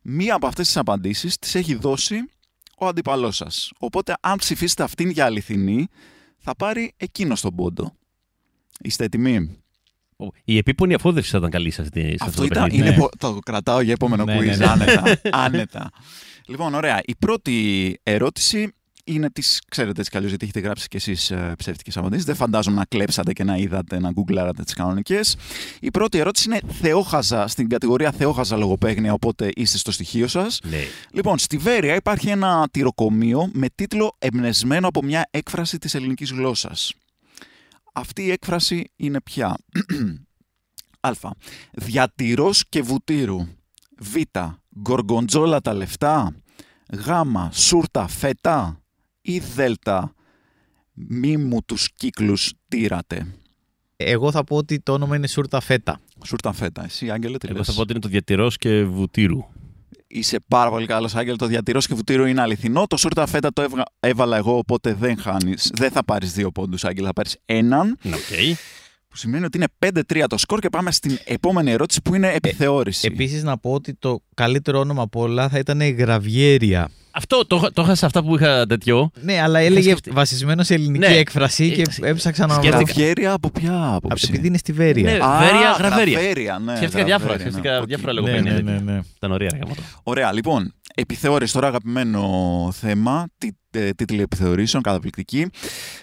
Μία 0.02 0.34
από 0.34 0.46
αυτές 0.46 0.66
τις 0.66 0.76
απαντήσεις 0.76 1.38
τις 1.38 1.54
έχει 1.54 1.74
δώσει 1.74 2.16
ο 2.78 2.86
αντίπαλό 2.86 3.30
σας. 3.30 3.72
Οπότε, 3.78 4.14
αν 4.20 4.38
ψηφίσετε 4.38 4.82
αυτήν 4.82 5.10
για 5.10 5.24
αληθινή, 5.24 5.86
θα 6.38 6.56
πάρει 6.56 6.92
εκείνο 6.96 7.34
τον 7.40 7.54
πόντο. 7.54 7.92
Είστε 8.80 9.04
έτοιμοι; 9.04 9.58
Η 10.44 10.56
επίπονη 10.56 10.94
αφόδευση 10.94 11.30
θα 11.30 11.38
ήταν 11.38 11.50
καλή 11.50 11.70
σα. 11.70 11.82
Αυτό 12.24 12.44
ήταν. 12.44 12.70
Είναι, 12.70 12.92
πο- 12.92 13.08
το 13.18 13.38
κρατάω 13.44 13.80
για 13.80 13.92
επόμενο 13.92 14.24
Ναι, 14.24 14.38
quiz. 14.38 14.44
ναι, 14.44 14.56
ναι. 14.56 14.66
Άνετα. 14.66 15.18
άνετα. 15.44 15.90
λοιπόν, 16.46 16.74
ωραία. 16.74 17.00
Η 17.04 17.14
πρώτη 17.14 17.96
ερώτηση 18.02 18.72
είναι 19.06 19.30
τη. 19.30 19.42
Ξέρετε 19.68 19.98
έτσι 19.98 20.10
κι 20.10 20.16
αλλιώς, 20.16 20.30
γιατί 20.30 20.44
έχετε 20.44 20.60
γράψει 20.60 20.88
κι 20.88 20.96
εσείς 20.96 21.32
ψεύτικες 21.56 21.96
απαντήσεις. 21.96 22.24
Δεν 22.24 22.34
φαντάζομαι 22.34 22.76
να 22.76 22.84
κλέψατε 22.84 23.32
και 23.32 23.44
να 23.44 23.56
είδατε, 23.56 24.00
να 24.00 24.10
γκουγκλάρατε 24.10 24.62
τις 24.62 24.74
κανονικές. 24.74 25.36
Η 25.80 25.90
πρώτη 25.90 26.18
ερώτηση 26.18 26.48
είναι 26.48 26.60
Θεόχαζα, 26.80 27.46
στην 27.46 27.68
κατηγορία 27.68 28.12
Θεόχαζα 28.12 28.56
λογοπαίγνια, 28.56 29.12
οπότε 29.12 29.50
είστε 29.54 29.78
στο 29.78 29.90
στοιχείο 29.92 30.26
σας. 30.26 30.60
Ναι. 30.62 30.80
Λοιπόν, 31.10 31.38
στη 31.38 31.56
Βέρεια 31.56 31.94
υπάρχει 31.94 32.28
ένα 32.28 32.68
τυροκομείο 32.70 33.50
με 33.52 33.66
τίτλο 33.74 34.16
«Εμπνεσμένο 34.18 34.88
από 34.88 35.02
μια 35.02 35.28
έκφραση 35.30 35.78
της 35.78 35.94
ελληνικής 35.94 36.30
γλώσσας». 36.30 36.92
Αυτή 37.92 38.22
η 38.22 38.30
έκφραση 38.30 38.90
είναι 38.96 39.20
πια 39.20 39.56
Α. 41.00 41.10
Διατηρός 41.72 42.68
και 42.68 42.82
βουτύρου 42.82 43.38
Β. 43.98 44.14
Γκοργοντζόλα 44.80 45.60
τα 45.60 45.74
λεφτά 45.74 46.34
Γ. 46.92 47.08
Σούρτα 47.50 48.06
φέτα 48.06 48.80
ή 49.26 49.38
Δ. 49.38 49.60
Μη 50.92 51.36
μου 51.36 51.62
τους 51.66 51.88
κύκλους 51.96 52.52
τύρατε. 52.68 53.26
Εγώ 53.96 54.30
θα 54.30 54.44
πω 54.44 54.56
ότι 54.56 54.80
το 54.80 54.92
όνομα 54.92 55.16
είναι 55.16 55.26
Σούρτα 55.26 55.60
Φέτα. 55.60 56.00
Σούρτα 56.24 56.52
φέτα. 56.52 56.84
Εσύ, 56.84 57.10
Άγγελε, 57.10 57.38
τι 57.38 57.48
Εγώ 57.48 57.56
λες; 57.58 57.66
θα 57.66 57.72
πω 57.72 57.80
ότι 57.80 57.92
είναι 57.92 58.00
το 58.00 58.08
διατηρός 58.08 58.56
και 58.56 58.84
βουτύρου. 58.84 59.38
Είσαι 60.06 60.38
πάρα 60.48 60.70
πολύ 60.70 60.86
καλός, 60.86 61.14
Άγγελ. 61.14 61.36
Το 61.36 61.46
διατηρός 61.46 61.86
και 61.86 61.94
βουτύρο 61.94 62.26
είναι 62.26 62.40
αληθινό. 62.40 62.86
Το 62.86 62.96
σούρτα 62.96 63.26
φέτα 63.26 63.52
το 63.52 63.62
έβγα- 63.62 63.84
έβαλα 64.00 64.36
εγώ, 64.36 64.56
οπότε 64.58 64.94
δεν 64.94 65.18
χάνεις. 65.18 65.70
Δεν 65.74 65.90
θα 65.90 66.04
πάρεις 66.04 66.32
δύο 66.32 66.50
πόντους, 66.52 66.84
Άγγελ. 66.84 67.04
Θα 67.06 67.12
πάρεις 67.12 67.36
έναν. 67.44 67.98
Ναι, 68.02 68.14
οκ. 68.14 68.56
Που 69.08 69.16
σημαίνει 69.16 69.44
ότι 69.44 69.56
είναι 69.56 69.66
5-3 69.78 70.26
το 70.26 70.38
σκορ 70.38 70.58
και 70.60 70.68
πάμε 70.68 70.90
στην 70.92 71.18
επόμενη 71.24 71.70
ερώτηση 71.70 72.02
που 72.02 72.14
είναι 72.14 72.32
επιθεώρηση. 72.32 73.06
Επίσης 73.12 73.42
να 73.42 73.58
πω 73.58 73.72
ότι 73.72 73.94
το 73.94 74.20
καλύτερο 74.34 74.78
όνομα 74.78 75.02
από 75.02 75.20
όλα 75.20 75.48
θα 75.48 75.58
ήταν 75.58 75.80
Γραβιέρια. 75.96 76.90
Αυτό 77.18 77.46
το, 77.46 77.70
το 77.72 77.83
είχα 77.83 77.94
σε 77.94 78.07
αυτά 78.07 78.22
που 78.24 78.35
είχα 78.37 78.66
τέτοιο. 78.66 79.11
Ναι, 79.20 79.40
αλλά 79.40 79.59
έλεγε 79.59 79.83
σκεφτεί- 79.83 80.12
βασισμένο 80.12 80.62
σε 80.62 80.74
ελληνική 80.74 80.98
Ναι. 81.09 81.16
έκφραση 81.16 81.72
και 81.72 81.83
Ε, 82.02 82.09
έψαξα 82.09 82.46
να 82.46 82.55
σκέφτηκα- 82.55 82.76
βρω. 82.76 82.85
Γραφιέρια 82.87 83.33
από 83.33 83.50
ποια 83.50 83.72
Α, 83.72 83.94
άποψη. 83.94 84.26
Επειδή 84.31 84.46
είναι 84.46 84.59
στη 84.59 84.72
Βέρεια. 84.72 85.12
Ναι. 85.12 85.24
Α, 85.24 85.38
Βέρεια, 85.38 85.70
γραβέρια. 85.79 86.18
γραβέρια, 86.18 86.59
ναι, 86.59 86.76
Σκέφτηκα 86.76 87.05
διάφορα, 87.05 87.29
γραβέρια, 87.35 87.52
σκέφτηκα 87.52 87.74
ναι. 87.74 87.81
Οκ. 87.81 87.87
διάφορα 87.87 88.12
ναι, 88.12 88.18
λογοπαίγνια. 88.20 88.52
ναι, 88.52 88.59
τέτοια. 88.59 88.81
ναι, 88.85 88.92
ναι. 88.92 89.00
Ήταν 89.16 89.33
ωραία, 89.33 89.48
ρε, 89.52 89.59
γαμώτο. 89.59 89.83
Ωραία, 90.02 90.33
λοιπόν. 90.33 90.74
Επιθεώρηση 90.94 91.52
τώρα, 91.52 91.66
αγαπημένο 91.66 92.68
θέμα. 92.81 93.26
Τι, 93.38 93.48
ε, 93.70 93.90
τίτλοι 93.90 94.20
επιθεωρήσεων, 94.22 94.83
καταπληκτική. 94.83 95.46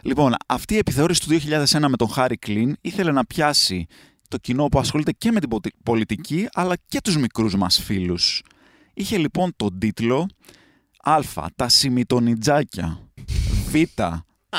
Λοιπόν, 0.01 0.33
αυτή 0.47 0.73
η 0.73 0.77
επιθεώρηση 0.77 1.21
του 1.21 1.27
2001 1.27 1.87
με 1.89 1.95
τον 1.97 2.09
Χάρρυ 2.09 2.37
Κλυνν 2.37 2.75
ήθελε 2.81 3.11
να 3.11 3.25
πιάσει 3.25 3.85
το 4.27 4.37
κοινό 4.37 4.65
που 4.65 4.79
ασχολείται 4.79 5.11
και 5.11 5.31
με 5.31 5.39
την 5.39 5.49
ποτι- 5.49 5.75
πολιτική, 5.83 6.47
αλλά 6.53 6.73
και 6.87 7.01
τους 7.03 7.17
μικρούς 7.17 7.55
μας 7.55 7.81
φίλους. 7.83 8.41
Είχε 8.93 9.17
λοιπόν 9.17 9.53
τον 9.55 9.79
τίτλο 9.79 10.27
Α. 11.03 11.19
Τα 11.55 11.69
Σημιτονιντζάκια. 11.69 13.09
Β. 13.69 13.75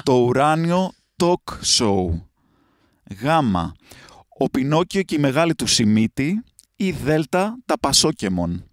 Το 0.02 0.12
ουράνιο 0.12 0.92
talk 1.16 1.62
show. 1.78 2.08
Γ. 3.20 3.24
Ο 4.38 4.50
Πινόκιο 4.50 5.02
και 5.02 5.14
η 5.14 5.18
μεγάλη 5.18 5.54
του 5.54 5.66
Σιμίτη. 5.66 6.42
Ή 6.76 6.90
Δ. 6.90 7.08
Τα 7.64 7.78
Πασόκεμον. 7.80 8.64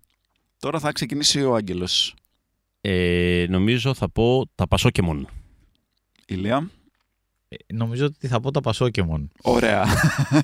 Τώρα 0.59 0.79
θα 0.79 0.91
ξεκινήσει 0.91 1.43
ο 1.43 1.55
Άγγελος. 1.55 2.15
Ε, 2.81 3.45
νομίζω 3.49 3.93
θα 3.93 4.09
πω 4.09 4.47
τα 4.55 4.67
Πασόκεμον. 4.67 5.27
Ηλία. 6.25 6.69
Ε, 7.53 7.73
Νομίζω 7.73 8.05
ότι 8.05 8.27
θα 8.27 8.39
πω 8.39 8.51
τα 8.51 8.61
Πασόκεμον. 8.61 9.31
Ωραία. 9.41 9.85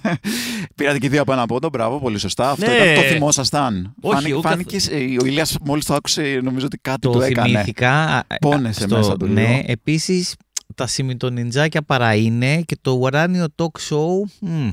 Πήρατε 0.76 0.98
και 1.00 1.10
δύο 1.10 1.22
από 1.22 1.32
ένα 1.34 1.46
πόντο. 1.46 1.70
Μπράβο, 1.70 2.00
πολύ 2.00 2.18
σωστά. 2.20 2.50
Αυτό 2.50 2.66
Ναι. 2.66 2.72
ήταν, 2.76 2.96
το 2.96 3.02
θυμόσασταν. 3.02 3.94
Όχι, 4.02 4.16
Φάνη- 4.16 4.32
εγώ 4.32 4.42
φάνηκες, 4.42 4.88
ε, 4.88 4.96
ο 4.96 5.26
Ηλίας 5.26 5.58
μόλις 5.66 5.86
το 5.86 5.94
άκουσε, 5.94 6.40
νομίζω 6.44 6.66
ότι 6.66 6.78
κάτι 6.78 7.00
Το 7.00 7.10
του 7.10 7.22
έκανε. 7.22 7.48
θυμήθηκα. 7.50 7.92
α, 7.92 8.24
Πόνεσε 8.42 8.82
στο- 8.82 8.98
μέσα 8.98 9.18
του 9.18 9.26
Ναι, 9.28 9.48
λίγο. 9.48 9.64
επίσης 9.66 10.36
τα 10.76 10.88
Σημιτονιντζάκια 10.88 11.82
παρά 11.82 12.16
είναι 12.16 12.62
και 12.62 12.78
το 12.82 12.92
ουράνιο 12.92 13.46
talk 13.56 13.80
show. 13.90 14.30
μμ, 14.40 14.70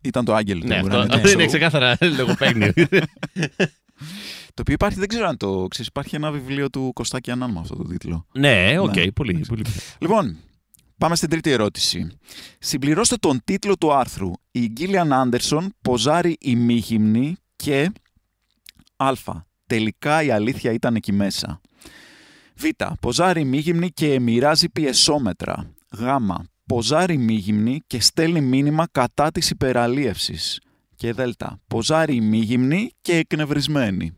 Ήταν 0.00 0.24
το 0.24 0.34
Άγγελο. 0.34 0.62
Ναι, 0.66 0.68
το 0.68 0.74
αυτό, 0.74 0.86
ουράνιο 0.96 1.14
αυτό 1.14 1.28
talk 1.28 1.32
είναι 1.32 1.44
show. 1.44 1.46
ξεκάθαρα 1.46 1.96
λογοπαίγνιο. 2.18 2.72
Το 4.54 4.60
οποίο 4.60 4.74
υπάρχει, 4.74 4.98
δεν 4.98 5.08
ξέρω 5.08 5.26
αν 5.26 5.36
το 5.36 5.66
ξέρεις. 5.70 5.88
Υπάρχει 5.88 6.16
ένα 6.16 6.30
βιβλίο 6.30 6.70
του 6.70 6.90
Κωστάκη 6.94 7.30
Ανάν 7.30 7.50
με 7.50 7.58
αυτό 7.60 7.76
το 7.76 7.82
τίτλο. 7.84 8.26
ναι, 8.32 8.78
οκ, 8.78 8.96
Ναι. 8.96 9.10
πολύ. 9.12 9.44
πολύ. 9.48 9.64
Λοιπόν, 9.98 10.36
πάμε 10.98 11.16
στην 11.16 11.28
τρίτη 11.28 11.50
ερώτηση. 11.50 12.18
Συμπληρώστε 12.58 13.16
τον 13.16 13.40
τίτλο 13.44 13.76
του 13.76 13.92
άρθρου. 13.92 14.30
Η 14.50 14.68
Γκίλιαν 14.68 15.12
Άντερσον 15.12 15.74
ποζάρει 15.82 16.36
ημίγυμνη 16.40 17.36
και 17.56 17.92
Α. 18.96 19.12
Τελικά 19.66 20.22
η 20.22 20.30
αλήθεια 20.30 20.72
ήταν 20.72 20.94
εκεί 20.94 21.12
μέσα. 21.12 21.60
Β. 22.56 22.64
Ποζάρει 23.00 23.40
ημίχυμνη 23.40 23.90
και 23.90 24.20
μοιράζει 24.20 24.68
πιεσόμετρα. 24.68 25.70
Γ. 25.96 26.02
Ποζάρει 26.66 27.14
ημίχυμνη 27.14 27.80
και 27.86 28.00
στέλνει 28.00 28.40
μήνυμα 28.40 28.88
κατά 28.92 29.30
της 29.30 29.50
υπεραλίευσης. 29.50 30.60
Και 30.94 31.12
Δ. 31.12 31.20
Ποζάρει 31.66 32.14
ημίχυμνη 32.14 32.90
και 33.00 33.16
εκνευρισμένη. 33.16 34.12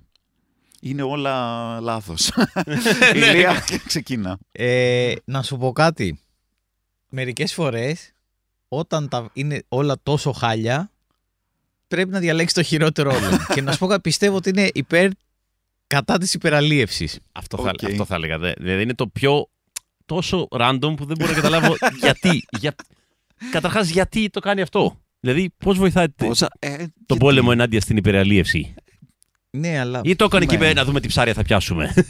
Είναι 0.81 1.03
όλα 1.03 1.81
λάθος. 1.81 2.33
Ηλία, 3.15 3.65
ξεκίνα. 3.87 4.39
Ε, 4.53 5.15
να 5.25 5.43
σου 5.43 5.57
πω 5.57 5.73
κάτι. 5.73 6.21
Μερικές 7.09 7.53
φορές 7.55 8.13
όταν 8.69 9.09
τα 9.09 9.31
είναι 9.33 9.63
όλα 9.69 9.97
τόσο 10.03 10.33
χάλια 10.33 10.91
πρέπει 11.89 12.11
να 12.11 12.19
διαλέξεις 12.19 12.53
το 12.57 12.63
χειρότερο 12.63 13.11
όλο. 13.15 13.39
και 13.55 13.61
να 13.63 13.73
σου 13.73 13.79
πω 13.79 13.87
κάτι, 13.87 14.01
πιστεύω 14.01 14.37
ότι 14.37 14.49
είναι 14.49 14.71
υπέρ 14.75 15.09
κατά 15.87 16.19
της 16.19 16.35
υπεραλίευσης. 16.35 17.19
Αυτό, 17.33 17.57
θα, 17.57 17.71
Οκ. 17.71 17.85
αυτό 17.85 18.05
θα 18.05 18.15
έλεγα. 18.15 18.39
δε- 18.39 18.53
Δηλαδή 18.59 18.83
είναι 18.83 18.95
το 18.95 19.07
πιο 19.09 19.49
τόσο 20.05 20.49
random 20.51 20.95
που 20.97 21.05
δεν 21.05 21.17
μπορώ 21.19 21.31
να 21.31 21.35
καταλάβω 21.35 21.77
γιατί. 22.03 22.43
Για... 22.59 22.75
Καταρχάς, 23.51 23.89
γιατί 23.89 24.29
το 24.31 24.41
κάνει 24.41 24.61
αυτό. 24.61 25.01
Δηλαδή, 25.21 25.51
πώς 25.59 25.79
βοηθάει 25.79 26.09
τε- 26.09 26.29
Πόσα, 26.29 26.49
ε, 26.59 26.77
τον 26.77 26.87
γιατί; 27.07 27.17
πόλεμο 27.19 27.49
ενάντια 27.53 27.81
στην 27.81 27.97
υπεραλίευση; 27.97 28.75
Ναι, 29.59 29.79
αλλά 29.81 30.01
Ή 30.05 30.17
το 30.17 30.25
έκανε 30.25 30.45
εκεί 30.45 30.55
Ναι. 30.55 30.61
πέρα 30.61 30.73
να 30.73 30.85
δούμε 30.85 31.01
τι 31.01 31.09
ψάρια 31.09 31.35
θα 31.35 31.43
πιάσουμε. 31.43 31.95
Η 31.97 32.03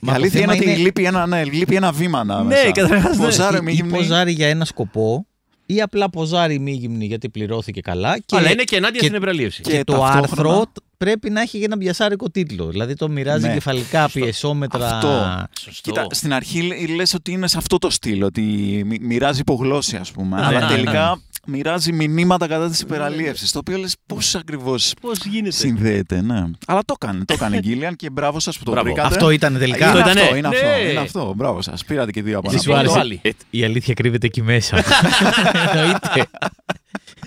Μα 0.00 0.12
το 0.12 0.18
αλήθεια 0.18 0.40
είναι 0.40 0.52
θέμα 0.52 0.52
ότι 0.52 0.64
είναι- 0.70 0.76
λείπει 0.78 1.04
ένα, 1.04 1.26
ναι, 1.26 1.44
λείπει 1.44 1.74
ένα 1.74 1.92
βήμα 1.92 2.24
να 2.24 2.42
Ναι, 2.42 2.70
καταρχάς, 2.72 3.16
ναι. 3.18 3.24
Ποζάρω 3.24 3.56
ή, 3.56 3.60
μη 3.60 3.72
ή 3.72 3.74
γυμνή. 3.74 3.92
ποζάρει 3.96 4.32
για 4.32 4.48
ένα 4.48 4.64
σκοπό 4.64 5.26
ή 5.66 5.80
απλά 5.80 6.10
ποζάρει 6.10 6.58
μη 6.58 6.72
γυμνή 6.72 7.04
γιατί 7.06 7.28
πληρώθηκε 7.28 7.80
καλά. 7.80 8.18
Και, 8.18 8.36
Αλλά 8.36 8.50
είναι 8.50 8.62
και 8.62 8.76
ενάντια 8.76 8.98
και- 9.00 9.04
στην 9.06 9.16
εμπραλίευση. 9.16 9.62
και, 9.62 9.70
Και 9.70 9.84
το 9.84 9.92
ταυτόχρονα- 9.92 10.18
άρθρο 10.54 10.66
τ- 10.72 10.82
πρέπει 10.98 11.30
να 11.30 11.40
έχει 11.40 11.58
και 11.58 11.64
ένα 11.64 11.78
πιασάρικο 11.78 12.30
τίτλο. 12.30 12.66
Δηλαδή 12.66 12.94
το 12.94 13.08
μοιράζει 13.08 13.46
Ναι. 13.46 13.52
κεφαλικά, 13.52 14.08
πιεσόμετρα. 14.12 14.86
Αυτό. 14.94 15.46
Σωστό. 15.60 15.90
Κοίτα, 15.90 16.06
στην 16.10 16.32
αρχή 16.34 16.60
λέ- 16.62 16.88
λες 16.88 17.14
ότι 17.14 17.32
είναι 17.32 17.48
σε 17.48 17.58
αυτό 17.58 17.78
το 17.78 17.90
στυλ, 17.90 18.22
ότι 18.22 18.42
μοι- 18.86 19.00
μοιράζει 19.02 19.40
υπογλώσση, 19.40 19.96
ας 19.96 20.10
πούμε. 20.10 20.40
Ναι, 20.40 20.46
αλλά 20.46 20.60
ναι, 20.60 20.66
τελικά 20.66 21.20
μοιράζει 21.46 21.92
μηνύματα 21.92 22.46
κατά 22.46 22.68
της 22.68 22.80
υπεραλίευσης. 22.80 23.52
Το 23.52 23.58
οποίο 23.58 23.76
λες 23.78 23.94
πώς 24.06 24.34
ακριβώς 24.34 24.94
Πώς 25.00 25.18
γίνεται; 25.24 25.50
συνδέεται, 25.50 26.20
ναι. 26.22 26.44
Αλλά 26.66 26.80
το 26.84 26.94
έκανε, 27.02 27.24
το 27.24 27.34
έκανε 27.34 27.58
Γκίλιαν 27.58 27.96
και 28.00 28.10
μπράβο 28.10 28.40
σας 28.40 28.58
που 28.58 28.64
το 28.64 28.70
Μπράβο. 28.70 28.86
βρήκατε. 28.86 29.08
Αυτό 29.14 29.30
ήταν 29.30 29.58
τελικά. 29.58 29.90
Είναι 29.90 29.98
Αυτό 30.00 30.08
αυτό, 30.10 30.20
ήτανε. 30.20 30.38
είναι 30.38 30.48
Ναι. 30.48 30.56
αυτό, 30.56 30.88
είναι 30.90 30.98
αυτό. 31.00 31.32
Μπράβο 31.36 31.62
σας. 31.62 31.84
Πήρατε 31.84 32.10
και 32.10 32.22
δύο 32.22 32.38
από 32.38 32.48
Τι 32.48 32.54
ένα 32.54 32.62
σου 32.62 32.68
το 32.70 32.76
άρεσε. 32.76 32.98
άλλη. 32.98 33.20
Ε, 33.22 33.30
Η 33.50 33.64
αλήθεια 33.64 33.94
κρύβεται 33.94 34.26
εκεί 34.26 34.42
μέσα. 34.42 34.76
Εννοείται. 35.74 36.26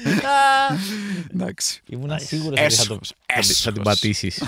Εντάξει. 1.34 1.82
Ήμουν 1.90 2.20
σίγουρος 2.20 2.60
ότι 2.60 2.74
θα, 2.76 2.86
το, 2.86 3.00
Έσχος, 3.04 3.14
θα, 3.26 3.40
τη- 3.42 3.54
θα 3.54 3.72
την 3.72 3.82
έσχος. 3.82 3.84
πατήσεις. 3.84 4.44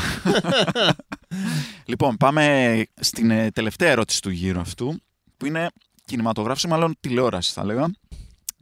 Λοιπόν, 1.86 2.18
πάμε 2.18 2.84
στην 3.00 3.32
ε, 3.32 3.52
τελευταία 3.52 3.90
ερώτηση 3.90 4.22
του 4.22 4.30
γύρου 4.30 4.60
αυτού, 4.60 5.02
που 5.38 5.46
είναι 5.46 5.68
κινηματογράφηση, 6.06 6.68
μάλλον 6.68 6.96
τηλεόραση 7.00 7.52
θα 7.54 7.66
λέγα. 7.66 7.86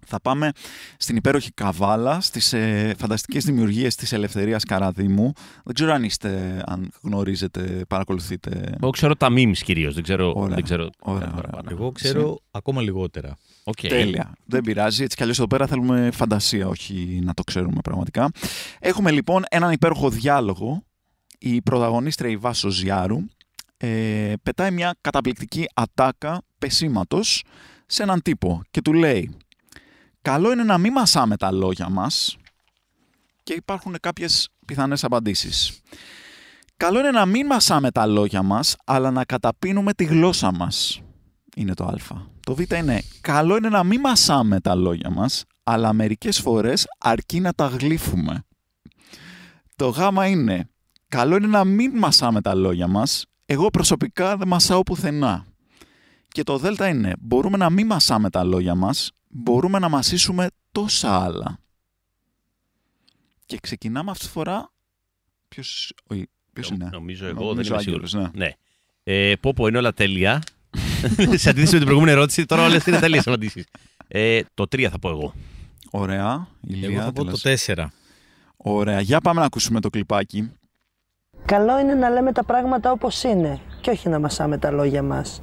Θα 0.06 0.22
πάμε 0.22 0.52
στην 0.98 1.16
υπέροχη 1.16 1.52
Καβάλα, 1.52 2.22
στις 2.22 2.54
ε, 2.54 2.94
φανταστικές 2.98 3.46
δημιουργίες 3.46 3.96
της 3.96 4.12
Ελευθερίας 4.12 4.64
Καραδίμου. 4.64 5.34
Δεν 5.64 5.74
ξέρω 5.74 5.94
αν 5.94 6.04
είστε, 6.04 6.64
αν 6.66 6.92
γνωρίζετε, 7.02 7.86
παρακολουθείτε. 7.88 8.76
Εγώ 8.82 8.90
ξέρω 8.90 9.16
τα 9.16 9.28
memes 9.30 9.58
κυρίως. 9.58 9.94
Δεν 9.94 10.04
ξέρω. 10.04 10.34
Ωραία. 10.36 10.56
Δεν 10.56 10.64
ξέρω 10.64 10.90
Ωραία, 11.00 11.20
κάτι 11.20 11.32
ωραία. 11.38 11.52
παραπάνω. 11.52 11.78
Εγώ 11.80 11.92
ξέρω 11.92 12.40
ακόμα 12.52 12.82
λιγότερα. 12.82 13.38
Οκ. 13.64 13.80
Τέλεια. 13.88 14.34
Δεν 14.46 14.62
πειράζει. 14.62 15.04
Έτσι 15.04 15.16
κι 15.16 15.22
αλλιώς 15.22 15.38
εδώ 15.38 15.48
πέρα 15.48 15.68
θέλουμε 15.68 16.10
φαντασία, 16.14 16.68
όχι 16.68 17.20
να 17.24 17.34
το 17.34 17.44
ξέρουμε 17.44 17.82
πραγματικά. 17.84 18.30
Έχουμε 18.80 19.12
λοιπόν 19.12 19.44
έναν 19.50 19.72
υπέροχο 19.72 20.10
διάλογο. 20.10 20.84
Η 21.40 21.62
πρωταγωνίστρια 21.62 22.30
η 22.32 22.38
Βάσο 22.38 22.70
Ζιάρου 22.70 23.18
ε, 23.78 24.34
πετάει 24.44 24.72
μια 24.72 24.96
καταπληκτική 25.02 25.66
ατάκα 25.74 26.42
πεσίματος 26.60 27.44
σε 27.86 28.04
έναν 28.04 28.22
τύπο 28.22 28.62
και 28.72 28.82
του 28.82 28.94
λέει 28.94 29.38
«Καλό 30.26 30.52
είναι 30.52 30.64
να 30.64 30.78
μην 30.78 30.92
μασάμε 30.92 31.38
τα 31.38 31.52
λόγια 31.52 31.90
μας» 31.90 32.38
και 33.44 33.54
υπάρχουν 33.54 33.96
κάποιες 34.00 34.50
πιθανές 34.66 35.04
απαντήσεις. 35.04 35.82
«Καλό 36.78 37.00
είναι 37.00 37.12
να 37.12 37.26
μην 37.26 37.46
μασάμε 37.46 37.92
τα 37.92 38.06
λόγια 38.06 38.44
μας, 38.44 38.76
αλλά 38.86 39.12
να 39.12 39.26
καταπίνουμε 39.26 39.94
τη 39.94 40.04
γλώσσα 40.04 40.52
μας» 40.52 41.02
είναι 41.56 41.74
το 41.74 41.84
α. 41.84 41.98
Το 42.40 42.56
β 42.56 42.60
είναι 42.60 43.02
καλό 43.22 43.56
είναι 43.56 43.70
να 43.70 43.84
μην 43.84 44.00
μασάμε 44.00 44.60
τα 44.60 44.76
λόγια 44.76 45.10
μας, 45.10 45.44
αλλά 45.64 45.94
μερικές 45.94 46.40
φορές 46.40 46.88
αρκεί 46.98 47.40
να 47.40 47.54
τα 47.54 47.68
γλύφουμε. 47.68 48.44
Το 49.76 49.90
γ 49.90 50.28
είναι 50.28 50.70
καλό 51.08 51.36
είναι 51.36 51.48
να 51.48 51.64
μην 51.64 51.98
μασάμε 51.98 52.42
τα 52.42 52.56
λόγια 52.56 52.88
μας, 52.88 53.26
εγώ 53.46 53.70
προσωπικά 53.70 54.38
δεν 54.38 54.48
μασάω 54.48 54.84
πουθενά. 54.84 55.46
Και 56.28 56.44
το 56.44 56.58
δ 56.58 56.66
είναι 56.90 57.14
μπορούμε 57.20 57.58
να 57.58 57.70
μην 57.70 57.86
μασάμε 57.86 58.30
τα 58.30 58.44
λόγια 58.44 58.76
μας, 58.76 59.12
μπορούμε 59.38 59.80
να 59.80 59.90
μασίσουμε 59.90 60.48
τόσα 60.72 61.24
άλλα. 61.24 61.58
Και 63.46 63.58
ξεκινάμε 63.62 64.12
αυτή 64.12 64.26
τη 64.26 64.32
φορά... 64.32 64.72
Ποιος, 65.48 65.94
όχι, 66.08 66.30
ποιος 66.54 66.70
είναι; 66.70 66.90
Νομίζω 66.92 67.26
εγώ 67.26 67.44
Νομίζω 67.44 67.54
δεν 67.56 67.66
είμαι 67.66 67.76
Άγγελος, 67.78 68.10
σίγουρος. 68.10 68.34
ναι. 68.38 68.46
Ναι. 68.46 68.52
Ε, 69.04 69.36
πω, 69.40 69.54
πω, 69.54 69.68
είναι 69.68 69.78
όλα 69.78 69.94
τέλεια. 69.94 70.42
Σε 71.34 71.50
αντίθεση 71.50 71.72
με 71.74 71.78
την 71.78 71.84
προηγούμενη 71.86 72.12
ερώτηση, 72.12 72.46
τώρα 72.46 72.66
όλες 72.66 72.86
είναι 72.86 73.00
τέλειες 73.00 73.28
απαντήσεις. 73.28 73.66
Ε, 74.08 74.42
το 74.54 74.64
3 74.64 74.84
θα 74.92 75.00
πω 75.00 75.10
εγώ. 75.10 75.34
Ωραία. 75.92 76.48
Ηλία, 76.62 76.90
Εγώ 76.90 77.02
θα 77.02 77.12
πω 77.12 77.24
τέλος. 77.24 77.42
το 77.42 77.50
4. 77.76 77.86
Ωραία. 78.58 79.00
Για 79.00 79.22
πάμε 79.22 79.40
να 79.40 79.46
ακούσουμε 79.46 79.80
το 79.80 79.90
κλιπάκι. 79.90 80.52
Καλό 81.46 81.80
είναι 81.80 81.94
να 81.94 82.10
λέμε 82.10 82.32
τα 82.32 82.44
πράγματα 82.44 82.92
όπως 82.92 83.24
είναι 83.24 83.60
και 83.82 83.90
όχι 83.90 84.10
να 84.10 84.20
μασάμε 84.20 84.58
τα 84.58 84.72
λόγια 84.72 85.04
μας. 85.04 85.42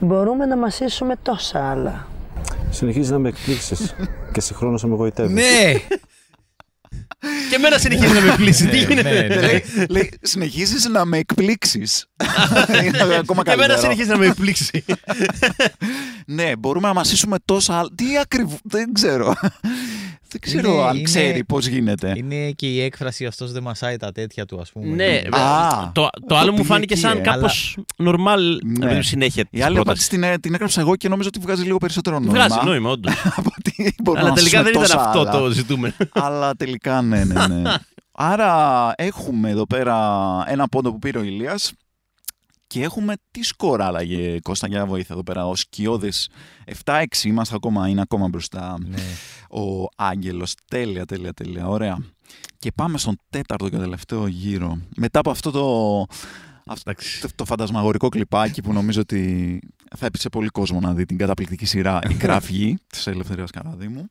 Μπορούμε 0.00 0.46
να 0.46 0.56
μασίσουμε 0.56 1.16
τόσα 1.16 1.70
άλλα. 1.70 2.06
Συνεχίζεις 2.72 3.10
να 3.10 3.18
με 3.18 3.28
εκπλήξεις 3.28 3.94
και 4.32 4.40
συγχρόνως 4.40 4.82
να 4.82 4.88
με 4.88 4.94
γοητεύει. 4.94 5.32
Ναι! 5.32 5.72
Και 7.50 7.54
εμένα 7.54 7.78
συνεχίζει 7.78 8.12
να 8.12 8.20
με 8.20 8.34
πλήσει. 8.36 8.66
Τι 8.68 8.76
ναι, 8.76 8.82
γίνεται; 8.82 9.22
ναι. 9.22 9.40
λέει, 9.40 9.64
λέει, 9.88 10.10
συνεχίζεις 10.22 10.84
να 10.88 11.04
με 11.04 11.18
εκπλήξεις. 11.18 12.06
Είναι 12.84 12.98
ακόμα 13.14 13.42
Και 13.42 13.50
εμένα 13.50 13.66
καλύτερο. 13.66 13.80
συνεχίζει 13.80 14.08
να 14.08 14.18
με 14.18 14.26
εκπλήξει. 14.26 14.84
Ναι, 16.26 16.56
μπορούμε 16.56 16.88
να 16.88 16.94
μασίσουμε 16.94 17.36
τόσα 17.44 17.78
άλλα. 17.78 17.88
Τι 17.94 18.18
ακριβώς, 18.18 18.58
δεν 18.62 18.92
ξέρω. 18.92 19.34
Δεν 20.32 20.40
ξέρω 20.40 20.72
Είναι- 20.72 20.82
αν 20.82 20.94
είναι- 20.94 21.02
ξέρει 21.04 21.44
πώς 21.44 21.66
γίνεται. 21.66 22.12
Είναι 22.16 22.50
και 22.50 22.66
η 22.66 22.80
έκφραση 22.82 23.26
αυτός 23.26 23.52
δεν 23.52 23.62
μασάει 23.62 23.96
τα 23.96 24.12
τέτοια 24.12 24.44
του, 24.46 24.60
ας 24.60 24.70
πούμε. 24.72 24.94
ναι, 24.94 25.20
Α, 25.30 25.90
το, 25.92 26.08
το 26.26 26.36
άλλο 26.36 26.50
μου 26.50 26.56
πήγε 26.56 26.68
φάνηκε 26.68 26.92
εκεί, 26.92 27.02
σαν 27.02 27.18
ε. 27.18 27.20
κάπως 27.20 27.76
normal 28.04 28.38
Ναι. 28.64 28.86
ναι. 28.94 29.02
συνέχεια 29.02 29.44
της 29.44 29.60
Η 29.60 29.62
άλλη 29.62 29.74
πρότασης. 29.74 30.06
απάντηση 30.06 30.08
την, 30.08 30.22
ε, 30.22 30.38
την 30.38 30.54
έγραψα 30.54 30.80
εγώ 30.80 30.96
και 30.96 31.08
νομίζω 31.08 31.28
ότι 31.34 31.38
βγάζει 31.44 31.62
λίγο 31.62 31.76
περισσότερο 31.78 32.18
νόημα. 32.18 32.32
Βγάζει 32.32 32.58
νόημα, 32.64 32.90
όντως. 32.90 33.12
από 33.36 33.50
ότι 33.58 33.94
μπορούμε 34.02 34.20
Αλλά 34.22 34.28
να 34.30 34.34
τελικά 34.36 34.62
δεν 34.62 34.72
μασίσουμε 34.74 35.00
ήταν 35.02 35.12
τόσα 35.12 35.20
αυτό 35.20 35.38
άλλα. 35.38 35.46
το 35.46 35.50
ζητούμενο. 35.50 35.94
Αλλά 36.26 36.54
τελικά 36.54 37.02
ναι, 37.02 37.24
ναι, 37.24 37.46
ναι. 37.46 37.70
Άρα 38.14 38.92
έχουμε 38.96 39.50
εδώ 39.50 39.66
πέρα 39.66 39.96
ένα 40.46 40.68
πόντο 40.68 40.90
που 40.92 40.98
πήρε 40.98 41.18
ο 41.18 41.22
Ηλίας 41.22 41.72
και 42.72 42.82
έχουμε 42.82 43.14
τι 43.30 43.42
σκορ 43.42 43.82
άλλαγε 43.82 44.38
Κώστα 44.42 44.66
για 44.66 44.86
βοήθεια 44.86 45.08
εδώ 45.14 45.22
πέρα. 45.22 45.46
Ο 45.46 45.54
Σκιώδης 45.54 46.28
7-6 46.84 47.04
είμαστε 47.24 47.54
ακόμα, 47.54 47.88
είναι 47.88 48.00
ακόμα 48.00 48.28
μπροστά 48.28 48.78
Ναι. 48.80 48.96
ο 49.50 49.88
Άγγελος. 49.96 50.54
Τέλεια, 50.70 51.04
τέλεια, 51.04 51.32
τέλεια. 51.32 51.68
Ωραία. 51.68 51.98
Και 52.58 52.72
πάμε 52.74 52.98
στον 52.98 53.16
τέταρτο 53.30 53.68
και 53.68 53.76
τελευταίο 53.76 54.26
γύρο. 54.26 54.78
Μετά 54.96 55.18
από 55.18 55.30
αυτό 55.30 55.50
το, 55.50 56.00
αυτό, 56.66 56.90
Εντάξει. 56.90 57.20
το, 57.20 57.28
το 57.34 57.44
φαντασμαγορικό 57.44 58.08
κλιπάκι 58.08 58.62
που 58.62 58.72
νομίζω 58.72 59.00
ότι 59.00 59.60
θα 59.96 60.06
έπεισε 60.06 60.28
πολύ 60.28 60.48
κόσμο 60.48 60.80
να 60.80 60.94
δει 60.94 61.04
την 61.04 61.16
καταπληκτική 61.18 61.64
σειρά 61.64 61.98
«Η 62.10 62.14
Κραυγή» 62.14 62.78
της 62.86 63.06
Ελευθερίας 63.06 63.50
Καραδίμου. 63.50 64.10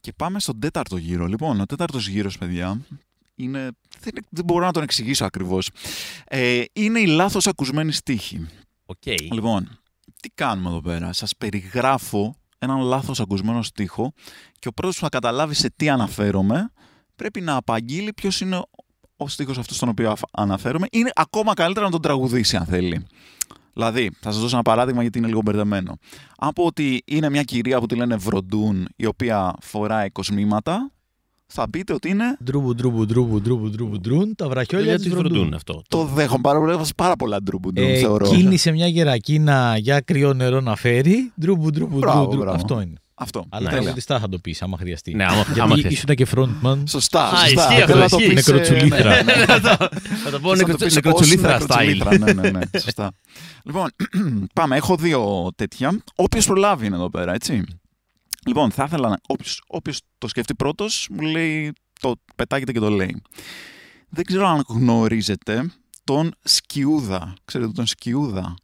Και 0.00 0.12
πάμε 0.12 0.40
στον 0.40 0.58
τέταρτο 0.58 0.96
γύρο. 0.96 1.26
Λοιπόν, 1.26 1.60
ο 1.60 1.66
τέταρτος 1.66 2.08
γύρος, 2.08 2.38
παιδιά, 2.38 2.80
είναι, 3.38 3.68
δεν, 4.00 4.12
δεν 4.30 4.44
μπορώ 4.44 4.64
να 4.66 4.72
τον 4.72 4.82
εξηγήσω 4.82 5.24
ακριβώς. 5.24 5.70
Ε, 6.24 6.62
είναι 6.72 7.00
η 7.00 7.06
λάθος 7.06 7.46
ακουσμένοι 7.46 7.92
στίχοι. 7.92 8.46
Οκ. 8.86 9.06
Λοιπόν, 9.32 9.80
τι 10.22 10.28
κάνουμε 10.34 10.68
εδώ 10.68 10.80
πέρα; 10.80 11.12
Σας 11.12 11.36
περιγράφω 11.36 12.34
έναν 12.58 12.80
λάθος 12.80 13.20
ακουσμένο 13.20 13.62
στίχο 13.62 14.12
και 14.58 14.68
ο 14.68 14.72
πρώτος 14.72 14.94
που 14.94 15.00
θα 15.02 15.08
καταλάβει 15.08 15.54
σε 15.54 15.70
τι 15.76 15.88
αναφέρομαι 15.88 16.72
πρέπει 17.16 17.40
να 17.40 17.56
απαγγείλει 17.56 18.12
ποιος 18.12 18.40
είναι 18.40 18.62
ο 19.16 19.28
στίχος 19.28 19.58
αυτός 19.58 19.76
στον 19.76 19.88
οποίο 19.88 20.10
αφ- 20.10 20.22
αναφέρομαι. 20.30 20.86
Είναι 20.92 21.10
ακόμα 21.14 21.54
καλύτερα 21.54 21.84
να 21.86 21.92
τον 21.92 22.02
τραγουδήσει 22.02 22.56
αν 22.56 22.64
θέλει. 22.66 23.06
Δηλαδή, 23.72 24.10
θα 24.20 24.30
σας 24.30 24.40
δώσω 24.40 24.54
ένα 24.54 24.64
παράδειγμα 24.64 25.02
γιατί 25.02 25.18
είναι 25.18 25.26
λίγο 25.26 25.40
μπερδεμένο. 25.44 25.96
Αν 26.38 26.52
πω 26.52 26.64
ότι 26.64 27.02
είναι 27.06 27.30
μια 27.30 27.42
κυρία 27.42 27.78
που 27.80 27.86
τη 27.86 27.94
λένε 27.94 28.16
Βροντούν 28.16 28.88
η 28.96 29.06
οποία 29.06 29.54
φοράει 29.60 30.10
κοσμήματα, 30.10 30.90
θα 31.52 31.70
πείτε 31.70 31.92
ότι 31.92 32.08
είναι 32.08 32.36
Ντρούμπου, 32.44 32.74
ντρούμπου, 32.74 33.06
ντρούμπου, 33.06 33.40
ντρούμπου, 33.40 33.70
ντρούμπου, 33.70 33.98
ντρούν, 34.00 34.34
τα 34.34 34.48
βραχιόλια 34.48 34.86
Γιατί 34.88 35.02
της 35.02 35.12
της 35.12 35.20
βροντούν 35.20 35.38
βροντούν. 35.38 35.54
αυτό. 35.54 35.82
το 35.88 36.04
δέχομαι 36.04 36.40
πάρα 36.42 36.58
πολύ. 36.58 36.72
Έβαζε 36.72 36.92
πάρα 36.96 37.16
πολλά 37.16 37.42
ντρούμπουντρούμ, 37.42 37.88
Ε, 37.88 37.94
θεωρώ. 37.96 38.26
κίνησε 38.28 38.70
μια 38.70 38.86
γερακίνα 38.86 39.76
για 39.78 40.00
κρύο 40.00 40.32
νερό 40.32 40.60
να 40.60 40.76
φέρει. 40.76 41.32
Ντρούμπου, 41.40 41.70
ντρούμπου, 41.70 41.98
Μπράβο, 41.98 42.20
ντρούμπου. 42.22 42.36
μπράβο. 42.36 42.56
Αυτό 42.56 42.80
είναι. 42.80 42.94
Αυτό. 43.20 43.44
Αλλά 43.48 43.70
Ναι. 43.70 43.78
τραγουδιστά 43.80 44.18
θα 44.18 44.28
το 44.28 44.38
πεις, 44.38 44.62
άμα 44.62 44.76
χρειαστεί. 44.78 45.14
Ναι, 45.14 45.24
άμα- 45.24 45.34
Γιατί 45.42 45.60
άμα 45.60 45.70
χρειαστεί. 45.74 45.92
ήσουν 45.92 46.14
και 46.14 46.26
frontman. 46.34 46.82
Σωστά, 46.88 47.24
Α, 47.24 47.36
σωστά. 47.36 47.44
ισχύει 47.46 47.82
αυτό, 47.82 47.86
Θέλω 47.86 47.98
να 48.00 48.08
το 48.08 48.16
ισχύει. 48.18 48.34
πεις, 48.34 48.48
ε, 48.48 48.52
Νεκροτσουλήθρα. 48.52 49.10
ναι, 49.10 49.22
ναι, 49.22 49.32
ναι. 49.32 49.44
Θα 50.24 50.30
το 50.30 50.40
πω 50.40 50.56
Θες 50.56 50.66
να 50.66 50.68
το 50.68 50.76
πεις 50.76 50.86
ως 50.86 50.94
νεκροτσουλήθρα 50.94 51.56
style. 51.60 51.66
νεκροτσουλήθρα, 51.68 52.18
Ναι, 52.18 52.32
ναι, 52.32 52.50
ναι, 52.50 52.80
σωστά. 52.80 53.10
Λοιπόν, 53.64 53.88
πάμε. 54.54 54.76
Έχω 54.76 54.96
δύο 54.96 55.48
τέτοια. 55.56 55.98
Όποιος 56.14 56.46
προλάβει 56.46 56.86
είναι 56.86 56.96
εδώ 56.96 57.10
πέρα, 57.10 57.34
έτσι. 57.34 57.64
Λοιπόν, 58.48 58.70
θα 58.70 58.84
ήθελα 58.84 59.08
να. 59.08 59.18
Όποιος, 59.26 59.62
όποιος 59.66 60.00
το 60.18 60.28
σκεφτεί 60.28 60.54
πρώτος, 60.54 61.08
μου 61.10 61.20
λέει. 61.20 61.72
Το 62.00 62.14
πετάγεται 62.36 62.72
και 62.72 62.78
το 62.78 62.90
λέει. 62.90 63.22
Δεν 64.08 64.24
ξέρω 64.24 64.46
αν 64.46 64.64
γνωρίζετε 64.68 65.72
τον 66.04 66.34
Σκιούδα. 66.42 67.34
Ξέρετε 67.44 67.72
τον 67.72 67.86
Σκιούδα; 67.86 68.54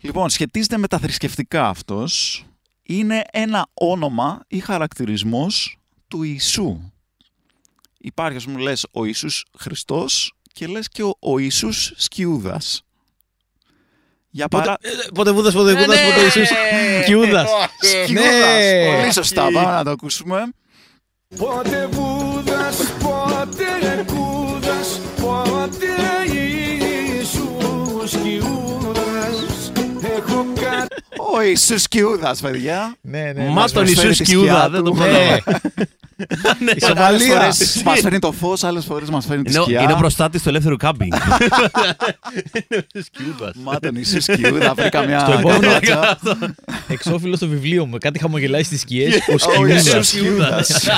Λοιπόν, 0.00 0.30
σχετίζεται 0.30 0.78
με 0.78 0.86
τα 0.86 0.98
θρησκευτικά 0.98 1.68
αυτός. 1.68 2.44
Είναι 2.82 3.24
ένα 3.32 3.66
όνομα 3.74 4.44
ή 4.48 4.58
χαρακτηρισμός 4.58 5.78
του 6.08 6.22
Ιησού. 6.22 6.80
Υπάρχει, 7.98 8.36
ας 8.36 8.44
πούμε, 8.44 8.60
λες 8.60 8.86
ο 8.92 9.04
Ιησούς 9.04 9.46
Χριστός 9.58 10.32
και 10.52 10.66
λες 10.66 10.88
και 10.88 11.02
ο, 11.02 11.16
ο 11.20 11.38
Ιησούς 11.38 11.92
Σκιούδας. 11.96 12.85
Για 14.36 14.48
παρά... 14.48 14.76
Πότε 15.14 15.30
βούδα, 15.30 15.52
πότε 15.52 15.72
Ναι, 15.72 15.78
βούδα, 15.80 15.96
πότε 15.96 16.22
Ιησούς. 16.24 16.48
Κιούδας. 17.04 17.48
Σκιούδας. 17.80 18.30
Ναι. 18.58 18.96
Πολύ 18.96 19.12
σωστά. 19.12 19.42
Πάμε 19.52 19.72
να 19.72 19.84
το 19.84 19.90
ακούσουμε. 19.90 20.42
Πότε 21.36 21.88
Βούδας, 21.90 22.76
πότε 23.02 24.04
Κούδας, 24.06 25.00
πότε 25.20 25.86
Ιησούς 26.34 28.10
Κιούδας 28.22 29.72
Έχω 30.16 30.46
κάτι 30.54 30.94
Ο 31.34 31.42
Ιησούς 31.42 31.88
Κιούδας, 31.88 32.40
παιδιά. 32.40 32.96
Ναι, 33.00 33.32
ναι. 33.32 33.44
Μας 33.44 33.52
μας 33.54 33.72
τον 33.72 33.84
προσφέρει 33.84 34.08
Ιησούς 34.08 34.26
τη 34.26 34.32
Κιούδα, 34.32 34.54
σκιά 34.54 34.68
δεν 34.68 34.84
του. 34.84 34.94
το 34.96 35.04
Ναι. 35.04 35.36
Ναι, 36.58 36.70
Η 36.74 36.80
Σομαλία. 36.84 37.40
Άλλες 37.40 37.82
μας 37.84 38.00
φέρνει 38.00 38.18
το 38.18 38.32
φως, 38.32 38.64
άλλες 38.64 38.84
φορές 38.84 39.10
μας 39.10 39.26
φέρνει 39.26 39.42
τη 39.42 39.52
Είναι, 39.52 39.62
σκιά. 39.62 39.80
είναι 39.82 39.94
προστάτη 39.94 40.40
του 40.42 40.48
ελεύθερου 40.48 40.76
κάμπινγκ. 40.76 41.12
Σκιούδας. 43.04 43.54
Μα 43.62 43.78
τον 43.78 43.94
Ιησούς 43.96 44.24
Κιούδα, 44.26 44.74
βρήκα 44.74 45.02
μια 45.06 45.18
Στο 45.20 45.32
επόμενο- 45.32 45.78
καρότσα. 45.80 46.54
Εξώφυλλος 46.88 47.36
στο 47.38 47.48
βιβλίο 47.48 47.86
μου. 47.86 47.98
Κάτι 47.98 48.18
χαμογελάει 48.18 48.62
στις 48.62 48.80
σκιές. 48.80 49.14
Ο 49.14 49.32
Ο 49.32 49.38
Σκιούδας. 49.38 49.86
Ιησούς 49.86 50.10
Κιούδας. 50.10 50.88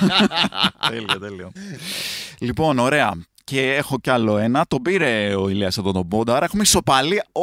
Τέλειο, 0.89 1.19
τέλειο. 1.21 1.53
Λοιπόν, 2.39 2.79
ωραία. 2.79 3.13
Και 3.49 3.75
έχω 3.75 3.99
κι 3.99 4.11
άλλο 4.11 4.39
ένα. 4.39 4.65
Τον 4.69 4.83
πήρε 4.83 5.35
ο 5.35 5.49
Ηλίας 5.49 5.79
εδώ 5.79 5.93
τον 5.93 6.09
πόντο. 6.09 6.33
Άρα 6.33 6.45
έχουμε 6.45 6.63
ισοπαλία. 6.63 7.25
Ω! 7.33 7.43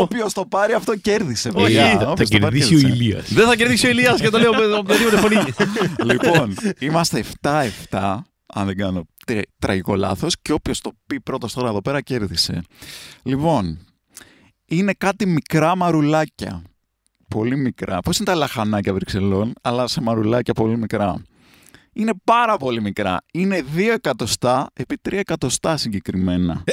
Όποιος 0.00 0.32
το 0.32 0.44
πάρει 0.46 0.72
αυτό 0.72 0.96
κέρδισε. 0.96 1.52
παιδιά. 1.52 1.86
Όχι, 1.86 1.96
Θα 1.96 2.10
Όποιος 2.10 2.28
το 2.28 2.38
πάρει, 2.38 2.58
κερδίσει 2.58 2.74
ο 2.74 2.88
κέρδισε. 2.88 3.02
Ηλίας. 3.02 3.32
Δεν 3.32 3.46
θα 3.46 3.56
κερδίσει 3.56 3.86
ο 3.86 3.90
Ηλίας 3.90 4.20
και 4.20 4.28
το 4.30 4.38
λέω 4.38 4.52
με 4.54 4.64
οποιαδήποτε 4.74 5.16
φωνή. 5.16 5.36
Λοιπόν, 6.12 6.54
είμαστε 6.78 7.24
7-7. 7.42 8.18
Αν 8.54 8.66
δεν 8.66 8.76
κάνω 8.76 9.04
τε- 9.26 9.48
τραγικό 9.58 9.94
λάθος. 9.96 10.34
Και 10.42 10.52
όποιος 10.52 10.80
το 10.80 10.92
πει 11.06 11.20
πρώτος 11.20 11.52
τώρα 11.52 11.68
εδώ 11.68 11.80
πέρα 11.82 12.00
κέρδισε. 12.00 12.62
Λοιπόν, 13.22 13.78
είναι 14.66 14.92
κάτι 14.98 15.26
μικρά 15.26 15.76
μαρουλάκια. 15.76 16.62
Πολύ 17.28 17.56
μικρά. 17.56 18.00
Πώς 18.00 18.16
είναι 18.16 18.26
τα 18.26 18.34
λαχανάκια 18.34 18.92
Βρυξελών, 18.94 19.52
αλλά 19.62 19.86
σε 19.86 20.00
μαρουλάκια 20.00 20.52
πολύ 20.54 20.76
μικρά. 20.78 21.22
Είναι 21.92 22.12
πάρα 22.24 22.56
πολύ 22.56 22.80
μικρά. 22.80 23.16
Είναι 23.32 23.64
2 23.76 23.78
εκατοστά 23.94 24.70
επί 24.72 25.00
3 25.08 25.12
εκατοστά 25.12 25.76
συγκεκριμένα. 25.76 26.64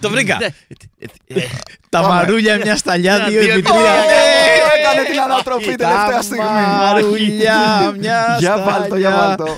Το 0.00 0.10
βρήκα. 0.10 0.36
Ναι, 0.40 0.46
ε, 1.26 1.40
Τα 1.88 2.00
Πάμε. 2.00 2.14
μαρούλια 2.14 2.56
μια 2.56 2.76
σταλιά, 2.76 3.16
Μια, 3.16 3.26
δύο 3.28 3.40
δύο 3.40 3.50
επί 3.50 3.58
επί 3.58 3.62
τρία. 3.68 3.76
τρία. 3.78 3.90
Ναι. 3.92 4.80
Έκανε 4.80 5.08
την 5.10 5.20
ανατροπή 5.20 5.64
τελευταία 5.74 6.10
Τα 6.10 6.22
στιγμή. 6.22 6.44
μαρούλια 6.78 7.92
μια 7.98 8.36
Για 8.38 8.58
βάλτο, 8.58 8.96
για 8.96 9.10
σταλιά. 9.10 9.26
βάλτο. 9.26 9.56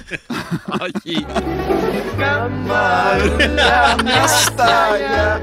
Όχι. 0.80 1.26
Μια 4.04 4.26
στάλια. 4.26 5.40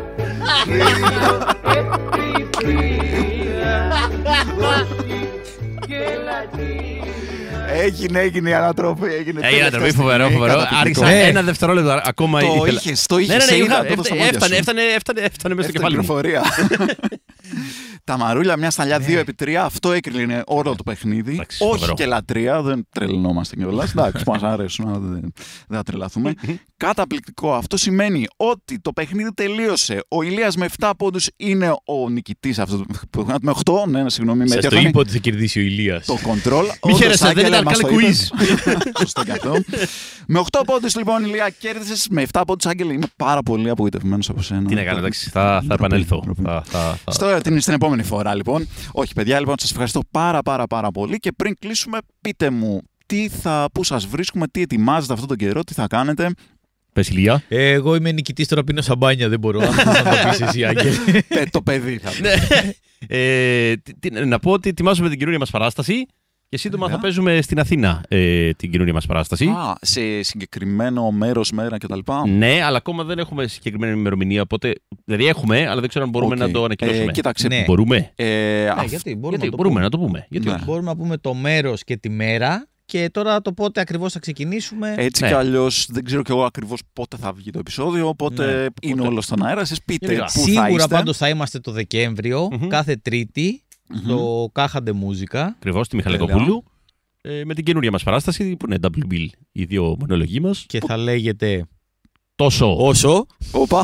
Έγινε, 7.82 8.20
έγινε 8.20 8.50
η 8.50 8.54
ανατροπή. 8.54 9.06
Έγινε, 9.06 9.18
Έγινε 9.20 9.42
τελευταία 9.42 9.70
τροπή, 9.72 9.90
στιγμή, 9.90 10.04
φοβερό, 10.10 10.30
φοβερό. 10.30 10.54
καταπληκτικό. 10.60 11.06
Άρχισα 11.06 11.26
Ε. 11.26 11.28
ένα 11.30 11.42
δευτερόλεπτο 11.42 12.02
ακόμα. 12.04 12.40
Το 12.40 12.46
ήθελα- 12.46 12.80
είχες, 12.84 13.06
το 13.06 13.18
είχες, 13.18 13.28
Ναι, 13.28 13.36
ναι, 13.36 13.44
ναι, 13.44 13.50
σε 13.50 13.56
είχα- 13.56 13.66
είδα 13.66 13.76
τότε 13.76 13.92
στα 13.92 14.02
έφτα- 14.02 14.16
μάτια 14.16 14.26
έφτανε, 14.34 14.54
σου. 14.54 14.60
έφτανε, 14.60 14.82
έφτανε, 14.82 15.22
έφτανε 15.22 15.56
μέσα 15.56 15.70
στο 15.70 15.82
Έφτανε 15.84 15.96
κεφάλι 15.96 15.96
μου. 15.98 16.06
πληροφορία. 18.06 18.18
Τα 18.18 18.18
μαρούλια 18.18 18.58
μια 18.58 18.72
σταλιά 18.72 18.98
2 19.00 19.18
επί 19.18 19.34
3, 19.44 19.54
αυτό 19.54 19.92
έκλεινε 19.92 20.44
όλο 20.46 20.76
το 20.76 20.84
παιχνίδι. 20.84 21.34
Εντάξει, 21.34 21.64
Όχι 21.64 21.72
φοβερό. 21.74 21.94
και 21.94 22.06
λατρεία, 22.06 22.62
δεν 22.62 22.88
τρελνόμαστε 22.92 23.56
κιόλας. 23.56 23.92
Εντάξει, 23.92 24.24
μας 24.28 24.42
αρέσουν, 24.44 24.88
αλλά 24.88 24.98
δεν, 25.00 25.22
δεν 25.68 25.78
θα 25.78 25.84
τρελαθούμε. 25.84 26.34
Καταπληκτικό. 26.78 27.54
Αυτό 27.54 27.78
σημαίνει 27.78 28.26
ότι 28.38 28.80
το 28.80 28.92
παιχνίδι 28.94 29.34
τελείωσε. 29.34 30.04
Ο 30.08 30.22
Ηλίας 30.22 30.56
με 30.56 30.68
7 30.80 30.92
πόντους 30.98 31.28
είναι 31.38 31.70
ο 31.86 32.10
νικητής 32.10 32.60
αυτό. 32.60 32.86
που- 33.10 33.26
Με 33.42 33.52
8, 33.52 33.86
ναι, 33.88 34.04
ναι, 34.04 34.10
συγγνώμη. 34.10 34.40
με 34.40 34.46
Σας 34.48 34.56
το 34.56 34.62
διορθώνει 34.62 34.88
είπα 34.90 35.00
ότι 35.00 35.12
θα 35.12 35.18
κερδίσει 35.18 35.60
ο 35.60 35.62
Ηλίας. 35.62 36.06
Το 36.06 36.14
control. 36.24 36.64
Μη 36.66 36.70
Όντως, 36.80 37.00
χαίρεσαι, 37.00 37.28
δεν 37.34 37.38
Άγγελε, 37.38 37.48
ήταν 37.48 37.64
μας 37.64 37.78
καν 37.78 37.90
το 37.90 37.96
quiz. 37.96 38.02
είπες. 38.02 38.32
Σωστό 39.00 39.24
και 39.24 39.32
αυτό. 39.32 39.56
Με 40.28 40.42
8 40.52 40.62
πόντους 40.66 40.96
λοιπόν, 40.96 41.24
Ηλία, 41.24 41.50
κέρδισες. 41.60 42.08
Με 42.10 42.26
7 42.32 42.42
πόντους, 42.48 42.66
Άγγελε, 42.66 42.94
είμαι 42.94 43.08
πάρα 43.16 43.42
πολύ 43.44 43.70
απογοητευμένος 43.70 44.30
από 44.30 44.42
σένα. 44.42 44.68
Τι 44.68 44.76
να 44.76 44.84
κάνω, 44.84 44.98
εντάξει, 44.98 45.30
θα, 45.30 45.64
θα 45.68 45.74
επανέλθω. 45.74 46.24
Θα- 46.44 46.64
θα- 46.66 46.98
θα- 47.06 47.12
Στο, 47.12 47.38
την, 47.44 47.62
στην 47.62 47.74
επόμενη 47.74 47.95
φορά 48.04 48.36
λοιπόν. 48.36 48.68
Όχι, 48.92 49.14
παιδιά, 49.14 49.40
λοιπόν, 49.40 49.56
σας 49.60 49.72
ευχαριστώ 49.72 50.02
πάρα 50.12 50.42
πάρα 50.42 50.68
πάρα 50.68 50.92
πολύ 50.92 51.18
και 51.18 51.32
πριν 51.32 51.56
κλείσουμε, 51.60 51.98
πείτε 52.22 52.50
μου 52.50 52.82
τι 53.06 53.30
θα, 53.30 53.68
πού 53.74 53.84
σας 53.84 54.06
βρίσκουμε, 54.06 54.48
τι 54.48 54.62
ετοιμάζετε 54.62 55.14
αυτόν 55.14 55.28
τον 55.28 55.38
καιρό, 55.38 55.64
τι 55.64 55.74
θα 55.74 55.88
κάνετε. 55.88 56.30
Πες 56.94 57.10
Ηλία. 57.10 57.44
Ε, 57.48 57.72
Εγώ 57.72 57.96
είμαι 57.96 58.12
νικητής 58.12 58.48
τώρα 58.48 58.64
πίνω 58.64 58.82
σαμπάνια, 58.82 59.30
δεν 59.30 59.40
μπορώ. 59.40 59.60
Αν 59.62 59.74
θες 59.74 59.86
να 59.86 59.94
το 60.04 60.30
πεις 60.30 60.42
εσύ, 60.42 60.66
Άγγελε. 60.66 60.96
Ε, 61.28 61.44
το 61.52 61.62
παιδί 61.62 61.98
θα 61.98 62.12
Ναι. 62.22 62.34
Ε, 63.08 63.74
τι- 63.76 63.94
τι- 64.00 64.26
Να 64.26 64.40
πω 64.40 64.52
ότι 64.52 64.70
ετοιμάζουμε 64.70 65.08
την 65.08 65.18
καινούργια 65.18 65.40
μας 65.40 65.50
παράσταση 65.50 66.06
και 66.50 66.58
σύντομα 66.58 66.84
Ωραία. 66.86 66.96
θα 66.96 67.02
παίζουμε 67.02 67.42
στην 67.42 67.60
Αθήνα 67.60 68.04
ε, 68.08 68.52
την 68.52 68.72
καινούργια 68.72 68.94
μας 68.94 69.06
παράσταση. 69.06 69.46
Α, 69.46 69.76
σε 69.82 70.22
συγκεκριμένο 70.24 71.12
μέρος, 71.12 71.52
μέρα 71.52 71.78
κτλ. 71.78 72.00
Ναι, 72.28 72.62
αλλά 72.64 72.78
ακόμα 72.78 73.04
δεν 73.04 73.20
έχουμε 73.20 73.48
συγκεκριμένη 73.48 73.94
ημερομηνία. 74.00 74.42
Οπότε, 74.42 74.74
δηλαδή 75.06 75.28
έχουμε, 75.28 75.68
αλλά 75.68 75.80
δεν 75.80 75.90
ξέρω 75.90 76.06
αν 76.06 76.12
μπορούμε 76.12 76.34
Οκ. 76.34 76.40
να 76.40 76.52
το 76.52 76.64
ανακοινώσουμε. 76.64 77.04
Ε, 77.04 77.12
κοίταξε, 77.12 77.48
Ναι. 77.48 77.64
Μπορούμε; 77.68 78.12
ε, 78.16 78.24
Ναι, 78.26 78.70
αυ- 78.70 78.88
γιατί 78.90 79.16
μπορούμε, 79.16 79.30
Γιατί 79.30 79.46
να 79.46 79.52
το 79.52 79.56
μπορούμε 79.58 79.74
πούμε. 79.74 79.82
να 79.84 79.90
το 79.90 79.98
πούμε; 79.98 80.26
Γιατί 80.30 80.48
Ναι. 80.48 80.54
όχι; 80.54 80.64
Μπορούμε 80.64 80.86
να 80.90 80.96
πούμε 80.96 81.18
το 81.18 81.34
μέρος 81.34 81.84
και 81.84 81.98
τη 81.98 82.10
μέρα 82.10 82.68
και 82.86 83.10
τώρα 83.12 83.42
το 83.42 83.54
πότε 83.54 83.82
ακριβώς 83.82 84.14
θα 84.14 84.20
ξεκινήσουμε. 84.20 84.94
έτσι 84.98 85.22
Ναι. 85.24 85.28
κι 85.30 85.34
αλλιώς 85.36 85.88
δεν 85.92 86.04
ξέρω 86.04 86.22
κι 86.22 86.32
εγώ 86.32 86.44
ακριβώς 86.44 86.82
πότε 86.94 87.18
θα 87.18 87.34
βγει 87.34 87.52
το 87.52 87.60
επεισόδιο, 87.60 88.08
οπότε 88.08 88.46
Ναι, 88.46 88.52
είναι 88.82 88.94
οπότε- 88.94 89.08
όλος 89.08 89.24
στον 89.26 89.46
αέρα. 89.46 89.62
Εσείς 89.62 89.84
πείτε 89.84 90.06
Γενικά. 90.06 90.26
πού 90.26 90.32
θα 90.32 90.40
Σίγουρα 90.40 90.68
είστε. 90.70 90.96
πάντως 90.96 91.18
θα 91.18 91.30
είμαστε 91.30 91.60
το 91.60 91.72
δεκεμβριο 91.72 92.48
Μμμ. 92.52 92.68
κάθε 92.68 92.96
Τρίτη, 92.96 93.64
στο 93.94 94.50
Κάχαντε 94.54 94.92
Μούζικα. 94.92 95.46
Ακριβώς 95.46 95.88
τη 95.88 95.96
Μιχαλακοπούλου. 95.96 96.64
Ε, 97.22 97.42
με 97.46 97.54
την 97.54 97.64
καινούργια 97.64 97.92
μας 97.92 98.04
παράσταση 98.04 98.56
που 98.56 98.66
είναι 98.66 98.78
double 98.82 99.14
bill 99.14 99.26
οι 99.52 99.64
δύο 99.64 99.96
μονολογοί 100.00 100.40
μας. 100.40 100.66
Και 100.68 100.80
θα 100.88 100.98
λέγεται. 100.98 101.66
Τόσο. 102.36 102.76
Όσο. 102.78 103.26
Όπα. 103.52 103.84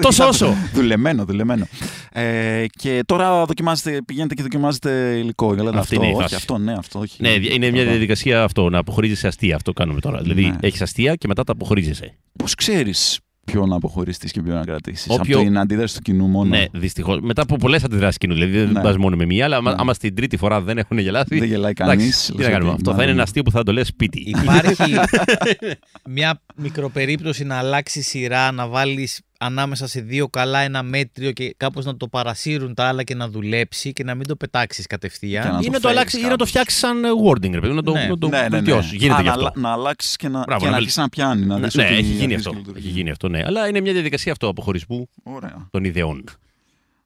Τόσο 0.00 0.26
όσο. 0.28 0.54
δουλεμένο, 0.74 1.24
δουλεμένο. 1.24 1.66
Ε, 2.12 2.64
και 2.78 3.02
τώρα 3.06 3.44
δοκιμάζετε, 3.44 4.02
πηγαίνετε 4.06 4.34
και 4.34 4.42
δοκιμάζετε 4.42 5.16
υλικό. 5.18 5.54
Λέτε 5.54 5.68
Αυτή 5.68 5.78
αυτό, 5.78 5.94
είναι 5.94 6.06
η 6.06 6.10
όχι, 6.12 6.22
φάση. 6.22 6.34
αυτό, 6.34 6.58
ναι, 6.58 6.72
αυτό, 6.72 6.98
όχι. 6.98 7.22
Ναι, 7.22 7.28
είναι 7.28 7.70
μια 7.70 7.84
διαδικασία 7.84 8.42
αυτό, 8.42 8.68
να 8.70 8.78
αποχωρίζεσαι 8.78 9.26
αστεία. 9.26 9.56
Αυτό 9.56 9.72
κάνουμε 9.72 10.00
τώρα. 10.00 10.20
Δηλαδή, 10.22 10.42
Ναι. 10.46 10.56
έχεις 10.60 10.82
αστεία 10.82 11.14
και 11.14 11.26
μετά 11.26 11.44
τα 11.44 11.52
αποχωρίζεσαι. 11.52 12.18
Πώς 12.38 12.54
ξέρεις 12.54 13.18
ποιο 13.44 13.66
να 13.66 13.76
αποχωρήσεις 13.76 14.32
και 14.32 14.42
ποιο 14.42 14.54
να 14.54 14.60
κρατήσεις. 14.64 15.06
Όποιο- 15.08 15.36
Από 15.38 15.46
την 15.46 15.58
αντίδραση 15.58 15.94
του 15.94 16.00
κοινού 16.02 16.26
μόνο. 16.26 16.48
Ναι, 16.56 16.64
δυστυχώς. 16.72 17.20
Μετά 17.20 17.42
από 17.42 17.56
πολλές 17.56 17.84
αντιδράσεις 17.84 18.18
κοινού. 18.18 18.34
Δηλαδή, 18.34 18.58
δεν 18.58 18.70
Ναι. 18.72 18.80
πας 18.82 18.96
μόνο 18.96 19.16
με 19.16 19.24
μία, 19.26 19.44
αλλά 19.44 19.56
άμα- 19.56 19.70
Ναι. 19.70 19.76
άμα 19.80 19.94
στην 19.94 20.14
τρίτη 20.14 20.36
φορά 20.36 20.60
δεν 20.60 20.78
έχουν 20.78 20.98
γελάσει. 20.98 21.38
Δεν 21.38 21.48
γελάει 21.48 21.72
εντάξει, 21.76 21.96
κανείς. 21.96 22.24
Τι 22.26 22.32
λες 22.36 22.46
να 22.46 22.52
κάνουμε. 22.52 22.70
ότι 22.70 22.76
Αυτό 22.80 22.90
θα 22.90 22.96
είναι 22.96 23.00
μάλλον- 23.02 23.14
ένα 23.14 23.22
αστείο 23.22 23.42
που 23.42 23.50
θα 23.50 23.62
το 23.62 23.72
λες 23.72 23.86
σπίτι. 23.86 24.20
Υπάρχει 24.26 24.92
μια 26.16 26.40
μικροπερίπτωση 26.56 27.44
να 27.44 27.56
αλλάξει 27.56 28.02
σειρά, 28.02 28.52
να 28.52 28.66
βάλεις 28.68 29.20
ανάμεσα 29.38 29.86
σε 29.86 30.00
δύο 30.00 30.28
καλά 30.28 30.58
ένα 30.60 30.82
μέτριο 30.82 31.32
και 31.32 31.54
κάπως 31.56 31.84
να 31.84 31.96
το 31.96 32.08
παρασύρουν 32.08 32.74
τα 32.74 32.84
άλλα 32.84 33.02
και 33.02 33.14
να 33.14 33.28
δουλέψει 33.28 33.92
και 33.92 34.04
να 34.04 34.14
μην 34.14 34.26
το 34.26 34.36
πετάξεις 34.36 34.86
Και 34.86 34.94
κατευθείαν. 34.94 35.52
να 35.52 35.58
Ή 35.60 35.64
το 35.64 35.70
να 35.70 35.72
το, 35.72 35.80
φέρεις 35.80 35.86
αλλάξει, 35.86 36.16
ή 36.18 36.20
να 36.22 36.24
το 36.26 36.30
κάπως. 36.30 36.48
φτιάξεις 36.48 36.78
σαν 36.78 37.04
ε, 37.04 37.08
wording, 37.28 37.50
ρε 37.52 37.60
παιδί, 37.60 37.74
να 37.74 37.82
το, 37.82 37.92
Ναι. 37.92 38.06
να 38.06 38.18
το 38.18 38.28
Ναι, 38.28 38.36
ναι, 38.36 38.42
ναι. 38.42 38.48
βελτιώσει. 38.48 38.96
Γίνεται 38.96 39.18
Α, 39.18 39.22
γι' 39.22 39.26
να, 39.26 39.32
αυτό. 39.32 39.40
αλλα- 39.44 39.52
να 39.56 39.72
αλλάξεις 39.72 40.16
και 40.16 40.28
να, 40.28 40.40
Μπράβο, 40.42 40.58
και 40.60 40.64
να 40.64 40.70
να 40.70 40.76
βελ- 40.76 40.76
αρχίσεις 40.76 40.96
να 40.96 41.08
πιάνει. 41.08 41.46
Να 41.46 41.58
Ναι, 41.58 41.64
δεις 41.64 41.74
ναι, 41.74 41.84
ότι 41.84 41.92
έχει 41.92 42.02
γίνει 42.02 42.14
αρχίζει 42.20 42.34
αυτό. 42.34 42.50
και 42.50 42.56
λειτουργεί. 42.56 42.86
Έχει 42.86 42.96
γίνει 42.96 43.10
αυτό, 43.10 43.28
ναι. 43.28 43.42
Αλλά 43.46 43.68
είναι 43.68 43.80
μια 43.80 43.92
διαδικασία 43.92 44.32
αυτό 44.32 44.48
αποχωρισμού 44.48 45.08
Ωραία. 45.22 45.68
των 45.70 45.84
ιδεών. 45.84 46.24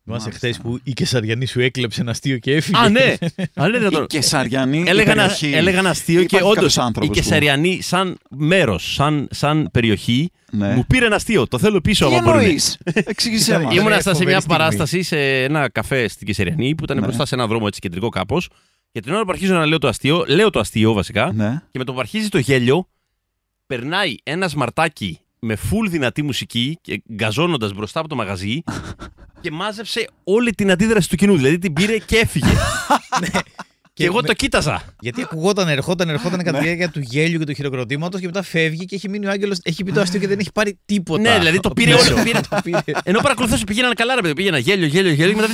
Θυμάσαι 0.09 0.29
Μάλιστα. 0.29 0.31
χθες 0.49 0.59
που 0.63 0.79
η 0.83 0.93
Κεσαριανή 0.93 1.47
σου 1.47 1.61
έκλεψε 1.61 2.01
ένα 2.01 2.11
αστείο 2.11 2.39
και 2.39 2.55
έφυγε. 2.55 2.79
Α, 2.79 2.89
ναι! 2.89 3.15
Α, 3.55 3.69
ναι, 3.69 3.79
δυνατόν. 3.79 4.03
Η 4.03 4.07
Κεσαριανή 4.07 4.85
Έλεγα 4.87 5.11
ένα, 5.13 5.23
περιοχή. 5.23 5.53
έλεγα 5.53 5.79
ένα 5.79 5.91
αστείο 5.91 6.19
και 6.25 6.37
Υπάρχει 6.37 6.43
όντως 6.45 6.55
κάποιος 6.55 6.77
η 6.77 6.81
άνθρωπος 6.81 7.09
που- 7.09 7.15
Κεσαριανή, 7.23 7.81
σαν 7.83 8.19
μέρος, 8.31 8.93
σαν, 8.95 9.29
σαν 9.31 9.69
περιοχή, 9.73 10.31
Ναι. 10.51 10.75
μου 10.75 10.85
πήρε 10.87 11.07
ένα 11.07 11.17
αστείο. 11.17 11.47
Το 11.47 11.59
θέλω 11.59 11.81
πίσω, 11.81 12.07
Τι 12.09 12.15
άμα 12.15 12.23
μπορούν. 12.23 12.41
εννοείς; 12.41 12.79
Εξήγησέ 12.95 13.51
Ήταν- 13.51 13.63
μας. 13.63 13.73
Ήμουν- 13.73 13.87
Ήμουνα 13.87 14.01
στα- 14.01 14.03
σε 14.03 14.11
φοβερή 14.11 14.31
μια 14.31 14.41
στιγμή. 14.41 14.59
παράσταση 14.59 15.03
σε 15.03 15.43
ένα 15.43 15.69
καφέ 15.71 16.09
στην 16.09 16.27
Κεσαριανή 16.27 16.75
που 16.75 16.85
ήταν 16.85 16.97
Ναι. 16.97 17.03
μπροστά 17.03 17.27
σε 17.27 17.35
ένα 17.35 17.47
δρόμο 17.47 17.65
έτσι 17.67 17.81
κεντρικό 17.81 18.09
κάπως. 18.09 18.49
Και 18.93 19.01
την 19.01 19.13
ώρα 19.13 19.25
που 19.25 19.31
αρχίζω 19.31 19.55
να 19.55 19.67
λέω 19.67 19.79
το 19.79 19.89
αστείο, 19.89 20.25
λέω 20.29 20.51
το 20.51 20.59
αστείο 20.61 20.93
βασικά. 20.93 21.33
Ναι. 21.33 21.63
Και 21.71 21.79
με 21.79 21.85
το 21.85 21.93
που 21.93 22.01
αρχίζει 22.01 22.29
το 22.29 22.39
γέλιο, 22.39 22.89
περνάει 23.67 24.15
ένα 24.23 24.49
σμαρτάκι 24.49 25.19
με 25.41 25.57
full 25.71 25.89
δυνατή 25.91 26.23
μουσική 26.23 26.79
και 26.81 27.03
γκαζώνοντας 27.13 27.73
μπροστά 27.73 28.01
από 28.01 28.09
το 28.09 28.15
μαγαζί 28.15 28.63
και 29.41 29.51
μάζεψε 29.51 30.09
όλη 30.25 30.53
την 30.53 30.71
αντίδραση 30.71 31.09
του 31.09 31.17
κοινού. 31.17 31.37
Δηλαδή 31.37 31.59
την 31.59 31.73
πήρε 31.73 31.99
και 31.99 32.17
έφυγε. 32.17 32.53
και 33.99 34.05
εγώ 34.07 34.21
με- 34.21 34.27
το 34.27 34.33
κοίταζα. 34.33 34.83
Γιατί 35.01 35.23
ακουγόταν, 35.23 35.69
ερχόταν, 35.69 36.09
ερχόταν 36.09 36.43
κατά 36.43 36.59
τη 36.59 36.65
διάρκεια 36.65 36.89
του 36.91 37.01
γέλιου 37.01 37.39
και 37.39 37.45
του 37.45 37.53
χειροκροτήματος 37.53 38.21
και 38.21 38.27
μετά 38.27 38.43
φεύγει 38.43 38.85
και 38.85 38.95
έχει 38.95 39.09
μείνει 39.09 39.27
ο 39.27 39.31
Άγγελος. 39.31 39.59
Έχει 39.63 39.85
πει 39.85 39.93
το 39.93 40.01
αστείο 40.01 40.21
και 40.21 40.27
δεν 40.29 40.39
έχει 40.39 40.53
πάρει 40.55 40.79
τίποτα. 40.85 41.21
Ναι, 41.21 41.39
δηλαδή 41.39 41.61
το 41.61 41.71
πήρε 41.71 41.95
πίσω. 41.95 42.15
όλο. 42.15 42.23
Πήρε... 42.23 42.41
Το 42.51 42.59
πήρε. 42.65 42.79
Ενώ 43.03 43.21
παρακολουθούσα 43.21 43.65
πήγαιναν 43.65 43.95
καλά, 43.95 44.15
ρε 44.15 44.21
παιδί. 44.21 44.35
Πήγαινα 44.35 44.59
γέλιο, 44.59 44.87
γέλιο, 44.87 45.13
γέλιο. 45.13 45.35
Και 45.35 45.41
μετά. 45.41 45.53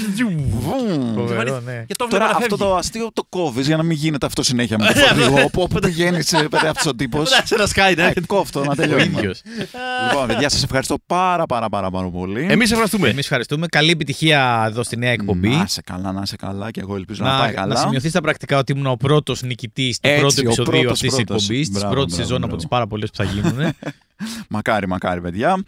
Βουμ. 0.51 1.15
Φοβερό, 1.15 1.61
ναι. 1.61 1.85
Και 1.87 1.95
το 1.95 2.07
Τώρα 2.09 2.25
βλέπω 2.25 2.25
να 2.25 2.31
αυτό 2.45 2.57
φεύγει. 2.57 2.71
το 2.73 2.77
αστείο 2.77 3.11
το 3.13 3.25
κόβεις 3.29 3.67
για 3.67 3.77
να 3.77 3.83
μην 3.83 3.97
γίνεται 3.97 4.27
αυτό 4.27 4.43
συνέχεια 4.43 4.79
με 4.79 4.87
το 4.87 4.93
φορτηγό. 5.01 5.43
Όπου 5.45 5.63
όπου 5.63 5.79
πηγαίνεις, 5.79 6.31
παιδί 6.51 6.67
αυτός 6.67 6.87
ο 6.87 6.95
τύπος. 6.95 7.31
Μετά 7.31 7.47
σε 7.47 7.55
ένα 7.55 7.67
σκάι, 7.67 7.95
ναι. 7.95 8.13
Κόφτο 8.27 8.65
να 8.65 8.71
Ο 8.71 8.75
τελειώνει. 8.75 9.03
ίδιος. 9.03 9.43
Λοιπόν, 10.11 10.27
παιδιά, 10.27 10.49
σας 10.49 10.63
ευχαριστώ 10.63 10.97
πάρα 11.07 11.47
πάρα 11.47 11.69
πάρα 11.69 11.91
πάρα 11.91 12.09
πολύ. 12.09 12.47
Εμείς 12.51 12.71
ευχαριστούμε. 12.71 13.09
Εμείς 13.09 13.25
ευχαριστούμε. 13.25 13.67
Καλή 13.67 13.91
επιτυχία 13.91 14.65
εδώ 14.69 14.83
στη 14.83 14.97
νέα 14.97 15.11
εκπομπή. 15.11 15.49
Να 15.49 15.67
σε 15.67 15.81
καλά, 15.83 16.13
να 16.13 16.27
σε 16.27 16.37
καλά 16.37 16.71
και 16.71 16.81
εγώ 16.81 16.97
ελπίζω 16.97 17.25
να, 17.25 17.33
Να, 17.33 17.39
πάει 17.39 17.49
να 17.49 17.55
καλά. 17.55 17.77
σημειωθείς 17.77 18.11
στα 18.11 18.21
πρακτικά 18.21 18.33
ότι 18.57 18.73
ήμουν 18.73 18.87
ο 18.87 18.97
πρώτος 18.97 19.43
νικητής 19.43 19.99
του 20.01 20.09
Έτσι, 20.09 20.21
πρώτου 20.21 20.35
ο 20.39 20.41
επεισοδίου 20.47 20.81
πρώτος, 20.81 20.93
αυτής 20.93 21.15
της 21.15 21.25
πρώτος. 21.25 21.43
εκπομπής, 21.43 21.69
της 21.69 21.79
Μπράβο, 21.79 21.95
πρώτης 21.95 22.15
μπράβο, 22.15 22.23
σεζόν 22.29 22.37
από 22.37 22.47
μπράβο. 22.47 22.57
τις 22.57 22.69
πάρα 22.69 22.87
πολλές 22.87 23.11
που 23.11 23.17
θα 23.17 23.25
γίνουν. 23.25 23.73
Μακάρι, 24.49 24.89
μακάρι, 24.89 25.21
παιδιά. 25.21 25.63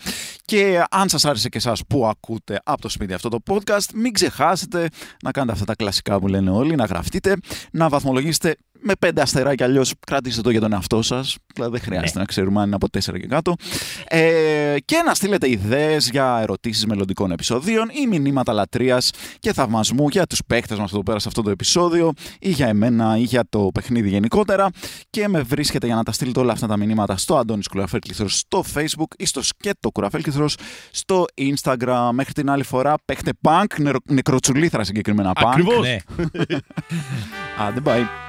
Και 0.44 0.82
αν 0.90 1.08
σας 1.08 1.24
άρεσε 1.24 1.48
και 1.48 1.58
εσάς 1.58 1.82
που 1.88 2.06
ακούτε 2.06 2.60
από 2.64 2.80
το 2.80 2.88
σπίτι 2.88 3.12
αυτό 3.12 3.28
το 3.28 3.38
podcast, 3.50 3.86
μην 3.94 4.12
ξεχάσετε 4.12 4.88
να 5.22 5.30
κάνετε 5.30 5.52
αυτά 5.52 5.64
τα 5.64 5.74
κλασικά 5.74 6.18
που 6.20 6.26
λένε 6.28 6.50
όλοι, 6.50 6.74
να 6.74 6.84
γραφτείτε, 6.84 7.36
να 7.72 7.88
βαθμολογήσετε 7.88 8.56
με 8.86 8.92
πέντε 8.98 9.20
αστεράκια, 9.20 9.66
αλλιώς 9.66 9.92
κρατήστε 10.06 10.42
το 10.42 10.50
για 10.50 10.60
τον 10.60 10.72
εαυτό 10.72 11.02
σας. 11.02 11.36
Δηλαδή 11.54 11.72
δεν 11.72 11.80
χρειάζεται 11.80 12.18
να 12.18 12.24
ξέρουμε 12.24 12.60
αν 12.60 12.66
είναι 12.66 12.74
από 12.74 12.90
τέσσερα 12.90 13.18
και 13.18 13.26
κάτω. 13.26 13.54
Ε, 14.08 14.76
και 14.84 15.02
να 15.06 15.14
στείλετε 15.14 15.50
ιδέες 15.50 16.10
για 16.10 16.38
ερωτήσεις 16.42 16.86
μελλοντικών 16.86 17.30
επεισοδίων 17.30 17.88
ή 18.02 18.06
μηνύματα 18.06 18.52
λατρείας 18.52 19.10
και 19.38 19.52
θαυμασμού 19.52 20.08
για 20.08 20.26
τους 20.26 20.40
παίκτες 20.46 20.78
μας 20.78 20.92
εδώ 20.92 21.02
πέρα 21.02 21.18
σε 21.18 21.28
αυτό 21.28 21.42
το 21.42 21.50
επεισόδιο 21.50 22.12
ή 22.38 22.50
για 22.50 22.66
εμένα 22.66 23.16
ή 23.18 23.22
για 23.22 23.44
το 23.48 23.70
παιχνίδι 23.74 24.08
γενικότερα. 24.08 24.68
Και 25.10 25.28
με 25.28 25.40
βρίσκεται 25.40 25.86
για 25.86 25.94
να 25.94 26.02
τα 26.02 26.12
στείλετε 26.12 26.40
όλα 26.40 26.52
αυτά 26.52 26.66
τα 26.66 26.76
μηνύματα 26.76 27.16
στο 27.16 27.36
Αντώνης 27.36 27.68
Κουραφέλ 27.68 28.00
στο 28.26 28.64
Facebook 28.74 29.14
ή 29.16 29.26
στο 29.26 29.42
Σκέτο 29.42 29.90
Κουραφέλ 29.90 30.22
στο 30.90 31.24
Instagram. 31.34 32.08
Μέχρι 32.12 32.32
την 32.32 32.50
άλλη 32.50 32.62
φορά, 32.62 32.94
παίχτε 33.04 33.30
punk, 33.42 33.94
νεκροτσουλήθρα 34.04 34.84
συγκεκριμένα 34.84 35.32
punk. 35.34 35.46
Ακριβώς. 35.46 35.80
Ναι. 35.80 35.96
Άντε, 37.58 37.80
bye. 37.84 38.25